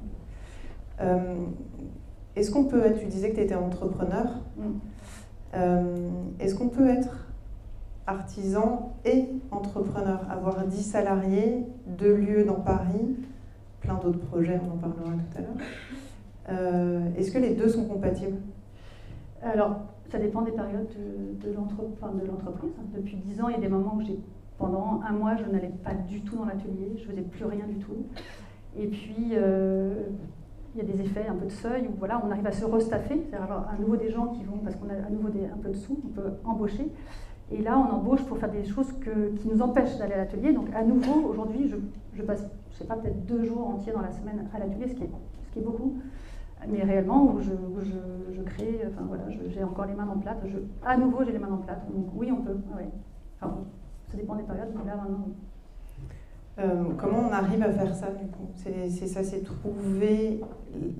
Est-ce 2.36 2.50
qu'on 2.50 2.64
peut, 2.64 2.82
tu 2.98 3.04
disais 3.04 3.30
que 3.30 3.36
tu 3.36 3.42
étais 3.42 3.54
entrepreneur, 3.54 4.40
mm. 4.56 4.62
Euh, 5.56 6.08
est-ce 6.40 6.54
qu'on 6.54 6.68
peut 6.68 6.88
être 6.88 7.28
artisan 8.06 8.96
et 9.04 9.26
entrepreneur, 9.50 10.20
avoir 10.30 10.66
10 10.66 10.82
salariés, 10.82 11.64
deux 11.86 12.14
lieux 12.14 12.44
dans 12.44 12.60
Paris, 12.60 13.16
plein 13.84 13.94
d'autres 13.94 14.20
projets, 14.26 14.60
on 14.62 14.74
en 14.74 14.78
parlera 14.78 15.12
tout 15.12 15.38
à 15.38 15.40
l'heure. 15.40 15.56
Euh, 16.50 17.08
est-ce 17.16 17.32
que 17.32 17.38
les 17.38 17.54
deux 17.54 17.68
sont 17.68 17.86
compatibles? 17.86 18.38
Alors, 19.42 19.80
ça 20.10 20.18
dépend 20.18 20.42
des 20.42 20.52
périodes 20.52 20.88
de, 20.88 21.48
de 21.48 21.54
l'entreprise. 21.54 22.72
Depuis 22.94 23.16
10 23.16 23.40
ans, 23.42 23.48
il 23.48 23.54
y 23.54 23.58
a 23.58 23.60
des 23.60 23.68
moments 23.68 23.96
où 23.96 24.02
j'ai, 24.02 24.18
pendant 24.58 25.00
un 25.06 25.12
mois, 25.12 25.36
je 25.36 25.44
n'allais 25.50 25.72
pas 25.82 25.94
du 25.94 26.22
tout 26.22 26.36
dans 26.36 26.44
l'atelier, 26.44 26.96
je 26.96 27.04
faisais 27.04 27.22
plus 27.22 27.44
rien 27.44 27.66
du 27.66 27.76
tout. 27.76 28.06
Et 28.76 28.86
puis, 28.86 29.32
il 30.74 30.78
y 30.78 30.80
a 30.80 30.84
des 30.84 31.00
effets 31.00 31.26
un 31.28 31.34
peu 31.34 31.46
de 31.46 31.52
seuil 31.52 31.88
où 31.88 31.94
voilà, 31.98 32.20
on 32.24 32.30
arrive 32.30 32.46
à 32.46 32.52
se 32.52 32.64
restaffer, 32.64 33.22
c'est-à-dire 33.28 33.52
à 33.52 33.76
nouveau 33.80 33.96
des 33.96 34.10
gens 34.10 34.28
qui 34.28 34.44
vont, 34.44 34.58
parce 34.58 34.76
qu'on 34.76 34.88
a 34.88 34.94
à 34.94 35.10
nouveau 35.10 35.28
un 35.28 35.58
peu 35.58 35.68
de 35.68 35.76
sous, 35.76 35.98
on 36.04 36.08
peut 36.08 36.32
embaucher. 36.44 36.90
Et 37.52 37.62
là, 37.62 37.78
on 37.78 37.94
embauche 37.94 38.24
pour 38.24 38.38
faire 38.38 38.50
des 38.50 38.64
choses 38.64 38.92
qui 39.40 39.48
nous 39.48 39.62
empêchent 39.62 39.98
d'aller 39.98 40.14
à 40.14 40.18
l'atelier. 40.18 40.52
Donc, 40.52 40.66
à 40.74 40.82
nouveau, 40.82 41.28
aujourd'hui, 41.28 41.68
je, 41.68 41.76
je, 42.14 42.22
passe, 42.22 42.44
je 42.72 42.76
sais 42.78 42.84
pas, 42.84 42.96
peut-être 42.96 43.24
deux 43.26 43.44
jours 43.44 43.68
entiers 43.68 43.92
dans 43.92 44.02
la 44.02 44.12
semaine 44.12 44.48
à 44.54 44.58
l'atelier, 44.58 44.88
ce, 44.88 44.94
qui 44.94 45.04
est, 45.04 45.10
ce 45.46 45.52
qui 45.52 45.58
est 45.58 45.62
beaucoup. 45.62 46.00
Mais 46.66 46.82
réellement, 46.82 47.24
où 47.24 47.40
je, 47.40 47.50
je, 47.50 48.34
je 48.36 48.42
crée, 48.42 48.80
enfin 48.88 49.04
voilà, 49.06 49.24
j'ai 49.28 49.62
encore 49.62 49.84
les 49.84 49.94
mains 49.94 50.06
dans 50.06 50.14
le 50.14 50.20
plâtre. 50.20 50.40
à 50.84 50.96
nouveau, 50.96 51.22
j'ai 51.24 51.32
les 51.32 51.38
mains 51.38 51.48
dans 51.48 51.56
le. 51.56 51.94
Donc, 51.94 52.06
oui, 52.14 52.32
on 52.32 52.42
peut. 52.42 52.56
Enfin, 53.40 53.58
ça 54.08 54.16
dépend 54.16 54.34
des 54.36 54.44
périodes, 54.44 54.72
mais 54.74 54.84
là, 54.84 54.96
maintenant, 54.96 55.24
oui. 55.26 55.34
Euh, 56.56 56.84
comment 56.96 57.28
on 57.28 57.32
arrive 57.32 57.62
à 57.64 57.72
faire 57.72 57.94
ça 57.94 58.08
du 58.10 58.26
coup? 58.28 58.48
C'est 58.54 59.06
ça, 59.08 59.24
c'est 59.24 59.42
trouver 59.42 60.40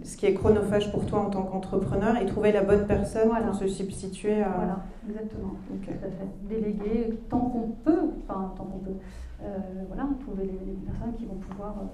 ce 0.03 0.17
qui 0.17 0.27
est 0.27 0.35
chronophage 0.35 0.91
pour 0.91 1.07
toi 1.07 1.21
en 1.21 1.31
tant 1.31 1.43
qu'entrepreneur 1.45 2.17
et 2.17 2.27
trouver 2.27 2.51
la 2.51 2.63
bonne 2.63 2.87
personne 2.87 3.31
pour 3.45 3.55
se 3.55 3.69
substituer 3.69 4.43
à. 4.43 4.49
Voilà, 4.49 4.85
exactement. 5.09 5.55
Tout 5.69 5.91
à 5.91 6.11
fait. 6.11 6.29
Déléguer 6.49 7.19
tant 7.29 7.41
qu'on 7.41 7.69
peut, 7.85 8.11
enfin 8.29 8.53
tant 8.57 8.65
qu'on 8.65 8.79
peut. 8.79 8.97
Euh, 9.43 9.59
voilà, 9.89 10.09
trouver 10.21 10.45
les, 10.45 10.75
personnes 10.87 11.15
qui 11.17 11.27
vont 11.27 11.35
pouvoir 11.35 11.77
euh, 11.79 11.85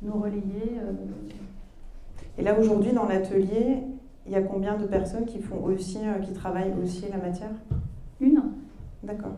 nous 0.00 0.14
relayer. 0.14 0.78
Et 2.38 2.42
là 2.42 2.58
aujourd'hui 2.58 2.92
dans 2.92 3.06
l'atelier, 3.06 3.82
il 4.26 4.32
y 4.32 4.36
a 4.36 4.42
combien 4.42 4.76
de 4.76 4.86
personnes 4.86 5.26
qui 5.26 5.42
font 5.42 5.62
aussi, 5.64 5.98
qui 6.22 6.32
travaillent 6.32 6.72
aussi 6.82 7.04
la 7.10 7.18
matière? 7.18 7.50
Une. 8.20 8.42
D'accord. 9.02 9.32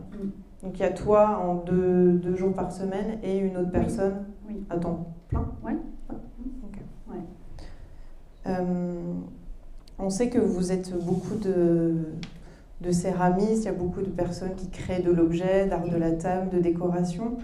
Donc 0.63 0.79
il 0.79 0.81
y 0.81 0.85
a 0.85 0.91
toi 0.91 1.39
en 1.43 1.55
deux, 1.55 2.13
deux 2.13 2.35
jours 2.35 2.53
par 2.53 2.71
semaine 2.71 3.19
et 3.23 3.37
une 3.37 3.57
autre 3.57 3.71
personne 3.71 4.25
à 4.69 4.77
temps 4.77 5.13
plein. 5.27 5.45
Oui. 5.63 5.73
Euh, 8.47 9.13
on 9.97 10.09
sait 10.09 10.29
que 10.29 10.37
vous 10.37 10.71
êtes 10.71 10.93
beaucoup 11.03 11.35
de, 11.35 11.95
de 12.81 12.91
céramistes, 12.91 13.63
il 13.63 13.65
y 13.65 13.69
a 13.69 13.73
beaucoup 13.73 14.01
de 14.01 14.09
personnes 14.09 14.53
qui 14.55 14.69
créent 14.69 15.01
de 15.01 15.11
l'objet, 15.11 15.65
d'art 15.65 15.87
de 15.87 15.95
la 15.97 16.11
table, 16.11 16.49
de 16.49 16.59
décoration. 16.59 17.37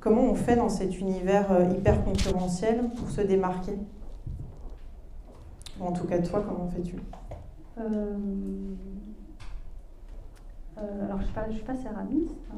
Comment 0.00 0.22
on 0.22 0.34
fait 0.34 0.56
dans 0.56 0.70
cet 0.70 0.98
univers 0.98 1.52
euh, 1.52 1.64
hyper 1.76 2.02
concurrentiel 2.04 2.90
pour 2.96 3.10
se 3.10 3.20
démarquer? 3.20 3.78
En 5.80 5.92
tout 5.92 6.06
cas, 6.06 6.18
toi, 6.20 6.42
comment 6.46 6.68
fais-tu? 6.68 6.96
Euh, 7.78 8.16
euh, 10.78 11.04
alors, 11.04 11.18
je 11.20 11.24
ne 11.24 11.52
suis, 11.52 11.62
pas 11.62 11.76
céramiste, 11.76 12.34
hein. 12.50 12.56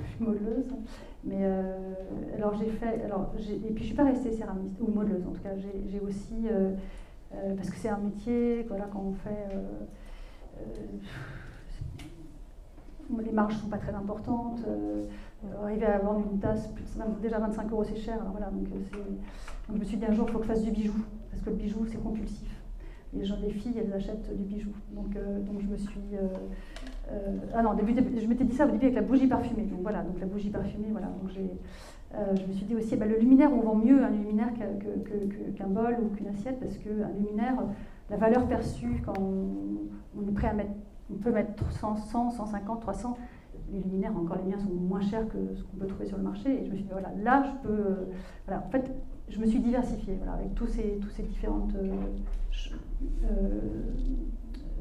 je 0.00 0.16
suis 0.16 0.24
modelleuse, 0.24 0.68
mais 1.24 1.40
euh, 1.42 1.92
alors 2.34 2.54
j'ai 2.54 2.70
fait. 2.70 3.04
Alors, 3.04 3.32
et 3.38 3.56
puis, 3.58 3.70
je 3.76 3.80
ne 3.80 3.86
suis 3.86 3.94
pas 3.94 4.04
restée 4.04 4.32
céramiste, 4.32 4.80
ou 4.80 4.90
modeleuse 4.90 5.26
en 5.26 5.32
tout 5.32 5.42
cas. 5.42 5.50
J'ai 5.56 6.00
aussi. 6.00 6.48
Euh, 6.50 6.74
parce 7.56 7.70
que 7.70 7.76
c'est 7.76 7.88
un 7.88 7.98
métier, 7.98 8.64
voilà, 8.68 8.86
quand 8.92 9.02
on 9.06 9.12
fait. 9.12 9.48
les 13.18 13.32
marges 13.32 13.56
ne 13.56 13.60
sont 13.60 13.68
pas 13.68 13.78
très 13.78 13.94
importantes. 13.94 14.60
arriver 15.62 15.86
à 15.86 15.98
vendre 15.98 16.26
une 16.32 16.38
tasse, 16.38 16.70
déjà 17.20 17.38
25 17.38 17.70
euros, 17.70 17.84
c'est 17.84 17.96
cher. 17.96 18.18
voilà, 18.30 18.46
donc, 18.46 18.68
donc, 18.68 18.80
je 19.74 19.78
me 19.78 19.84
suis 19.84 19.96
dit 19.96 20.06
un 20.06 20.12
jour, 20.12 20.26
il 20.28 20.32
faut 20.32 20.38
que 20.38 20.44
je 20.46 20.52
fasse 20.52 20.62
du 20.62 20.70
bijou, 20.70 20.94
parce 21.30 21.42
que 21.42 21.50
le 21.50 21.56
bijou, 21.56 21.86
c'est 21.86 22.02
compulsif 22.02 22.48
les 23.14 23.26
gens, 23.26 23.36
les 23.42 23.50
filles, 23.50 23.74
elles 23.76 23.92
achètent 23.92 24.34
du 24.34 24.44
bijou. 24.44 24.72
Donc, 24.92 25.12
donc 25.12 25.60
je 25.60 25.66
me 25.66 25.76
suis, 25.76 26.16
euh, 27.12 27.38
ah 27.54 27.62
non, 27.62 27.74
début, 27.74 27.94
je 27.94 28.26
m'étais 28.26 28.44
dit 28.44 28.54
ça 28.54 28.66
au 28.66 28.70
début 28.70 28.86
avec 28.86 28.94
la 28.94 29.02
bougie 29.02 29.26
parfumée. 29.26 29.64
Donc 29.64 29.80
voilà, 29.82 30.02
donc 30.02 30.18
la 30.20 30.26
bougie 30.26 30.50
parfumée, 30.50 30.88
voilà. 30.90 31.08
Donc 31.08 31.30
euh, 32.14 32.36
je 32.36 32.46
me 32.46 32.52
suis 32.52 32.64
dit 32.64 32.74
aussi, 32.74 32.96
bah, 32.96 33.06
le 33.06 33.18
luminaire, 33.18 33.52
on 33.52 33.60
vend 33.60 33.74
mieux 33.74 34.02
un 34.02 34.10
luminaire 34.10 34.50
qu'un 35.56 35.66
bol 35.66 35.96
ou 36.02 36.14
qu'une 36.14 36.28
assiette 36.28 36.60
parce 36.60 36.76
qu'un 36.78 37.08
luminaire, 37.18 37.54
la 38.10 38.16
valeur 38.16 38.46
perçue 38.46 39.02
quand 39.04 39.14
on, 39.18 40.28
est 40.28 40.32
prêt 40.32 40.48
à 40.48 40.54
mettre, 40.54 40.72
on 41.10 41.16
peut 41.16 41.32
mettre 41.32 41.70
100, 41.72 41.96
100, 41.96 42.30
150, 42.30 42.80
300. 42.80 43.16
Les 43.72 43.80
luminaires, 43.80 44.16
encore 44.16 44.36
les 44.36 44.50
miens, 44.50 44.58
sont 44.58 44.72
moins 44.72 45.00
chers 45.00 45.26
que 45.28 45.38
ce 45.54 45.62
qu'on 45.64 45.76
peut 45.78 45.86
trouver 45.86 46.06
sur 46.06 46.18
le 46.18 46.22
marché. 46.22 46.50
Et 46.50 46.66
je 46.66 46.70
me 46.70 46.76
suis 46.76 46.84
dit, 46.84 46.92
voilà, 46.92 47.10
là, 47.22 47.42
je 47.44 47.68
peux. 47.68 47.74
Euh, 47.74 48.06
voilà, 48.46 48.64
en 48.66 48.70
fait, 48.70 48.90
je 49.28 49.38
me 49.38 49.46
suis 49.46 49.60
diversifiée 49.60 50.16
voilà, 50.18 50.34
avec 50.34 50.54
tous 50.54 50.66
ces, 50.66 50.98
tous 51.00 51.08
ces 51.08 51.22
différents 51.22 51.68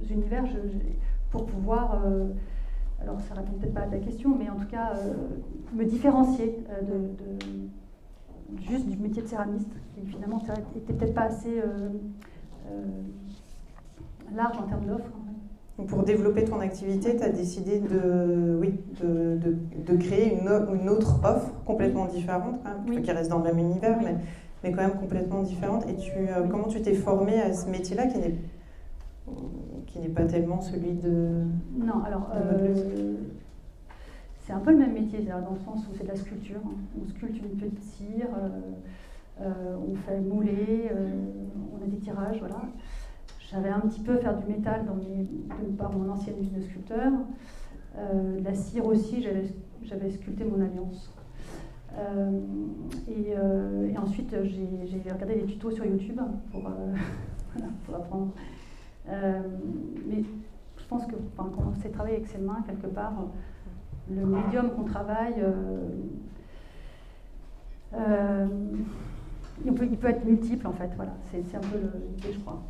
univers. 0.10 0.46
Pour 1.32 1.46
pouvoir, 1.46 2.02
euh, 2.06 2.28
alors 3.02 3.20
ça 3.22 3.34
répond 3.34 3.54
peut-être 3.54 3.74
pas 3.74 3.82
à 3.82 3.88
ta 3.88 3.98
question, 3.98 4.36
mais 4.38 4.50
en 4.50 4.56
tout 4.56 4.68
cas 4.68 4.94
euh, 4.96 5.14
me 5.74 5.86
différencier 5.86 6.60
euh, 6.70 6.82
de, 6.82 8.62
juste 8.62 8.86
du 8.86 8.98
métier 8.98 9.24
de 9.24 9.28
céramiste, 9.28 9.72
qui 9.96 10.06
finalement 10.06 10.44
n'était 10.76 10.94
peut-être 10.94 11.14
pas 11.14 11.22
assez 11.22 11.62
large 14.36 14.58
en 14.58 14.64
termes 14.64 14.86
d'offres. 14.86 15.12
Pour 15.88 16.04
développer 16.04 16.44
ton 16.44 16.60
activité, 16.60 17.16
tu 17.16 17.24
as 17.24 17.30
décidé 17.30 17.80
de, 17.80 18.58
oui, 18.60 18.74
de, 19.02 19.40
de, 19.88 19.96
créer 19.96 20.38
une, 20.38 20.50
une, 20.80 20.90
autre 20.90 21.20
offre 21.24 21.52
complètement 21.66 22.06
différente, 22.06 22.60
hein, 22.66 22.76
qui 23.02 23.12
reste 23.12 23.32
dans 23.32 23.40
le 23.40 23.46
même 23.46 23.58
univers, 23.58 23.98
mais, 24.04 24.16
mais 24.64 24.72
quand 24.72 24.82
même 24.82 25.00
complètement 25.00 25.42
différente. 25.42 25.86
Et 25.88 25.96
tu, 25.96 26.12
comment 26.52 26.68
tu 26.68 26.82
t'es 26.82 26.94
formée 26.94 27.42
à 27.42 27.54
ce 27.54 27.70
métier-là 27.70 28.08
qui 28.08 28.20
n'est 28.20 28.36
qui 29.92 30.00
n'est 30.00 30.10
pas 30.10 30.26
tellement 30.26 30.62
celui 30.62 30.94
de. 30.94 31.44
Non, 31.78 32.04
alors. 32.06 32.30
Euh, 32.34 33.16
c'est 34.39 34.54
un 34.54 34.60
peu 34.60 34.72
le 34.72 34.78
même 34.78 34.94
métier, 34.94 35.20
dans 35.20 35.54
le 35.54 35.60
sens 35.60 35.88
où 35.88 35.94
c'est 35.96 36.04
de 36.04 36.10
la 36.10 36.16
sculpture. 36.16 36.60
Hein. 36.66 36.74
On 37.00 37.08
sculpte 37.08 37.38
une 37.38 37.58
petite 37.58 37.84
cire, 37.84 38.28
euh, 38.36 38.50
euh, 39.42 39.76
on 39.88 39.96
fait 39.96 40.20
mouler, 40.20 40.89
on 41.72 41.84
a 41.84 41.88
des 41.88 41.98
tirages, 41.98 42.39
voilà. 42.39 42.62
J'avais 43.39 43.70
un 43.70 43.82
petit 43.82 44.02
peu 44.02 44.18
faire 44.18 44.36
du 44.38 44.52
métal 44.52 44.86
dans 44.86 44.96
mes, 44.96 45.28
par 45.78 45.94
mon 45.96 46.10
ancienne 46.10 46.38
vie 46.39 46.50
de 46.50 46.62
sculpteur. 46.62 47.12
la 48.44 48.54
cire 48.56 48.86
aussi, 48.86 49.24
j'avais 49.84 50.10
sculpté 50.10 50.44
mon 50.44 50.60
alliance. 50.60 51.14
Et, 53.08 53.32
et, 53.32 53.98
ensuite, 53.98 54.36
j'ai 54.44 55.12
regardé 55.12 55.36
des 55.36 55.46
tutos 55.46 55.72
sur 55.72 55.86
YouTube 55.86 56.20
pour, 56.52 56.64
pour 57.86 57.96
apprendre 57.96 58.34
mais 59.12 60.24
je 60.78 60.86
pense 60.88 61.05
que 61.05 61.16
quand 61.38 61.51
on 61.57 61.82
sait 61.82 61.89
travailler 61.89 62.18
avec 62.18 62.28
ses 62.28 62.38
mains, 62.38 62.64
quelque 62.68 62.88
part, 62.88 63.14
le 64.09 64.26
médium 64.26 64.72
qu'on 64.72 64.84
travaille, 64.84 65.36
euh, 65.39 65.80
euh, 67.93 68.47
il, 69.66 69.74
peut, 69.74 70.09
être 70.09 70.26
multiple 70.26 70.68
en 70.68 70.74
fait. 70.74 70.89
Voilà, 70.95 71.14
c'est 71.32 71.55
un 71.55 71.59
peu 71.59 71.78
l'idée, 71.78 72.34
je 72.34 72.39
crois. 72.39 72.62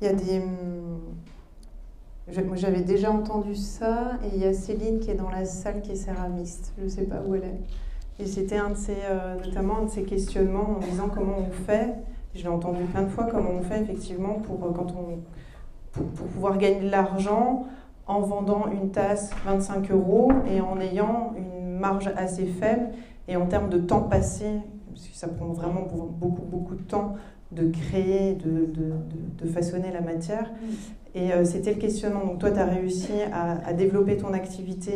Il 0.00 0.06
y 0.06 0.08
a 0.08 0.12
des. 0.12 0.42
J'avais 2.54 2.82
déjà 2.82 3.10
entendu 3.10 3.56
ça, 3.56 4.12
et 4.24 4.36
il 4.36 4.40
y 4.40 4.44
a 4.44 4.52
Céline 4.52 5.00
qui 5.00 5.10
est 5.10 5.14
dans 5.14 5.30
la 5.30 5.44
salle 5.44 5.80
qui 5.80 5.92
est 5.92 5.96
céramiste. 5.96 6.72
Je 6.78 6.84
ne 6.84 6.88
sais 6.88 7.04
pas 7.04 7.22
où 7.26 7.34
elle 7.34 7.44
est. 7.44 8.22
Et 8.22 8.26
c'était 8.26 8.58
notamment 9.44 9.78
un 9.78 9.84
de 9.84 9.90
ces 9.90 10.04
questionnements 10.04 10.76
en 10.76 10.78
disant 10.78 11.08
comment 11.08 11.38
on 11.38 11.50
fait 11.50 11.96
je 12.34 12.42
l'ai 12.42 12.48
entendu 12.48 12.84
plein 12.84 13.02
de 13.02 13.08
fois, 13.08 13.26
comment 13.30 13.50
on 13.50 13.62
fait 13.62 13.80
effectivement 13.80 14.34
pour, 14.34 14.64
euh, 14.64 14.72
quand 14.72 14.94
on, 14.96 15.18
pour, 15.92 16.04
pouvoir 16.28 16.58
gagner 16.58 16.80
de 16.80 16.90
l'argent 16.90 17.66
en 18.06 18.20
vendant 18.20 18.66
une 18.70 18.90
tasse 18.90 19.30
25 19.44 19.90
euros 19.90 20.32
et 20.50 20.60
en 20.60 20.80
ayant 20.80 21.34
une 21.36 21.78
marge 21.78 22.10
assez 22.16 22.46
faible 22.46 22.90
et 23.28 23.36
en 23.36 23.46
termes 23.46 23.68
de 23.68 23.78
temps 23.78 24.02
passé, 24.02 24.46
parce 24.88 25.06
que 25.06 25.16
ça 25.16 25.28
prend 25.28 25.46
vraiment 25.46 25.82
beaucoup, 25.82 26.42
beaucoup 26.42 26.74
de 26.74 26.82
temps 26.82 27.14
de 27.52 27.68
créer, 27.68 28.34
de, 28.34 28.66
de, 28.66 28.92
de, 29.44 29.48
façonner 29.48 29.90
la 29.92 30.00
matière. 30.00 30.50
Et 31.14 31.32
euh, 31.32 31.44
c'était 31.44 31.74
le 31.74 31.80
questionnement. 31.80 32.24
Donc 32.24 32.38
toi, 32.38 32.52
tu 32.52 32.58
as 32.58 32.66
réussi 32.66 33.12
à, 33.32 33.66
à, 33.66 33.72
développer 33.72 34.16
ton 34.16 34.32
activité 34.32 34.92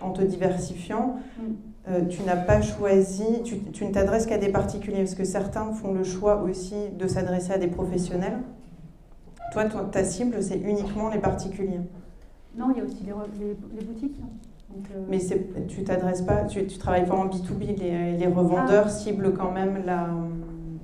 en 0.00 0.10
te 0.10 0.22
diversifiant. 0.22 1.16
Euh, 1.90 2.04
tu 2.04 2.22
n'as 2.22 2.36
pas 2.36 2.60
choisi, 2.60 3.42
tu, 3.44 3.84
ne 3.84 3.92
t'adresses 3.92 4.26
qu'à 4.26 4.36
des 4.36 4.50
particuliers, 4.50 4.98
parce 4.98 5.14
que 5.14 5.24
certains 5.24 5.72
font 5.72 5.94
le 5.94 6.04
choix 6.04 6.42
aussi 6.42 6.74
de 6.98 7.06
s'adresser 7.06 7.52
à 7.52 7.58
des 7.58 7.68
professionnels? 7.68 8.40
Toi, 9.52 9.64
ta 9.90 10.04
cible, 10.04 10.42
c'est 10.42 10.58
uniquement 10.58 11.08
les 11.08 11.18
particuliers. 11.18 11.80
Non, 12.54 12.66
il 12.72 12.78
y 12.78 12.80
a 12.80 12.84
aussi 12.84 13.04
les, 13.04 13.84
boutiques. 13.84 14.20
Euh, 14.94 15.04
Mais 15.08 15.18
tu 15.66 15.82
t'adresses 15.82 16.22
pas, 16.22 16.44
tu, 16.44 16.66
tu 16.66 16.76
travailles 16.76 17.06
pas 17.06 17.14
en 17.14 17.26
B2B, 17.26 17.78
les, 18.18 18.26
revendeurs 18.26 18.84
ah. 18.86 18.90
ciblent 18.90 19.32
quand 19.32 19.52
même 19.52 19.82
la, 19.86 20.08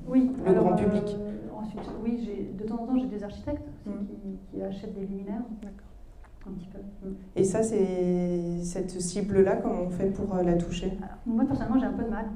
oui, 0.09 0.31
le 0.47 0.55
grand 0.55 0.75
public. 0.75 1.05
Euh, 1.19 1.55
ensuite, 1.55 1.91
oui, 2.03 2.51
de 2.59 2.65
temps 2.65 2.77
en 2.83 2.87
temps, 2.87 2.99
j'ai 2.99 3.07
des 3.07 3.23
architectes 3.23 3.69
mmh. 3.85 3.91
qui, 4.07 4.57
qui, 4.57 4.63
achètent 4.63 4.95
des 4.95 5.03
luminaires. 5.03 5.43
D'accord 5.63 5.84
un 6.49 6.53
petit 6.53 6.69
peu. 6.69 6.79
Et 7.37 7.45
ça, 7.45 7.63
c'est 7.63 8.63
cette 8.63 9.01
cible-là, 9.01 9.57
comment 9.57 9.83
on 9.83 9.91
fait 9.91 10.11
pour 10.11 10.35
euh, 10.35 10.43
la 10.43 10.55
toucher? 10.55 10.93
Moi, 11.27 11.45
personnellement, 11.45 11.79
j'ai 11.79 11.87
un 11.87 11.93
peu 11.93 12.05
de 12.05 12.11
mal. 12.11 12.27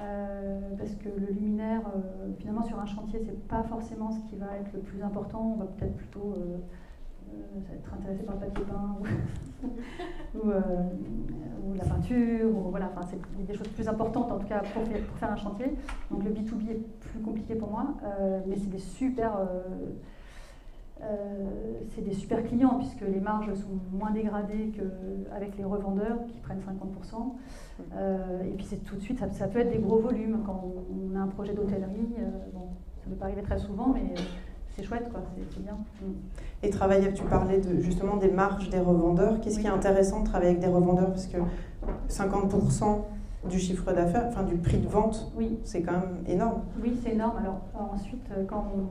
Euh, 0.00 0.60
parce 0.78 0.94
que 0.94 1.08
le 1.08 1.32
luminaire, 1.32 1.80
euh, 1.94 2.30
finalement, 2.38 2.62
sur 2.62 2.78
un 2.78 2.86
chantier, 2.86 3.20
c'est 3.24 3.48
pas 3.48 3.64
forcément 3.64 4.12
ce 4.12 4.20
qui 4.30 4.36
va 4.36 4.56
être 4.60 4.72
le 4.72 4.80
plus 4.80 5.02
important. 5.02 5.54
On 5.56 5.58
va 5.58 5.66
peut-être 5.66 5.96
plutôt. 5.96 6.36
être 7.72 7.94
intéressé 7.94 8.22
par 8.22 8.36
le 8.36 8.40
papier 8.40 8.64
peint 8.64 8.96
ou, 10.34 10.38
ou, 10.38 11.74
la 11.74 11.84
peinture, 11.84 12.48
ou 12.48 12.70
voilà, 12.70 12.90
enfin, 12.94 13.06
c'est 13.10 13.46
des 13.46 13.54
choses 13.54 13.68
plus 13.68 13.88
importantes 13.88 14.30
en 14.32 14.38
tout 14.38 14.46
cas 14.46 14.62
pour, 14.72 14.82
faire 15.18 15.32
un 15.32 15.36
chantier. 15.36 15.76
Donc 16.10 16.24
le 16.24 16.30
B2B 16.30 16.70
est 16.70 16.98
plus 17.00 17.20
compliqué 17.20 17.54
pour 17.56 17.70
moi, 17.70 17.94
mais 18.46 18.56
c'est 18.56 18.70
des 18.70 18.78
super. 18.78 19.32
C'est 21.88 22.02
des 22.02 22.12
super 22.12 22.42
clients 22.44 22.76
puisque 22.78 23.00
les 23.00 23.20
marges 23.20 23.52
sont 23.54 23.78
moins 23.92 24.10
dégradées 24.10 24.72
qu'avec 24.74 25.56
les 25.56 25.64
revendeurs 25.64 26.24
qui 26.26 26.38
prennent 26.40 26.60
50%. 26.60 28.44
et 28.44 28.50
puis 28.56 28.66
c'est 28.68 28.84
tout 28.84 28.96
de 28.96 29.00
suite, 29.00 29.20
ça, 29.32 29.48
peut 29.48 29.60
être 29.60 29.70
des 29.70 29.78
gros 29.78 29.98
volumes 29.98 30.40
quand 30.44 30.62
on, 31.12 31.16
a 31.16 31.20
un 31.20 31.28
projet 31.28 31.54
d'hôtellerie. 31.54 32.14
bon, 32.52 32.68
ça 33.00 33.06
ne 33.06 33.12
peut 33.12 33.18
pas 33.18 33.26
arriver 33.26 33.42
très 33.42 33.58
souvent, 33.58 33.92
mais 33.94 34.12
c'est 34.78 34.84
chouette, 34.84 35.08
quoi, 35.10 35.20
c'est 35.50 35.62
bien. 35.62 35.76
Mm. 36.00 36.12
Et 36.62 36.70
travailler, 36.70 37.12
tu 37.12 37.24
parlais 37.24 37.58
de, 37.58 37.80
justement 37.80 38.16
des 38.16 38.30
marges 38.30 38.70
des 38.70 38.78
revendeurs. 38.78 39.40
Qu'est-ce 39.40 39.58
qui 39.58 39.66
est 39.66 39.70
intéressant 39.70 40.20
de 40.20 40.26
travailler 40.26 40.50
avec 40.50 40.62
des 40.62 40.68
revendeurs? 40.68 41.08
Parce 41.08 41.26
que 41.26 41.38
50% 42.08 43.00
du 43.48 43.58
chiffre 43.58 43.92
d'affaires, 43.92 44.26
enfin 44.28 44.44
du 44.44 44.56
prix 44.56 44.78
de 44.78 44.88
vente, 44.88 45.32
oui. 45.36 45.58
c'est 45.64 45.82
quand 45.82 45.92
même 45.92 46.18
énorme. 46.28 46.62
Oui, 46.82 46.98
c'est 47.02 47.12
énorme. 47.12 47.36
Alors, 47.38 47.60
ensuite, 47.92 48.24
euh, 48.36 48.44
quand 48.46 48.66
on, 48.74 48.80
euh, 48.80 48.84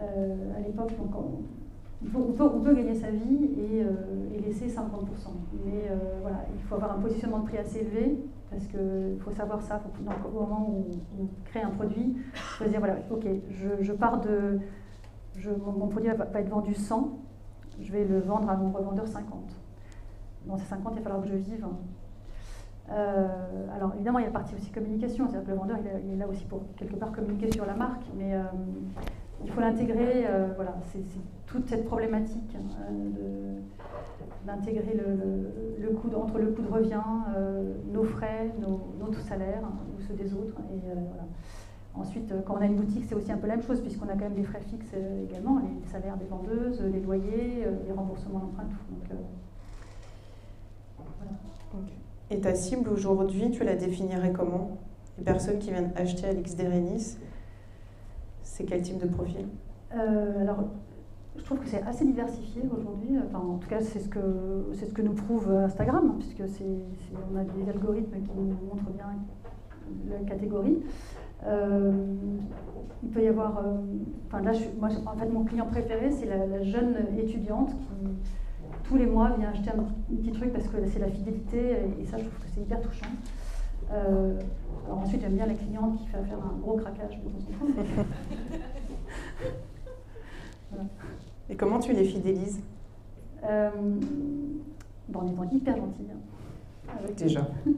à 0.00 0.60
l'époque, 0.60 0.92
on, 0.98 2.60
peut, 2.60 2.74
gagner 2.74 2.94
sa 2.94 3.10
vie 3.10 3.50
et, 3.58 3.82
euh, 3.82 4.40
laisser 4.44 4.66
50%. 4.66 4.78
Mais 5.64 5.90
voilà, 6.22 6.46
il 6.54 6.62
faut 6.62 6.76
avoir 6.76 6.92
un 6.92 7.00
positionnement 7.00 7.40
de 7.40 7.46
prix 7.46 7.58
assez 7.58 7.80
élevé 7.80 8.18
parce 8.50 8.66
qu'il 8.66 9.18
faut 9.20 9.30
savoir 9.30 9.62
ça, 9.62 9.80
au 10.26 10.40
moment 10.40 10.68
où 10.68 10.86
on 11.20 11.28
crée 11.44 11.62
un 11.62 11.70
produit, 11.70 12.16
il 12.16 12.40
faut 12.40 12.64
se 12.64 12.68
dire, 12.68 12.80
voilà, 12.80 12.96
ok, 13.10 13.26
je, 13.80 13.92
pars 13.92 14.20
de... 14.20 14.58
Je, 15.36 15.50
mon, 15.50 15.86
produit 15.86 16.10
va, 16.10 16.26
être 16.34 16.48
vendu 16.48 16.74
100, 16.74 17.18
je 17.80 17.92
vais 17.92 18.04
le 18.04 18.18
vendre 18.18 18.50
à 18.50 18.56
mon 18.56 18.72
revendeur 18.72 19.06
50. 19.06 19.38
Dans 20.46 20.56
ces 20.56 20.64
50, 20.64 20.94
il 20.94 20.96
va 20.96 21.02
falloir 21.02 21.22
que 21.22 21.28
je 21.28 21.36
vive. 21.36 21.66
Euh, 22.90 23.28
alors 23.76 23.94
évidemment, 23.94 24.18
il 24.18 24.22
y 24.22 24.24
a 24.24 24.30
la 24.30 24.32
partie 24.32 24.54
aussi 24.56 24.70
communication, 24.70 25.28
c'est-à-dire 25.28 25.46
que 25.46 25.52
le 25.52 25.58
vendeur, 25.58 25.78
il 26.04 26.12
est, 26.12 26.16
là 26.16 26.26
aussi 26.26 26.44
pour 26.44 26.62
quelque 26.76 26.96
part 26.96 27.12
communiquer 27.12 27.52
sur 27.52 27.64
la 27.64 27.74
marque, 27.74 28.02
mais 28.16 28.34
euh, 28.34 28.42
il 29.44 29.50
faut 29.50 29.60
l'intégrer, 29.60 30.26
euh, 30.26 30.48
voilà, 30.54 30.74
c'est 30.92 31.02
toute 31.46 31.66
cette 31.68 31.84
problématique 31.84 32.56
hein, 32.56 32.84
d'intégrer 34.46 34.94
le, 34.94 36.16
entre 36.16 36.38
le 36.38 36.48
coût 36.48 36.62
de 36.62 36.68
revient, 36.68 37.00
euh, 37.36 37.74
nos 37.92 38.04
frais, 38.04 38.50
nos, 38.60 38.94
notre 38.98 39.20
salaire 39.20 39.62
hein, 39.64 39.72
ou 39.96 40.00
ceux 40.02 40.14
des 40.14 40.32
autres. 40.34 40.56
Et, 40.72 40.90
euh, 40.90 40.94
voilà. 40.94 41.24
Ensuite, 41.92 42.32
quand 42.46 42.54
on 42.54 42.60
a 42.60 42.66
une 42.66 42.76
boutique, 42.76 43.04
c'est 43.08 43.16
aussi 43.16 43.32
un 43.32 43.36
peu 43.36 43.48
la 43.48 43.56
même 43.56 43.64
chose, 43.64 43.80
puisqu'on 43.80 44.06
a 44.06 44.12
quand 44.12 44.20
même 44.20 44.34
des 44.34 44.44
frais 44.44 44.60
fixes 44.60 44.94
également, 45.28 45.58
les 45.58 45.90
salaires 45.90 46.16
des 46.16 46.24
vendeuses, 46.24 46.80
les 46.82 47.00
loyers, 47.00 47.66
les 47.84 47.92
remboursements 47.92 48.38
d'emprunt, 48.38 48.62
tout. 49.08 49.16
voilà. 51.18 51.86
Et 52.30 52.40
ta 52.40 52.54
cible 52.54 52.88
aujourd'hui, 52.90 53.50
tu 53.50 53.64
la 53.64 53.74
définirais 53.74 54.32
comment? 54.32 54.78
Les 55.18 55.24
personnes 55.24 55.58
qui 55.58 55.72
viennent 55.72 55.90
acheter 55.96 56.28
à 56.28 56.32
l'X 56.32 56.56
c'est 58.60 58.66
quel 58.66 58.82
type 58.82 58.98
de 58.98 59.06
profil? 59.06 59.46
Euh, 59.96 60.42
Alors, 60.42 60.64
je 61.36 61.42
trouve 61.44 61.60
que 61.60 61.68
c'est 61.68 61.82
assez 61.82 62.04
diversifié 62.04 62.62
aujourd'hui. 62.70 63.16
Enfin, 63.26 63.38
en 63.38 63.56
tout 63.56 63.68
cas, 63.68 63.80
c'est 63.80 64.00
ce 64.00 64.08
que 64.08 64.20
c'est 64.74 64.86
ce 64.86 64.92
que 64.92 65.02
nous 65.02 65.14
prouve 65.14 65.50
Instagram, 65.50 66.16
puisque 66.18 66.46
c'est, 66.48 66.64
on 67.32 67.36
a 67.36 67.44
des 67.44 67.68
algorithmes 67.70 68.20
qui 68.22 68.36
nous 68.36 68.68
montrent 68.68 68.90
bien 68.90 69.06
la 70.08 70.18
catégorie. 70.28 70.78
Euh, 71.46 71.92
il 73.02 73.08
peut 73.08 73.22
y 73.22 73.28
avoir. 73.28 73.58
Euh, 73.58 73.78
enfin, 74.26 74.42
là, 74.42 74.52
moi, 74.78 74.88
en 75.06 75.16
fait, 75.16 75.28
mon 75.28 75.44
client 75.44 75.66
préféré, 75.66 76.10
c'est 76.10 76.26
la, 76.26 76.62
jeune 76.62 76.96
étudiante 77.18 77.70
qui 77.70 78.08
tous 78.84 78.96
les 78.96 79.06
mois 79.06 79.30
vient 79.38 79.50
acheter 79.50 79.70
un, 79.70 79.84
petit 80.16 80.32
truc 80.32 80.52
parce 80.52 80.66
que 80.66 80.84
c'est 80.86 80.98
la 80.98 81.08
fidélité, 81.08 81.76
et, 82.00 82.04
ça, 82.04 82.18
je 82.18 82.24
trouve 82.24 82.38
que 82.40 82.50
c'est 82.52 82.60
hyper 82.60 82.80
touchant. 82.80 83.06
Alors 84.90 85.02
ensuite, 85.04 85.20
j'aime 85.20 85.36
bien 85.36 85.46
les 85.46 85.54
clientes 85.54 86.00
qui 86.00 86.08
font 86.08 86.24
faire 86.24 86.38
un 86.38 86.58
gros 86.58 86.74
craquage 86.74 87.16
Et 91.48 91.54
comment 91.54 91.78
tu 91.78 91.92
les 91.92 92.02
fidélises 92.02 92.60
euh, 93.44 93.70
En 95.14 95.28
étant 95.28 95.48
hyper 95.48 95.76
gentille. 95.76 96.10
Hein, 96.10 96.94
Déjà. 97.16 97.46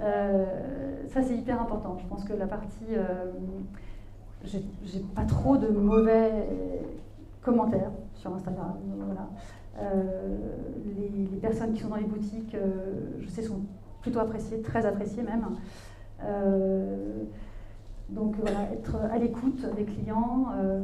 Euh, 0.00 1.06
ça, 1.06 1.22
c'est 1.22 1.36
hyper 1.36 1.62
important. 1.62 1.96
Je 2.02 2.06
pense 2.08 2.24
que 2.24 2.32
la 2.32 2.48
partie. 2.48 2.84
Euh, 2.90 3.30
j'ai 4.42 5.00
pas 5.14 5.24
trop 5.24 5.56
de 5.56 5.68
mauvais 5.68 6.32
commentaires 7.40 7.92
sur 8.16 8.34
Instagram. 8.34 8.74
Voilà. 9.06 9.28
Euh, 9.78 10.36
les, 10.84 11.26
les, 11.30 11.36
personnes 11.38 11.72
qui 11.74 11.80
sont 11.80 11.90
dans 11.90 11.96
les 11.96 12.04
boutiques, 12.04 12.56
je 13.20 13.28
sais, 13.28 13.42
sont 13.42 13.60
plutôt 14.02 14.18
appréciées, 14.18 14.60
très 14.62 14.84
appréciées 14.84 15.22
même. 15.22 15.46
Euh, 16.22 17.24
donc 18.08 18.36
voilà, 18.36 18.70
être 18.72 18.96
à 19.10 19.18
l'écoute 19.18 19.64
des 19.76 19.84
clients, 19.84 20.46
euh, 20.56 20.80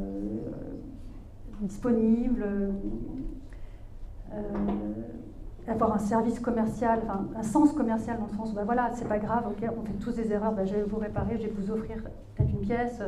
disponible, 1.61 2.43
euh, 4.33 4.41
avoir 5.67 5.93
un 5.93 5.99
service 5.99 6.39
commercial, 6.39 6.99
un 7.35 7.43
sens 7.43 7.71
commercial 7.71 8.17
dans 8.17 8.25
le 8.25 8.33
sens 8.33 8.53
ben 8.53 8.65
voilà, 8.65 8.91
c'est 8.93 9.07
pas 9.07 9.19
grave, 9.19 9.43
on 9.47 9.85
fait 9.85 9.93
tous 10.01 10.15
des 10.15 10.31
erreurs, 10.33 10.51
ben, 10.51 10.65
je 10.65 10.73
vais 10.73 10.83
vous 10.83 10.97
réparer, 10.97 11.37
je 11.37 11.43
vais 11.43 11.53
vous 11.55 11.71
offrir 11.71 11.97
peut-être 12.35 12.49
une 12.49 12.59
pièce. 12.59 13.01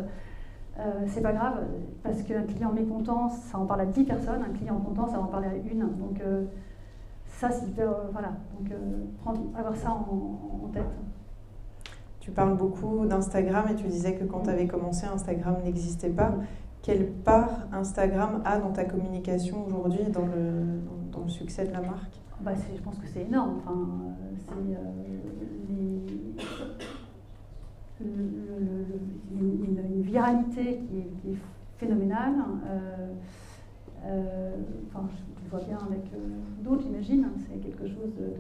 c'est 1.07 1.21
pas 1.21 1.33
grave, 1.33 1.65
parce 2.03 2.21
qu'un 2.21 2.43
client 2.43 2.71
mécontent, 2.71 3.29
ça 3.29 3.57
en 3.57 3.65
parle 3.65 3.81
à 3.81 3.85
10 3.85 4.03
personnes, 4.05 4.43
un 4.43 4.57
client 4.57 4.77
content, 4.77 5.07
ça 5.07 5.19
en 5.19 5.25
parler 5.25 5.47
à 5.47 5.55
une. 5.55 5.79
Donc 5.79 6.21
ça, 7.27 7.49
c'est 7.49 7.83
voilà, 8.11 8.33
donc 8.57 8.71
avoir 9.57 9.75
ça 9.75 9.89
en 9.91 10.69
tête. 10.71 10.83
Tu 12.23 12.31
parles 12.31 12.55
beaucoup 12.55 13.05
d'Instagram 13.05 13.65
et 13.69 13.75
tu 13.75 13.85
disais 13.85 14.15
que 14.15 14.23
quand 14.23 14.43
tu 14.43 14.49
avais 14.49 14.65
commencé, 14.65 15.05
Instagram 15.05 15.57
n'existait 15.65 16.09
pas. 16.09 16.33
Quelle 16.81 17.11
part 17.11 17.67
Instagram 17.73 18.41
a 18.45 18.59
dans 18.59 18.71
ta 18.71 18.85
communication 18.85 19.65
aujourd'hui, 19.67 20.05
dans 20.05 20.27
le, 20.27 20.79
dans, 21.11 21.23
le 21.23 21.29
succès 21.29 21.67
de 21.67 21.73
la 21.73 21.81
marque? 21.81 22.21
Bah 22.39 22.53
Je 22.55 22.81
pense 22.81 22.97
que 22.97 23.07
c'est 23.07 23.23
énorme. 23.23 23.55
Enfin, 23.57 23.75
c'est 27.97 28.05
une, 28.05 30.01
viralité 30.03 30.79
qui 30.87 31.29
est, 31.29 31.37
phénoménale. 31.77 32.35
Euh, 32.69 33.13
euh, 34.05 34.55
enfin, 34.87 35.09
je, 35.11 35.43
le 35.43 35.49
vois 35.49 35.59
bien 35.59 35.77
avec 35.89 36.05
euh, 36.13 36.63
d'autres, 36.63 36.83
j'imagine. 36.83 37.27
C'est 37.49 37.57
quelque 37.57 37.85
chose 37.85 38.13
de 38.17 38.31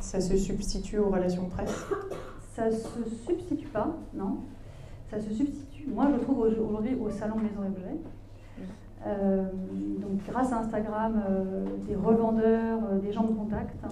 ça 0.00 0.20
se 0.20 0.36
substitue 0.36 0.98
aux 0.98 1.10
relations 1.10 1.46
presse 1.46 1.86
Ça 2.54 2.70
se 2.70 3.08
substitue 3.26 3.68
pas, 3.68 3.96
non. 4.14 4.38
Ça 5.10 5.20
se 5.20 5.32
substitue, 5.32 5.88
moi 5.88 6.08
je 6.12 6.20
trouve 6.20 6.40
aujourd'hui 6.40 6.96
au 6.96 7.10
salon 7.10 7.36
Maison 7.36 7.62
et 7.64 7.68
Objets. 7.68 7.98
Euh, 9.06 9.44
donc 10.00 10.24
grâce 10.28 10.52
à 10.52 10.58
Instagram, 10.58 11.22
euh, 11.28 11.64
des 11.86 11.94
revendeurs, 11.94 12.80
euh, 12.90 12.98
des 12.98 13.12
gens 13.12 13.22
de 13.22 13.32
contact, 13.32 13.76
hein, 13.84 13.88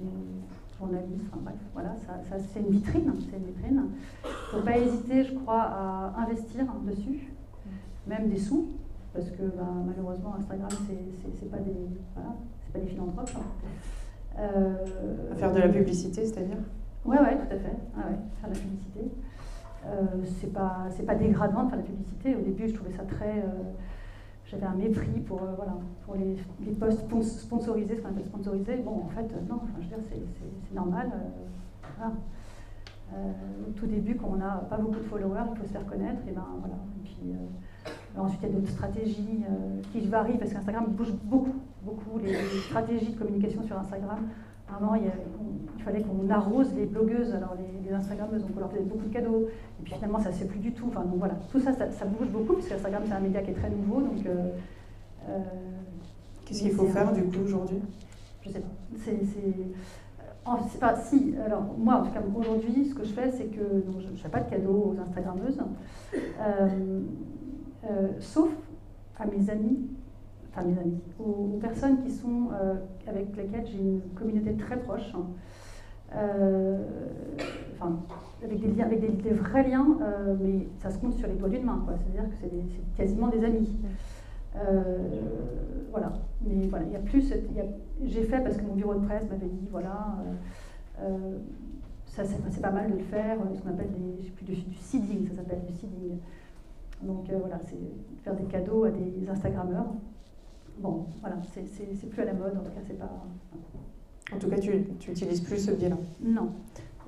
des 0.00 0.76
journalistes, 0.76 1.26
enfin 1.32 1.40
bref, 1.44 1.56
voilà, 1.72 1.94
ça, 2.28 2.36
c'est 2.52 2.60
une 2.60 2.70
vitrine, 2.70 3.12
c'est 3.30 3.36
une 3.36 3.44
vitrine. 3.44 3.82
Il 4.24 4.56
ne 4.56 4.60
faut 4.60 4.66
pas 4.66 4.78
hésiter, 4.78 5.24
je 5.24 5.34
crois, 5.34 5.62
à 5.62 6.14
investir 6.18 6.64
dessus, 6.84 7.32
même 8.06 8.28
des 8.28 8.38
sous, 8.38 8.68
parce 9.14 9.30
que 9.30 9.42
bah, 9.42 9.68
malheureusement 9.86 10.34
Instagram, 10.36 10.70
c'est 10.70 11.50
pas 11.50 11.58
voilà, 12.14 12.34
pas 12.72 12.78
des 12.80 12.86
philanthropes. 12.86 13.30
Hein. 13.36 13.68
Euh, 14.38 15.34
faire 15.36 15.52
de 15.52 15.58
la 15.58 15.68
publicité, 15.68 16.24
c'est-à-dire 16.24 16.58
Oui, 17.04 17.16
ouais, 17.16 17.36
tout 17.36 17.54
à 17.54 17.58
fait. 17.58 17.76
Ah, 17.96 18.08
ouais, 18.08 18.16
faire 18.40 18.50
de 18.50 18.54
la 18.54 18.60
publicité. 18.60 19.00
Euh, 19.86 20.04
c'est 20.40 20.52
pas, 20.52 20.86
pas 21.06 21.14
dégradant 21.14 21.64
de 21.64 21.70
faire 21.70 21.78
de 21.78 21.82
la 21.82 21.88
publicité. 21.88 22.36
Au 22.36 22.40
début, 22.40 22.68
je 22.68 22.74
trouvais 22.74 22.92
ça 22.92 23.04
très. 23.04 23.38
Euh, 23.38 23.72
j'avais 24.46 24.66
un 24.66 24.74
mépris 24.74 25.20
pour, 25.26 25.42
euh, 25.42 25.54
voilà, 25.56 25.72
pour 26.04 26.14
les, 26.14 26.36
les 26.64 26.72
posts 26.72 27.04
sponsorisés, 27.22 27.96
ce 27.96 28.00
qu'on 28.00 28.08
appelle 28.08 28.24
sponsorisés. 28.24 28.76
Bon, 28.76 29.02
en 29.04 29.08
fait, 29.08 29.28
non, 29.48 29.56
enfin, 29.56 29.74
je 29.78 29.82
veux 29.82 29.88
dire, 29.88 29.98
c'est, 30.08 30.74
normal. 30.74 31.10
Voilà. 31.96 32.14
au 33.66 33.72
tout 33.72 33.86
début, 33.86 34.14
quand 34.16 34.30
on 34.32 34.36
n'a 34.36 34.66
pas 34.70 34.76
beaucoup 34.76 34.98
de 34.98 35.04
followers, 35.04 35.50
il 35.52 35.58
faut 35.58 35.66
se 35.66 35.72
faire 35.72 35.86
connaître. 35.86 36.20
Et 36.28 36.32
ben, 36.32 36.46
voilà. 36.60 36.76
Et 36.76 37.04
puis, 37.04 37.34
ensuite, 38.16 38.40
il 38.42 38.48
y 38.48 38.52
a 38.52 38.54
d'autres 38.54 38.70
stratégies 38.70 39.44
qui 39.92 40.00
varient 40.00 40.38
parce 40.38 40.52
qu'Instagram 40.52 40.86
bouge 40.86 41.12
beaucoup 41.24 41.54
beaucoup 41.82 42.18
les, 42.18 42.34
stratégies 42.66 43.12
de 43.12 43.18
communication 43.18 43.62
sur 43.62 43.78
Instagram. 43.78 44.28
Avant, 44.74 44.94
il, 44.94 45.04
il 45.76 45.82
fallait 45.82 46.02
qu'on 46.02 46.28
arrose 46.28 46.74
les 46.74 46.84
blogueuses, 46.84 47.34
alors 47.34 47.56
les, 47.56 47.88
les 47.88 47.94
Instagrammeuses, 47.94 48.42
donc 48.42 48.50
on 48.56 48.60
leur 48.60 48.70
faisait 48.70 48.82
beaucoup 48.82 49.06
de 49.06 49.12
cadeaux. 49.12 49.48
Et 49.80 49.82
puis 49.82 49.94
finalement, 49.94 50.18
ça 50.18 50.28
ne 50.28 50.34
se 50.34 50.40
fait 50.40 50.44
plus 50.46 50.58
du 50.58 50.72
tout. 50.72 50.86
Enfin, 50.88 51.04
donc 51.04 51.18
voilà, 51.18 51.34
tout 51.50 51.60
ça, 51.60 51.72
ça, 51.72 52.04
bouge 52.04 52.28
beaucoup, 52.28 52.54
puisque 52.54 52.72
Instagram, 52.72 53.02
c'est 53.06 53.14
un 53.14 53.20
média 53.20 53.40
qui 53.42 53.50
est 53.50 53.54
très 53.54 53.70
nouveau. 53.70 54.00
Donc, 54.02 54.26
euh, 54.26 54.50
euh, 55.28 55.38
Qu'est-ce 56.44 56.62
qu'il 56.62 56.72
faut 56.72 56.86
faire 56.86 57.12
du 57.12 57.22
coup 57.24 57.44
aujourd'hui? 57.44 57.78
Je 58.42 58.48
ne 58.48 58.54
sais 58.54 58.60
pas. 58.60 58.68
C'est, 60.70 60.80
pas, 60.80 60.96
si, 60.96 61.34
alors 61.44 61.62
moi 61.76 61.96
en 61.96 62.04
tout 62.04 62.10
cas 62.10 62.22
aujourd'hui, 62.34 62.86
ce 62.86 62.94
que 62.94 63.04
je 63.04 63.12
fais, 63.12 63.30
c'est 63.30 63.48
que 63.48 63.84
je 64.00 64.08
ne 64.08 64.16
fais 64.16 64.30
pas 64.30 64.40
de 64.40 64.48
cadeaux 64.48 64.94
aux 64.94 64.98
Instagrammeuses, 64.98 65.60
euh, 66.40 67.00
sauf 68.18 68.48
à 69.18 69.26
mes 69.26 69.50
amis, 69.50 69.78
mes 70.62 70.78
amis, 70.78 71.00
aux, 71.18 71.58
personnes 71.60 72.02
qui 72.02 72.10
sont 72.10 72.48
euh, 72.52 72.74
avec 73.06 73.36
lesquelles 73.36 73.66
j'ai 73.66 73.78
une 73.78 74.00
communauté 74.14 74.54
très 74.54 74.78
proche. 74.78 75.14
hein. 75.14 75.26
Euh, 76.16 76.82
enfin, 77.74 78.00
avec 78.42 78.60
des 78.60 78.68
liens, 78.68 78.86
avec 78.86 79.22
des, 79.22 79.30
vrais 79.30 79.68
liens, 79.68 79.98
euh, 80.00 80.34
mais 80.40 80.66
ça 80.78 80.90
se 80.90 80.98
compte 80.98 81.14
sur 81.14 81.28
les 81.28 81.34
doigts 81.34 81.48
d'une 81.48 81.64
main, 81.64 81.82
quoi. 81.84 81.94
C'est-à-dire 81.98 82.30
que 82.30 82.36
c'est 82.40 82.96
quasiment 82.96 83.28
des 83.28 83.44
amis. 83.44 83.68
Voilà. 85.90 86.12
Mais 86.42 86.66
voilà, 86.68 86.84
il 86.86 86.92
y 86.92 86.96
a 86.96 87.00
plus. 87.00 87.32
J'ai 88.04 88.22
fait 88.22 88.40
parce 88.40 88.56
que 88.56 88.62
mon 88.62 88.74
bureau 88.74 88.94
de 88.94 89.04
presse 89.04 89.28
m'avait 89.28 89.46
dit 89.46 89.68
voilà, 89.70 90.16
ça 92.06 92.22
c'est 92.24 92.60
pas 92.62 92.70
mal 92.70 92.90
de 92.90 92.96
le 92.96 93.04
faire, 93.04 93.36
ce 93.54 93.60
qu'on 93.60 93.70
appelle 93.70 93.90
des, 93.90 94.30
plus, 94.30 94.44
du, 94.44 94.54
du 94.54 94.76
seeding, 94.76 95.28
ça 95.28 95.36
s'appelle 95.36 95.62
du 95.66 95.74
seeding. 95.74 96.18
Donc 97.02 97.30
voilà, 97.30 97.58
c'est 97.60 97.76
faire 98.24 98.34
des 98.34 98.44
cadeaux 98.44 98.84
à 98.84 98.90
des 98.90 99.28
Instagrammeurs. 99.28 99.86
Bon, 100.80 101.06
voilà, 101.20 101.36
c'est- 101.52 102.08
plus 102.08 102.22
à 102.22 102.24
la 102.24 102.32
mode, 102.34 102.56
en 102.56 102.60
tout 102.60 102.70
cas, 102.70 102.80
c'est 102.86 102.98
pas. 102.98 103.10
En 104.34 104.38
tout 104.38 104.48
cas, 104.48 104.58
tu 104.58 104.70
n'utilises 105.08 105.40
plus 105.40 105.58
ce 105.58 105.70
biais-là. 105.72 105.96
Non. 106.22 106.50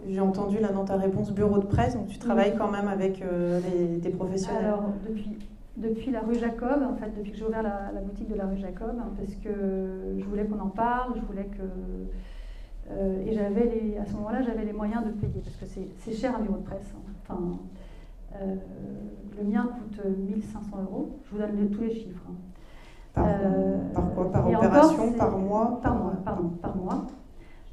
J'ai 0.09 0.21
entendu 0.21 0.59
là 0.59 0.73
dans 0.73 0.85
ta 0.85 0.97
réponse 0.97 1.31
bureau 1.33 1.59
de 1.59 1.67
presse, 1.67 1.95
donc 1.95 2.09
tu 2.09 2.19
travailles 2.19 2.55
quand 2.57 2.71
même 2.71 2.89
avec 2.89 3.21
euh, 3.23 3.61
des, 3.61 3.99
des 3.99 4.09
professionnels. 4.11 4.65
Alors, 4.65 4.85
depuis, 5.07 5.39
depuis 5.77 6.11
la 6.11 6.21
rue 6.21 6.37
Jacob, 6.37 6.83
en 6.91 6.97
fait, 6.97 7.11
depuis 7.17 7.33
que 7.33 7.37
j'ai 7.37 7.45
ouvert 7.45 7.63
la, 7.63 7.93
la 7.93 8.01
boutique 8.01 8.29
de 8.29 8.35
la 8.35 8.47
rue 8.47 8.57
Jacob, 8.57 8.95
hein, 8.99 9.11
parce 9.17 9.35
que 9.35 10.15
je 10.19 10.25
voulais 10.25 10.47
qu'on 10.47 10.59
en 10.59 10.71
parle, 10.71 11.13
je 11.17 11.21
voulais 11.27 11.45
que. 11.45 11.63
euh, 12.91 13.27
et 13.27 13.33
j'avais 13.35 13.67
les, 13.67 13.99
à 13.99 14.07
ce 14.07 14.15
moment-là, 14.15 14.41
j'avais 14.43 14.65
les 14.65 14.73
moyens 14.73 15.05
de 15.05 15.11
payer, 15.11 15.41
parce 15.45 15.57
que 15.57 15.67
c'est 15.67 15.87
c'est 15.99 16.13
cher 16.13 16.35
un 16.35 16.41
bureau 16.41 16.57
de 16.57 16.65
presse. 16.65 16.93
hein. 16.97 17.13
Enfin, 17.29 17.59
euh, 18.41 18.55
le 19.39 19.45
mien 19.45 19.69
coûte 19.79 20.03
1500 20.07 20.79
euros. 20.83 21.19
Je 21.27 21.31
vous 21.33 21.39
donne 21.39 21.57
les- 21.61 21.69
tous 21.69 21.83
les 21.83 21.95
chiffres. 21.95 22.25
hein. 22.29 22.35
Par, 23.15 23.27
Euh, 23.27 23.77
par 23.95 24.15
quoi 24.15 24.33
Par 24.33 24.47
encore, 24.47 24.59
opération 24.59 25.13
Par 25.13 25.39
mois 25.39 25.81
Par 25.83 25.95
mois, 25.97 26.13
pardon, 26.25 26.49
par 26.63 26.77
mois. 26.77 27.07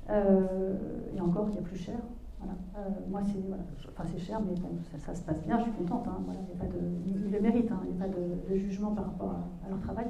Euh, 0.09 0.73
et 1.15 1.21
encore, 1.21 1.47
il 1.49 1.55
y 1.55 1.59
a 1.59 1.61
plus 1.61 1.77
cher. 1.77 1.97
Voilà. 2.39 2.53
Euh, 2.77 2.89
moi, 3.09 3.21
c'est 3.25 3.39
voilà, 3.47 3.63
enfin, 3.97 4.17
cher, 4.17 4.39
mais 4.39 4.53
bon, 4.59 4.69
ça, 4.91 4.97
ça 4.99 5.15
se 5.15 5.21
passe 5.21 5.41
bien, 5.43 5.57
je 5.59 5.63
suis 5.63 5.71
contente. 5.71 6.05
hein. 6.07 6.17
Voilà, 6.25 6.39
il 6.47 6.49
y 6.55 6.61
a 6.61 6.63
pas 6.63 6.71
de, 6.71 6.79
ils 7.05 7.31
le 7.31 7.39
méritent, 7.41 7.71
hein. 7.71 7.79
il 7.85 7.95
n'y 7.95 8.01
a 8.01 8.05
pas 8.05 8.11
de, 8.11 8.53
de 8.53 8.55
jugement 8.59 8.91
par 8.91 9.05
rapport 9.05 9.31
à, 9.31 9.65
à 9.65 9.69
leur 9.69 9.79
travail. 9.79 10.07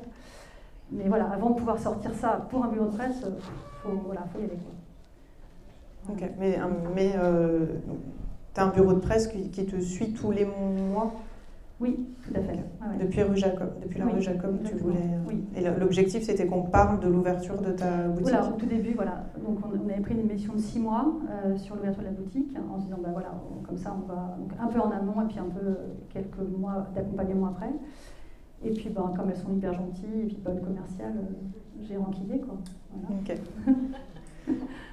Mais 0.91 1.07
voilà, 1.07 1.30
avant 1.32 1.49
de 1.51 1.55
pouvoir 1.55 1.80
sortir 1.80 2.13
ça 2.13 2.45
pour 2.49 2.63
un 2.65 2.67
bureau 2.69 2.86
de 2.86 2.95
presse, 2.95 3.21
il 3.25 3.41
faut, 3.82 3.97
voilà, 4.05 4.21
faut 4.34 4.39
y 4.39 4.43
aller. 4.43 4.57
Quoi. 4.57 6.13
Ok, 6.13 6.32
mais, 6.39 6.57
mais 6.95 7.13
tu 8.53 8.59
as 8.61 8.63
un 8.65 8.69
bureau 8.69 8.93
de 8.93 8.99
presse 8.99 9.28
qui, 9.28 9.49
qui 9.49 9.65
te 9.65 9.80
suit 9.80 10.13
tous 10.13 10.32
les 10.32 10.45
mois? 10.45 11.11
Oui, 11.80 11.95
tout 12.23 12.32
à 12.36 12.41
fait. 12.41 12.53
Ouais, 12.53 12.97
depuis, 12.99 13.21
rue 13.21 13.38
Jacob, 13.38 13.69
depuis 13.84 13.99
la 13.99 14.05
Oui, 14.07 14.13
rue 14.13 14.21
Jacob, 14.21 14.57
tu 14.63 14.75
voulais. 14.78 14.97
euh, 14.97 15.28
Oui. 15.28 15.43
Et 15.55 15.61
l'objectif, 15.80 16.23
c'était 16.23 16.47
qu'on 16.47 16.63
parle 16.63 16.99
de 16.99 17.07
l'ouverture 17.07 17.61
de 17.61 17.71
ta 17.71 18.07
boutique. 18.07 18.23
Voilà, 18.23 18.47
au 18.49 18.53
tout 18.53 18.65
début, 18.65 18.93
voilà. 18.95 19.25
Donc 19.45 19.59
on, 19.63 19.88
avait 19.89 20.01
pris 20.01 20.15
une 20.15 20.25
mission 20.28 20.53
de 20.53 20.59
six 20.59 20.80
mois 20.80 21.05
euh, 21.30 21.55
sur 21.55 21.75
l'ouverture 21.75 22.01
de 22.01 22.07
la 22.07 22.13
boutique, 22.13 22.55
en 22.73 22.80
se 22.80 22.86
disant, 22.86 22.97
bah 23.01 23.09
voilà, 23.11 23.32
on- 23.59 23.61
comme 23.63 23.78
ça, 23.78 23.95
on 23.95 24.07
va 24.07 24.36
donc 24.39 24.51
un 24.59 24.67
peu 24.67 24.80
en 24.80 24.89
amont 24.89 25.21
et 25.21 25.25
puis 25.28 25.38
un 25.39 25.49
peu 25.49 25.65
euh, 25.67 25.75
quelques 26.09 26.39
mois 26.57 26.88
d'accompagnement 26.95 27.47
après. 27.47 27.69
Et 28.63 28.71
puis, 28.71 28.89
ben, 28.89 29.13
comme 29.15 29.30
elles 29.30 29.38
sont 29.38 29.53
hyper 29.53 29.73
gentilles 29.73 30.21
et 30.23 30.25
puis 30.25 30.38
bonnes 30.43 30.61
commerciales, 30.61 31.13
euh, 31.17 31.84
j'ai 31.88 31.97
renquillé 31.97 32.39
quoi. 32.39 32.55
Voilà. 32.91 33.21
Ok. 33.21 33.38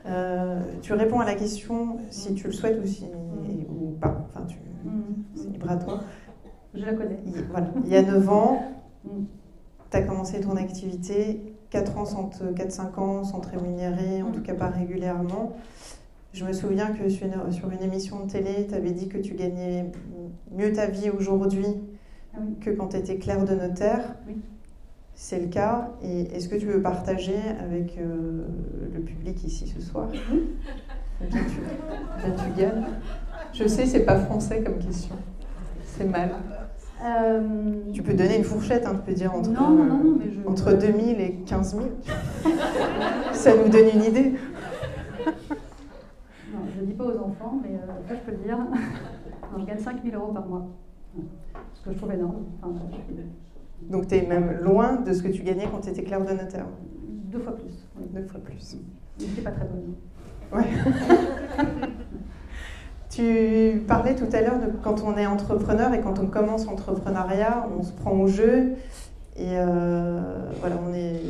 Euh, 0.07 0.61
tu 0.83 0.93
réponds 0.93 1.21
à 1.21 1.25
la 1.25 1.35
question 1.35 1.97
si 2.11 2.35
tu 2.35 2.49
le 2.49 2.53
souhaites 2.53 2.79
ou, 2.83 2.87
si, 2.87 3.07
ou 3.07 3.93
pas. 4.01 4.27
Enfin, 4.29 4.45
tu, 4.47 4.59
Mm. 4.85 4.91
c'est 5.35 5.49
libre 5.51 5.71
à 5.71 5.77
toi. 5.79 6.01
Je 6.75 6.85
la 6.85 6.93
connais. 6.95 7.19
Il, 7.27 7.43
voilà. 7.51 7.69
Il 7.85 7.93
y 7.93 7.97
a 7.97 8.03
9 8.03 8.29
ans, 8.31 8.63
tu 9.91 9.97
as 9.97 10.03
commencé 10.03 10.41
ton 10.41 10.57
activité, 10.57 11.41
4 11.71 11.99
ans 11.99 12.05
sans 12.05 12.25
te- 12.29 12.45
4-5 12.45 12.99
ans 13.01 13.25
sans 13.25 13.41
te 13.41 13.49
rémunérer, 13.49 14.23
en 14.23 14.31
tout 14.33 14.43
cas 14.43 14.55
pas 14.55 14.69
régulièrement. 14.69 15.53
Je 16.33 16.45
me 16.45 16.53
souviens 16.53 16.89
que 16.89 17.09
sur 17.09 17.27
une, 17.27 17.53
sur 17.53 17.71
une 17.71 17.83
émission 17.83 18.25
de 18.25 18.31
télé, 18.31 18.67
tu 18.69 18.75
avais 18.75 18.91
dit 18.91 19.09
que 19.09 19.19
tu 19.19 19.35
gagnais 19.35 19.93
mieux 20.51 20.73
ta 20.73 20.87
vie 20.87 21.11
aujourd'hui 21.11 21.67
Ah 22.35 22.39
oui. 22.45 22.55
que 22.61 22.71
quand 22.71 22.89
tu 22.89 22.97
étais 22.97 23.17
clerc 23.19 23.45
de 23.45 23.55
notaire. 23.55 24.17
Oui. 24.27 24.35
C'est 25.17 25.39
le 25.39 25.47
cas. 25.47 25.93
Et 26.03 26.23
est-ce 26.35 26.49
que 26.49 26.57
tu 26.57 26.67
veux 26.67 26.83
partager 26.83 27.37
avec 27.61 27.97
euh, 27.99 28.45
le 28.93 29.01
public 29.01 29.45
ici 29.45 29.69
ce 29.69 29.81
soir? 29.81 30.09
Bien 30.09 31.29
tu, 31.31 31.61
bien 32.27 32.35
tu 32.35 32.61
gagnes. 32.61 32.85
Je 33.53 33.69
sais, 33.69 33.87
c'est 33.87 34.01
pas 34.05 34.19
français 34.19 34.61
comme 34.65 34.79
question. 34.79 35.15
C'est 35.85 36.07
mal. 36.11 36.31
Euh, 37.05 37.81
Tu 37.93 38.03
peux 38.03 38.15
donner 38.15 38.39
une 38.39 38.45
fourchette, 38.45 38.87
hein, 38.87 38.95
tu 38.95 39.03
peux 39.03 39.13
dire 39.13 39.35
entre, 39.35 39.51
non, 39.51 39.71
non, 39.71 39.85
non, 39.85 40.17
mais 40.19 40.31
je. 40.31 40.49
entre 40.49 40.73
2000 40.73 41.21
et 41.21 41.35
15 41.47 41.77
000. 41.77 41.89
Ça 43.33 43.51
nous 43.57 43.69
donne 43.69 43.89
une 43.95 44.05
idée. 44.05 44.33
Non, 46.53 46.61
je 46.75 46.81
ne 46.81 46.87
dis 46.87 46.95
pas 46.95 47.05
aux 47.05 47.19
enfants, 47.19 47.61
mais 47.63 47.77
euh, 47.77 48.09
ça, 48.09 48.15
je 48.15 48.21
peux 48.21 48.31
le 48.37 48.43
dire. 48.45 48.57
Non, 48.59 49.59
je 49.59 49.65
gagne 49.67 49.79
5 49.79 50.03
000 50.03 50.17
euros 50.17 50.33
par 50.33 50.47
mois. 50.47 50.67
Ce 51.75 51.85
que 51.85 51.93
je 51.93 51.99
trouve 51.99 52.13
énorme. 52.13 52.45
Enfin, 52.63 52.75
je 52.91 53.93
Donc 53.93 54.07
tu 54.09 54.15
es 54.17 54.27
même 54.27 54.59
loin 54.63 54.97
de 55.03 55.13
ce 55.13 55.23
que 55.23 55.29
tu 55.29 55.43
gagnais 55.43 55.69
quand 55.71 55.81
tu 55.81 55.91
étais 55.91 56.05
clerc 56.05 56.25
de 56.25 56.33
notaire. 56.33 56.67
deux 57.31 57.39
fois 57.39 57.55
plus. 57.55 57.87
Oui. 57.99 58.07
Deux 58.15 58.25
fois 58.27 58.41
plus. 58.41 58.79
Mais 59.21 59.43
pas 59.43 59.51
très 59.53 59.67
bonne. 59.67 59.95
Ouais. 60.53 60.65
tu 63.15 63.83
parlais 63.87 64.17
tout 64.17 64.29
à 64.33 64.41
l'heure 64.41 64.59
de 64.59 64.67
quand 64.83 65.03
on 65.05 65.17
est 65.17 65.27
entrepreneur 65.27 65.93
et 65.95 66.01
quand 66.01 66.19
on 66.19 66.27
commence 66.27 66.67
l'entrepreneuriat, 66.67 67.67
on 67.79 67.83
se 67.83 67.93
prend 67.93 68.13
au 68.13 68.27
jeu. 68.27 68.75
Et 69.37 69.57
euh, 69.59 70.21
voilà, 70.61 70.77
on 70.87 70.95
est 70.95 71.21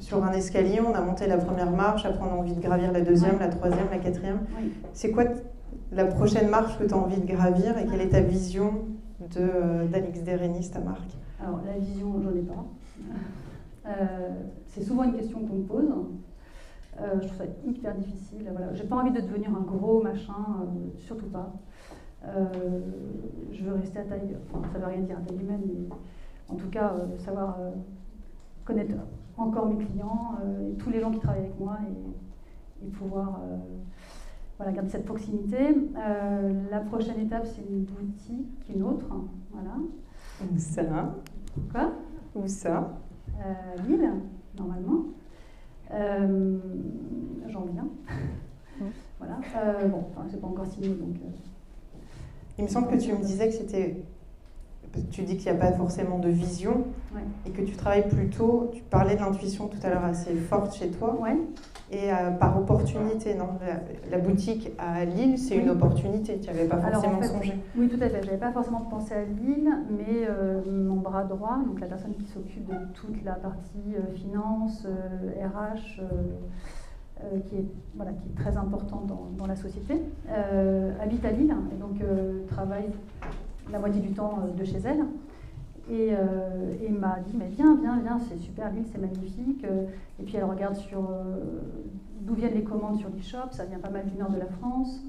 sur 0.00 0.24
un 0.24 0.32
escalier, 0.32 0.80
on 0.80 0.94
a 0.94 1.00
monté 1.00 1.26
la 1.26 1.36
première 1.36 1.70
marche, 1.70 2.04
après 2.04 2.22
on 2.22 2.34
a 2.34 2.38
envie 2.38 2.54
de 2.54 2.60
gravir 2.60 2.92
la 2.92 3.00
deuxième, 3.00 3.38
la 3.38 3.48
troisième, 3.48 3.86
la 3.90 3.98
quatrième. 3.98 4.40
Oui. 4.60 4.72
C'est 4.92 5.10
quoi 5.10 5.24
la 5.92 6.06
prochaine 6.06 6.48
marche 6.48 6.78
que 6.78 6.84
tu 6.84 6.94
as 6.94 6.96
envie 6.96 7.20
de 7.20 7.26
gravir 7.26 7.78
et 7.78 7.86
quelle 7.86 8.00
est 8.00 8.10
ta 8.10 8.20
vision 8.20 8.84
de, 9.20 9.40
euh, 9.40 9.86
d'Alix 9.86 10.22
Derenis, 10.22 10.70
ta 10.70 10.80
marque? 10.80 11.10
Alors, 11.40 11.60
la 11.66 11.78
vision, 11.78 12.20
j'en 12.22 12.30
ai 12.30 12.42
pas. 12.42 12.64
Euh, 13.84 14.28
c'est 14.68 14.84
souvent 14.84 15.02
une 15.02 15.14
question 15.14 15.40
qu'on 15.40 15.56
me 15.56 15.64
pose. 15.64 15.88
Euh, 17.00 17.20
je 17.20 17.26
trouve 17.26 17.38
ça 17.38 17.44
hyper 17.64 17.94
difficile. 17.94 18.48
Voilà. 18.50 18.74
J'ai 18.74 18.84
pas 18.84 18.96
envie 18.96 19.10
de 19.12 19.20
devenir 19.20 19.50
un 19.56 19.62
gros 19.62 20.02
machin, 20.02 20.34
euh, 20.60 20.90
surtout 20.98 21.26
pas. 21.26 21.52
Euh, 22.24 22.48
je 23.50 23.64
veux 23.64 23.74
rester 23.74 24.00
à 24.00 24.04
taille, 24.04 24.36
enfin, 24.54 24.68
ça 24.72 24.78
veut 24.78 24.86
rien 24.86 25.00
dire 25.00 25.18
à 25.18 25.20
taille 25.22 25.38
humaine, 25.40 25.62
mais 25.66 25.88
en 26.48 26.56
tout 26.56 26.68
cas, 26.68 26.94
savoir 27.18 27.56
connaître 28.64 28.94
encore 29.36 29.66
mes 29.66 29.84
clients 29.84 30.36
et 30.70 30.74
tous 30.76 30.90
les 30.90 31.00
gens 31.00 31.10
qui 31.10 31.18
travaillent 31.18 31.46
avec 31.46 31.58
moi 31.58 31.78
et, 31.88 32.86
et 32.86 32.88
pouvoir 32.90 33.40
voilà, 34.58 34.72
garder 34.72 34.90
cette 34.90 35.06
proximité. 35.06 35.58
La 36.70 36.80
prochaine 36.80 37.18
étape, 37.20 37.46
c'est 37.46 37.62
une 37.62 37.84
boutique, 37.84 38.66
une 38.72 38.82
autre. 38.82 39.06
hein, 39.10 39.24
voilà. 39.50 39.76
Où 40.42 40.58
ça? 40.58 41.14
Quoi? 41.72 41.92
Où 42.36 42.46
ça? 42.46 42.92
Lille, 43.88 44.12
normalement. 44.56 45.06
Euh, 45.92 46.58
J'en 47.48 47.64
viens. 47.66 47.88
voilà. 49.18 49.38
Euh, 49.56 49.88
bon, 49.88 50.04
enfin, 50.10 50.26
c'est 50.30 50.40
pas 50.40 50.46
encore 50.46 50.66
signé, 50.66 50.88
donc. 50.88 51.16
euh, 51.16 51.98
Il 52.58 52.64
me 52.64 52.68
semble 52.68 52.88
que 52.88 52.96
tu 52.96 53.12
me 53.12 53.22
disais 53.22 53.48
que 53.48 53.54
c'était. 53.54 54.02
Tu 55.10 55.22
dis 55.22 55.38
qu'il 55.38 55.50
n'y 55.50 55.58
a 55.58 55.60
pas 55.60 55.72
forcément 55.72 56.18
de 56.18 56.28
vision 56.28 56.84
ouais. 57.14 57.22
et 57.46 57.50
que 57.50 57.62
tu 57.62 57.72
travailles 57.76 58.08
plutôt. 58.08 58.70
Tu 58.74 58.82
parlais 58.82 59.14
de 59.14 59.20
l'intuition 59.20 59.66
tout 59.68 59.78
à 59.82 59.88
l'heure 59.88 60.04
assez 60.04 60.34
forte 60.34 60.74
chez 60.74 60.90
toi 60.90 61.18
Ouais. 61.20 61.36
Et 61.92 62.10
euh, 62.10 62.30
par 62.30 62.58
opportunité, 62.58 63.34
non 63.34 63.50
la, 63.60 64.16
la 64.16 64.18
boutique 64.18 64.72
à 64.78 65.04
Lille, 65.04 65.38
c'est 65.38 65.56
une 65.56 65.68
opportunité. 65.68 66.38
Tu 66.40 66.50
n'y 66.50 66.58
avais 66.58 66.66
pas 66.66 66.76
Alors, 66.76 67.02
forcément 67.02 67.18
en 67.18 67.20
fait, 67.20 67.28
songé. 67.28 67.52
Oui, 67.76 67.88
tout 67.88 68.02
à 68.02 68.08
fait. 68.08 68.22
J'avais 68.24 68.38
pas 68.38 68.50
forcément 68.50 68.80
pensé 68.80 69.12
à 69.12 69.24
Lille, 69.24 69.70
mais 69.90 70.26
euh, 70.26 70.62
mon 70.66 70.96
bras 70.96 71.24
droit, 71.24 71.58
donc 71.66 71.80
la 71.80 71.86
personne 71.86 72.14
qui 72.14 72.24
s'occupe 72.24 72.66
de 72.66 72.76
toute 72.94 73.22
la 73.24 73.34
partie 73.34 73.94
euh, 73.94 74.14
finance, 74.14 74.86
RH, 74.86 76.00
qui, 77.46 77.56
est, 77.56 77.64
voilà, 77.94 78.12
qui 78.12 78.26
est 78.26 78.34
très 78.42 78.56
importante 78.56 79.06
dans, 79.06 79.28
dans 79.36 79.46
la 79.46 79.54
société, 79.54 80.02
habite 81.00 81.24
à 81.24 81.30
Lille 81.30 81.54
et 81.72 81.78
donc 81.78 82.00
travaille 82.48 82.90
la 83.70 83.78
moitié 83.78 84.00
du 84.00 84.10
temps 84.10 84.40
de 84.58 84.64
chez 84.64 84.78
elle. 84.84 85.04
Et, 85.90 86.10
euh, 86.12 86.74
et 86.80 86.88
m'a 86.90 87.18
dit 87.26 87.34
mais 87.36 87.48
viens, 87.48 87.76
viens, 87.76 87.98
viens, 88.00 88.18
c'est 88.20 88.38
super 88.38 88.70
Lille, 88.70 88.84
c'est 88.92 89.00
magnifique. 89.00 89.64
Euh, 89.64 89.86
Et 90.20 90.22
puis 90.22 90.36
elle 90.36 90.44
regarde 90.44 90.76
sur 90.76 91.00
euh, 91.00 91.60
d'où 92.20 92.34
viennent 92.34 92.54
les 92.54 92.62
commandes 92.62 92.98
sur 92.98 93.08
l'e-shop, 93.08 93.50
ça 93.50 93.64
vient 93.64 93.80
pas 93.80 93.90
mal 93.90 94.06
du 94.06 94.16
nord 94.16 94.30
de 94.30 94.38
la 94.38 94.46
France. 94.46 95.00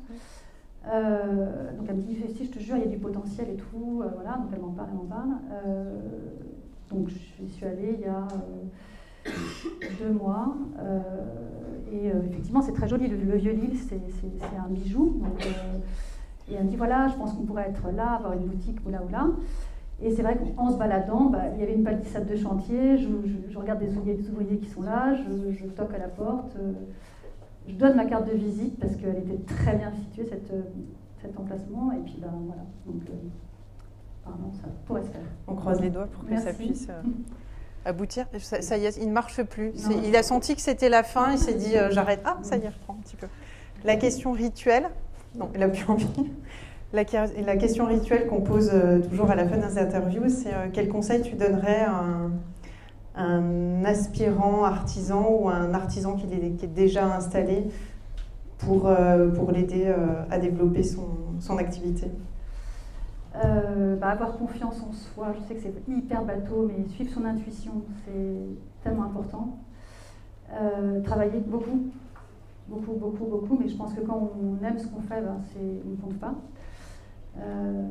Donc 0.86 1.86
elle 1.88 1.96
me 1.96 2.02
dit 2.02 2.18
si 2.36 2.46
je 2.46 2.52
te 2.52 2.60
jure 2.60 2.76
il 2.76 2.84
y 2.84 2.86
a 2.86 2.90
du 2.90 2.98
potentiel 2.98 3.50
et 3.50 3.56
tout, 3.56 4.04
voilà, 4.16 4.38
donc 4.38 4.48
elle 4.52 4.62
m'en 4.62 4.72
parle, 4.72 4.90
elle 4.92 4.98
m'en 4.98 5.04
parle. 5.04 5.30
Donc 6.90 7.08
je 7.10 7.46
suis 7.54 7.66
allée 7.66 7.96
il 8.00 8.02
y 8.02 8.06
a 8.06 8.28
deux 10.00 10.12
mois 10.12 10.56
et 11.92 12.08
effectivement 12.08 12.62
c'est 12.62 12.74
très 12.74 12.88
joli, 12.88 13.08
le, 13.08 13.16
le 13.16 13.38
vieux 13.38 13.54
Lille 13.54 13.78
c'est 13.78 14.02
un 14.58 14.70
bijou. 14.70 15.22
Et 16.50 16.56
elle 16.56 16.66
me 16.66 16.70
dit 16.70 16.76
voilà, 16.76 17.08
je 17.08 17.16
pense 17.16 17.32
qu'on 17.34 17.44
pourrait 17.44 17.70
être 17.70 17.90
là, 17.96 18.16
avoir 18.16 18.34
une 18.34 18.46
boutique 18.46 18.80
ou 18.86 18.90
là 18.90 19.02
ou 19.08 19.10
là. 19.10 19.28
Et 20.02 20.12
c'est 20.12 20.22
vrai 20.22 20.38
qu'en 20.38 20.72
se 20.72 20.78
baladant, 20.78 21.26
bah, 21.26 21.44
il 21.54 21.62
y 21.62 21.64
avait 21.64 21.76
une 21.76 21.84
palissade 21.84 22.26
de 22.28 22.36
chantier, 22.36 22.98
je, 22.98 23.58
regarde 23.58 23.80
des 23.80 23.96
ouvriers, 23.96 24.58
qui 24.58 24.70
sont 24.70 24.82
là, 24.82 25.14
je, 25.14 25.66
toque 25.68 25.94
à 25.94 25.98
la 25.98 26.08
porte, 26.08 26.56
euh, 26.58 26.74
je 27.68 27.76
donne 27.76 27.96
ma 27.96 28.06
carte 28.06 28.28
de 28.28 28.34
visite 28.34 28.80
parce 28.80 28.96
qu'elle 28.96 29.18
était 29.18 29.40
très 29.46 29.76
bien 29.76 29.92
située, 29.92 30.26
cette, 30.26 30.52
cet 31.22 31.40
emplacement, 31.40 31.92
et 31.94 32.00
puis 32.00 32.18
ben, 32.20 32.34
voilà. 32.46 32.64
Donc, 32.86 33.02
pardon, 34.26 34.52
ça 34.54 34.68
pourrait 34.86 35.04
se 35.04 35.08
faire. 35.08 35.22
On 35.48 35.56
croise 35.56 35.80
les 35.80 35.90
doigts 35.90 36.08
pour 36.08 36.26
que 36.26 36.38
ça 36.38 36.54
puisse 36.54 36.88
aboutir. 37.86 38.26
Ça, 38.40 38.78
y 38.78 38.86
est, 38.86 38.98
il 38.98 39.08
ne 39.08 39.14
marche 39.14 39.42
plus. 39.44 39.72
il 40.06 40.16
a 40.16 40.24
senti 40.24 40.56
que 40.56 40.62
c'était 40.62 40.90
la 40.90 41.04
fin, 41.04 41.32
il 41.32 41.38
s'est 41.38 41.54
dit 41.54 41.74
j'arrête. 41.92 42.22
Ah, 42.26 42.40
ça 42.42 42.58
y 42.58 42.64
est, 42.66 42.70
reprend 42.70 42.96
un 42.96 43.02
petit 43.04 43.16
peu. 43.16 43.28
La 43.86 43.96
question 43.96 44.32
rituelle, 44.32 44.90
non, 45.36 45.50
il 45.54 45.60
n'a 45.60 45.68
plus 45.68 45.86
envie. 45.90 46.08
La, 46.94 47.06
question 47.06 47.88
rituelle 47.88 48.28
qu'on 48.28 48.42
pose 48.42 48.70
euh, 48.72 49.00
toujours 49.00 49.32
à 49.32 49.36
la 49.36 49.48
fin 49.48 49.58
des 49.58 49.80
interviews, 49.80 50.30
c'est 50.30 50.54
euh, 50.54 50.68
quel 50.72 50.90
conseil 50.90 51.24
tu 51.24 51.34
donnerais 51.34 51.86
à 51.88 52.30
un, 53.16 53.84
aspirant 53.84 54.64
artisan 54.64 55.28
ou 55.28 55.50
un 55.50 55.74
artisan 55.74 56.16
qui 56.16 56.26
est, 56.32 56.68
déjà 56.68 57.16
installé 57.16 57.64
pour, 58.60 58.88
euh, 58.88 59.32
l'aider 59.52 59.92
à 60.30 60.38
développer 60.38 60.84
son, 60.84 61.08
son 61.40 61.58
activité? 61.58 62.12
Bah, 63.34 64.10
avoir 64.10 64.38
confiance 64.38 64.80
en 64.88 64.92
soi, 64.92 65.34
je 65.34 65.48
sais 65.48 65.56
que 65.56 65.62
c'est 65.62 65.92
hyper 65.92 66.24
bateau, 66.24 66.68
mais 66.68 66.88
suivre 66.90 67.12
son 67.12 67.26
intuition, 67.26 67.72
c'est 68.06 68.84
tellement 68.84 69.06
important. 69.06 69.58
travailler 71.04 71.40
beaucoup, 71.40 71.88
beaucoup, 72.68 72.94
beaucoup, 72.94 73.26
beaucoup, 73.26 73.58
mais 73.60 73.68
je 73.68 73.76
pense 73.76 73.94
que 73.94 74.02
quand 74.02 74.32
on 74.40 74.64
aime 74.64 74.78
ce 74.78 74.88
qu'on 74.88 75.02
fait, 75.02 75.22
ben, 75.22 75.38
on 75.58 75.90
ne 75.90 75.96
compte 75.96 76.20
pas. 76.20 76.36
Euh, 77.40 77.88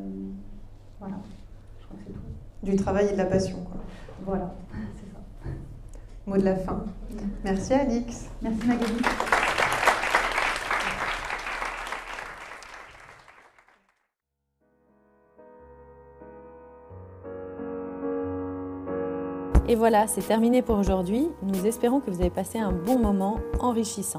voilà, 0.98 1.16
je 1.80 1.86
crois 1.86 1.98
que 1.98 2.04
c'est 2.06 2.12
tout. 2.12 2.20
Du 2.62 2.76
travail 2.76 3.08
et 3.08 3.12
de 3.12 3.18
la 3.18 3.26
passion, 3.26 3.58
quoi. 3.64 3.80
Voilà, 4.24 4.54
c'est 4.96 5.12
ça. 5.12 5.50
Mot 6.26 6.36
de 6.36 6.44
la 6.44 6.56
fin. 6.56 6.84
Merci 7.44 7.74
Alix. 7.74 8.28
Merci 8.40 8.66
Magali. 8.66 9.02
Et 19.68 19.74
voilà, 19.74 20.06
c'est 20.06 20.20
terminé 20.20 20.60
pour 20.60 20.76
aujourd'hui. 20.76 21.28
Nous 21.42 21.66
espérons 21.66 22.00
que 22.00 22.10
vous 22.10 22.20
avez 22.20 22.30
passé 22.30 22.58
un 22.58 22.72
bon 22.72 22.98
moment 22.98 23.38
enrichissant. 23.58 24.18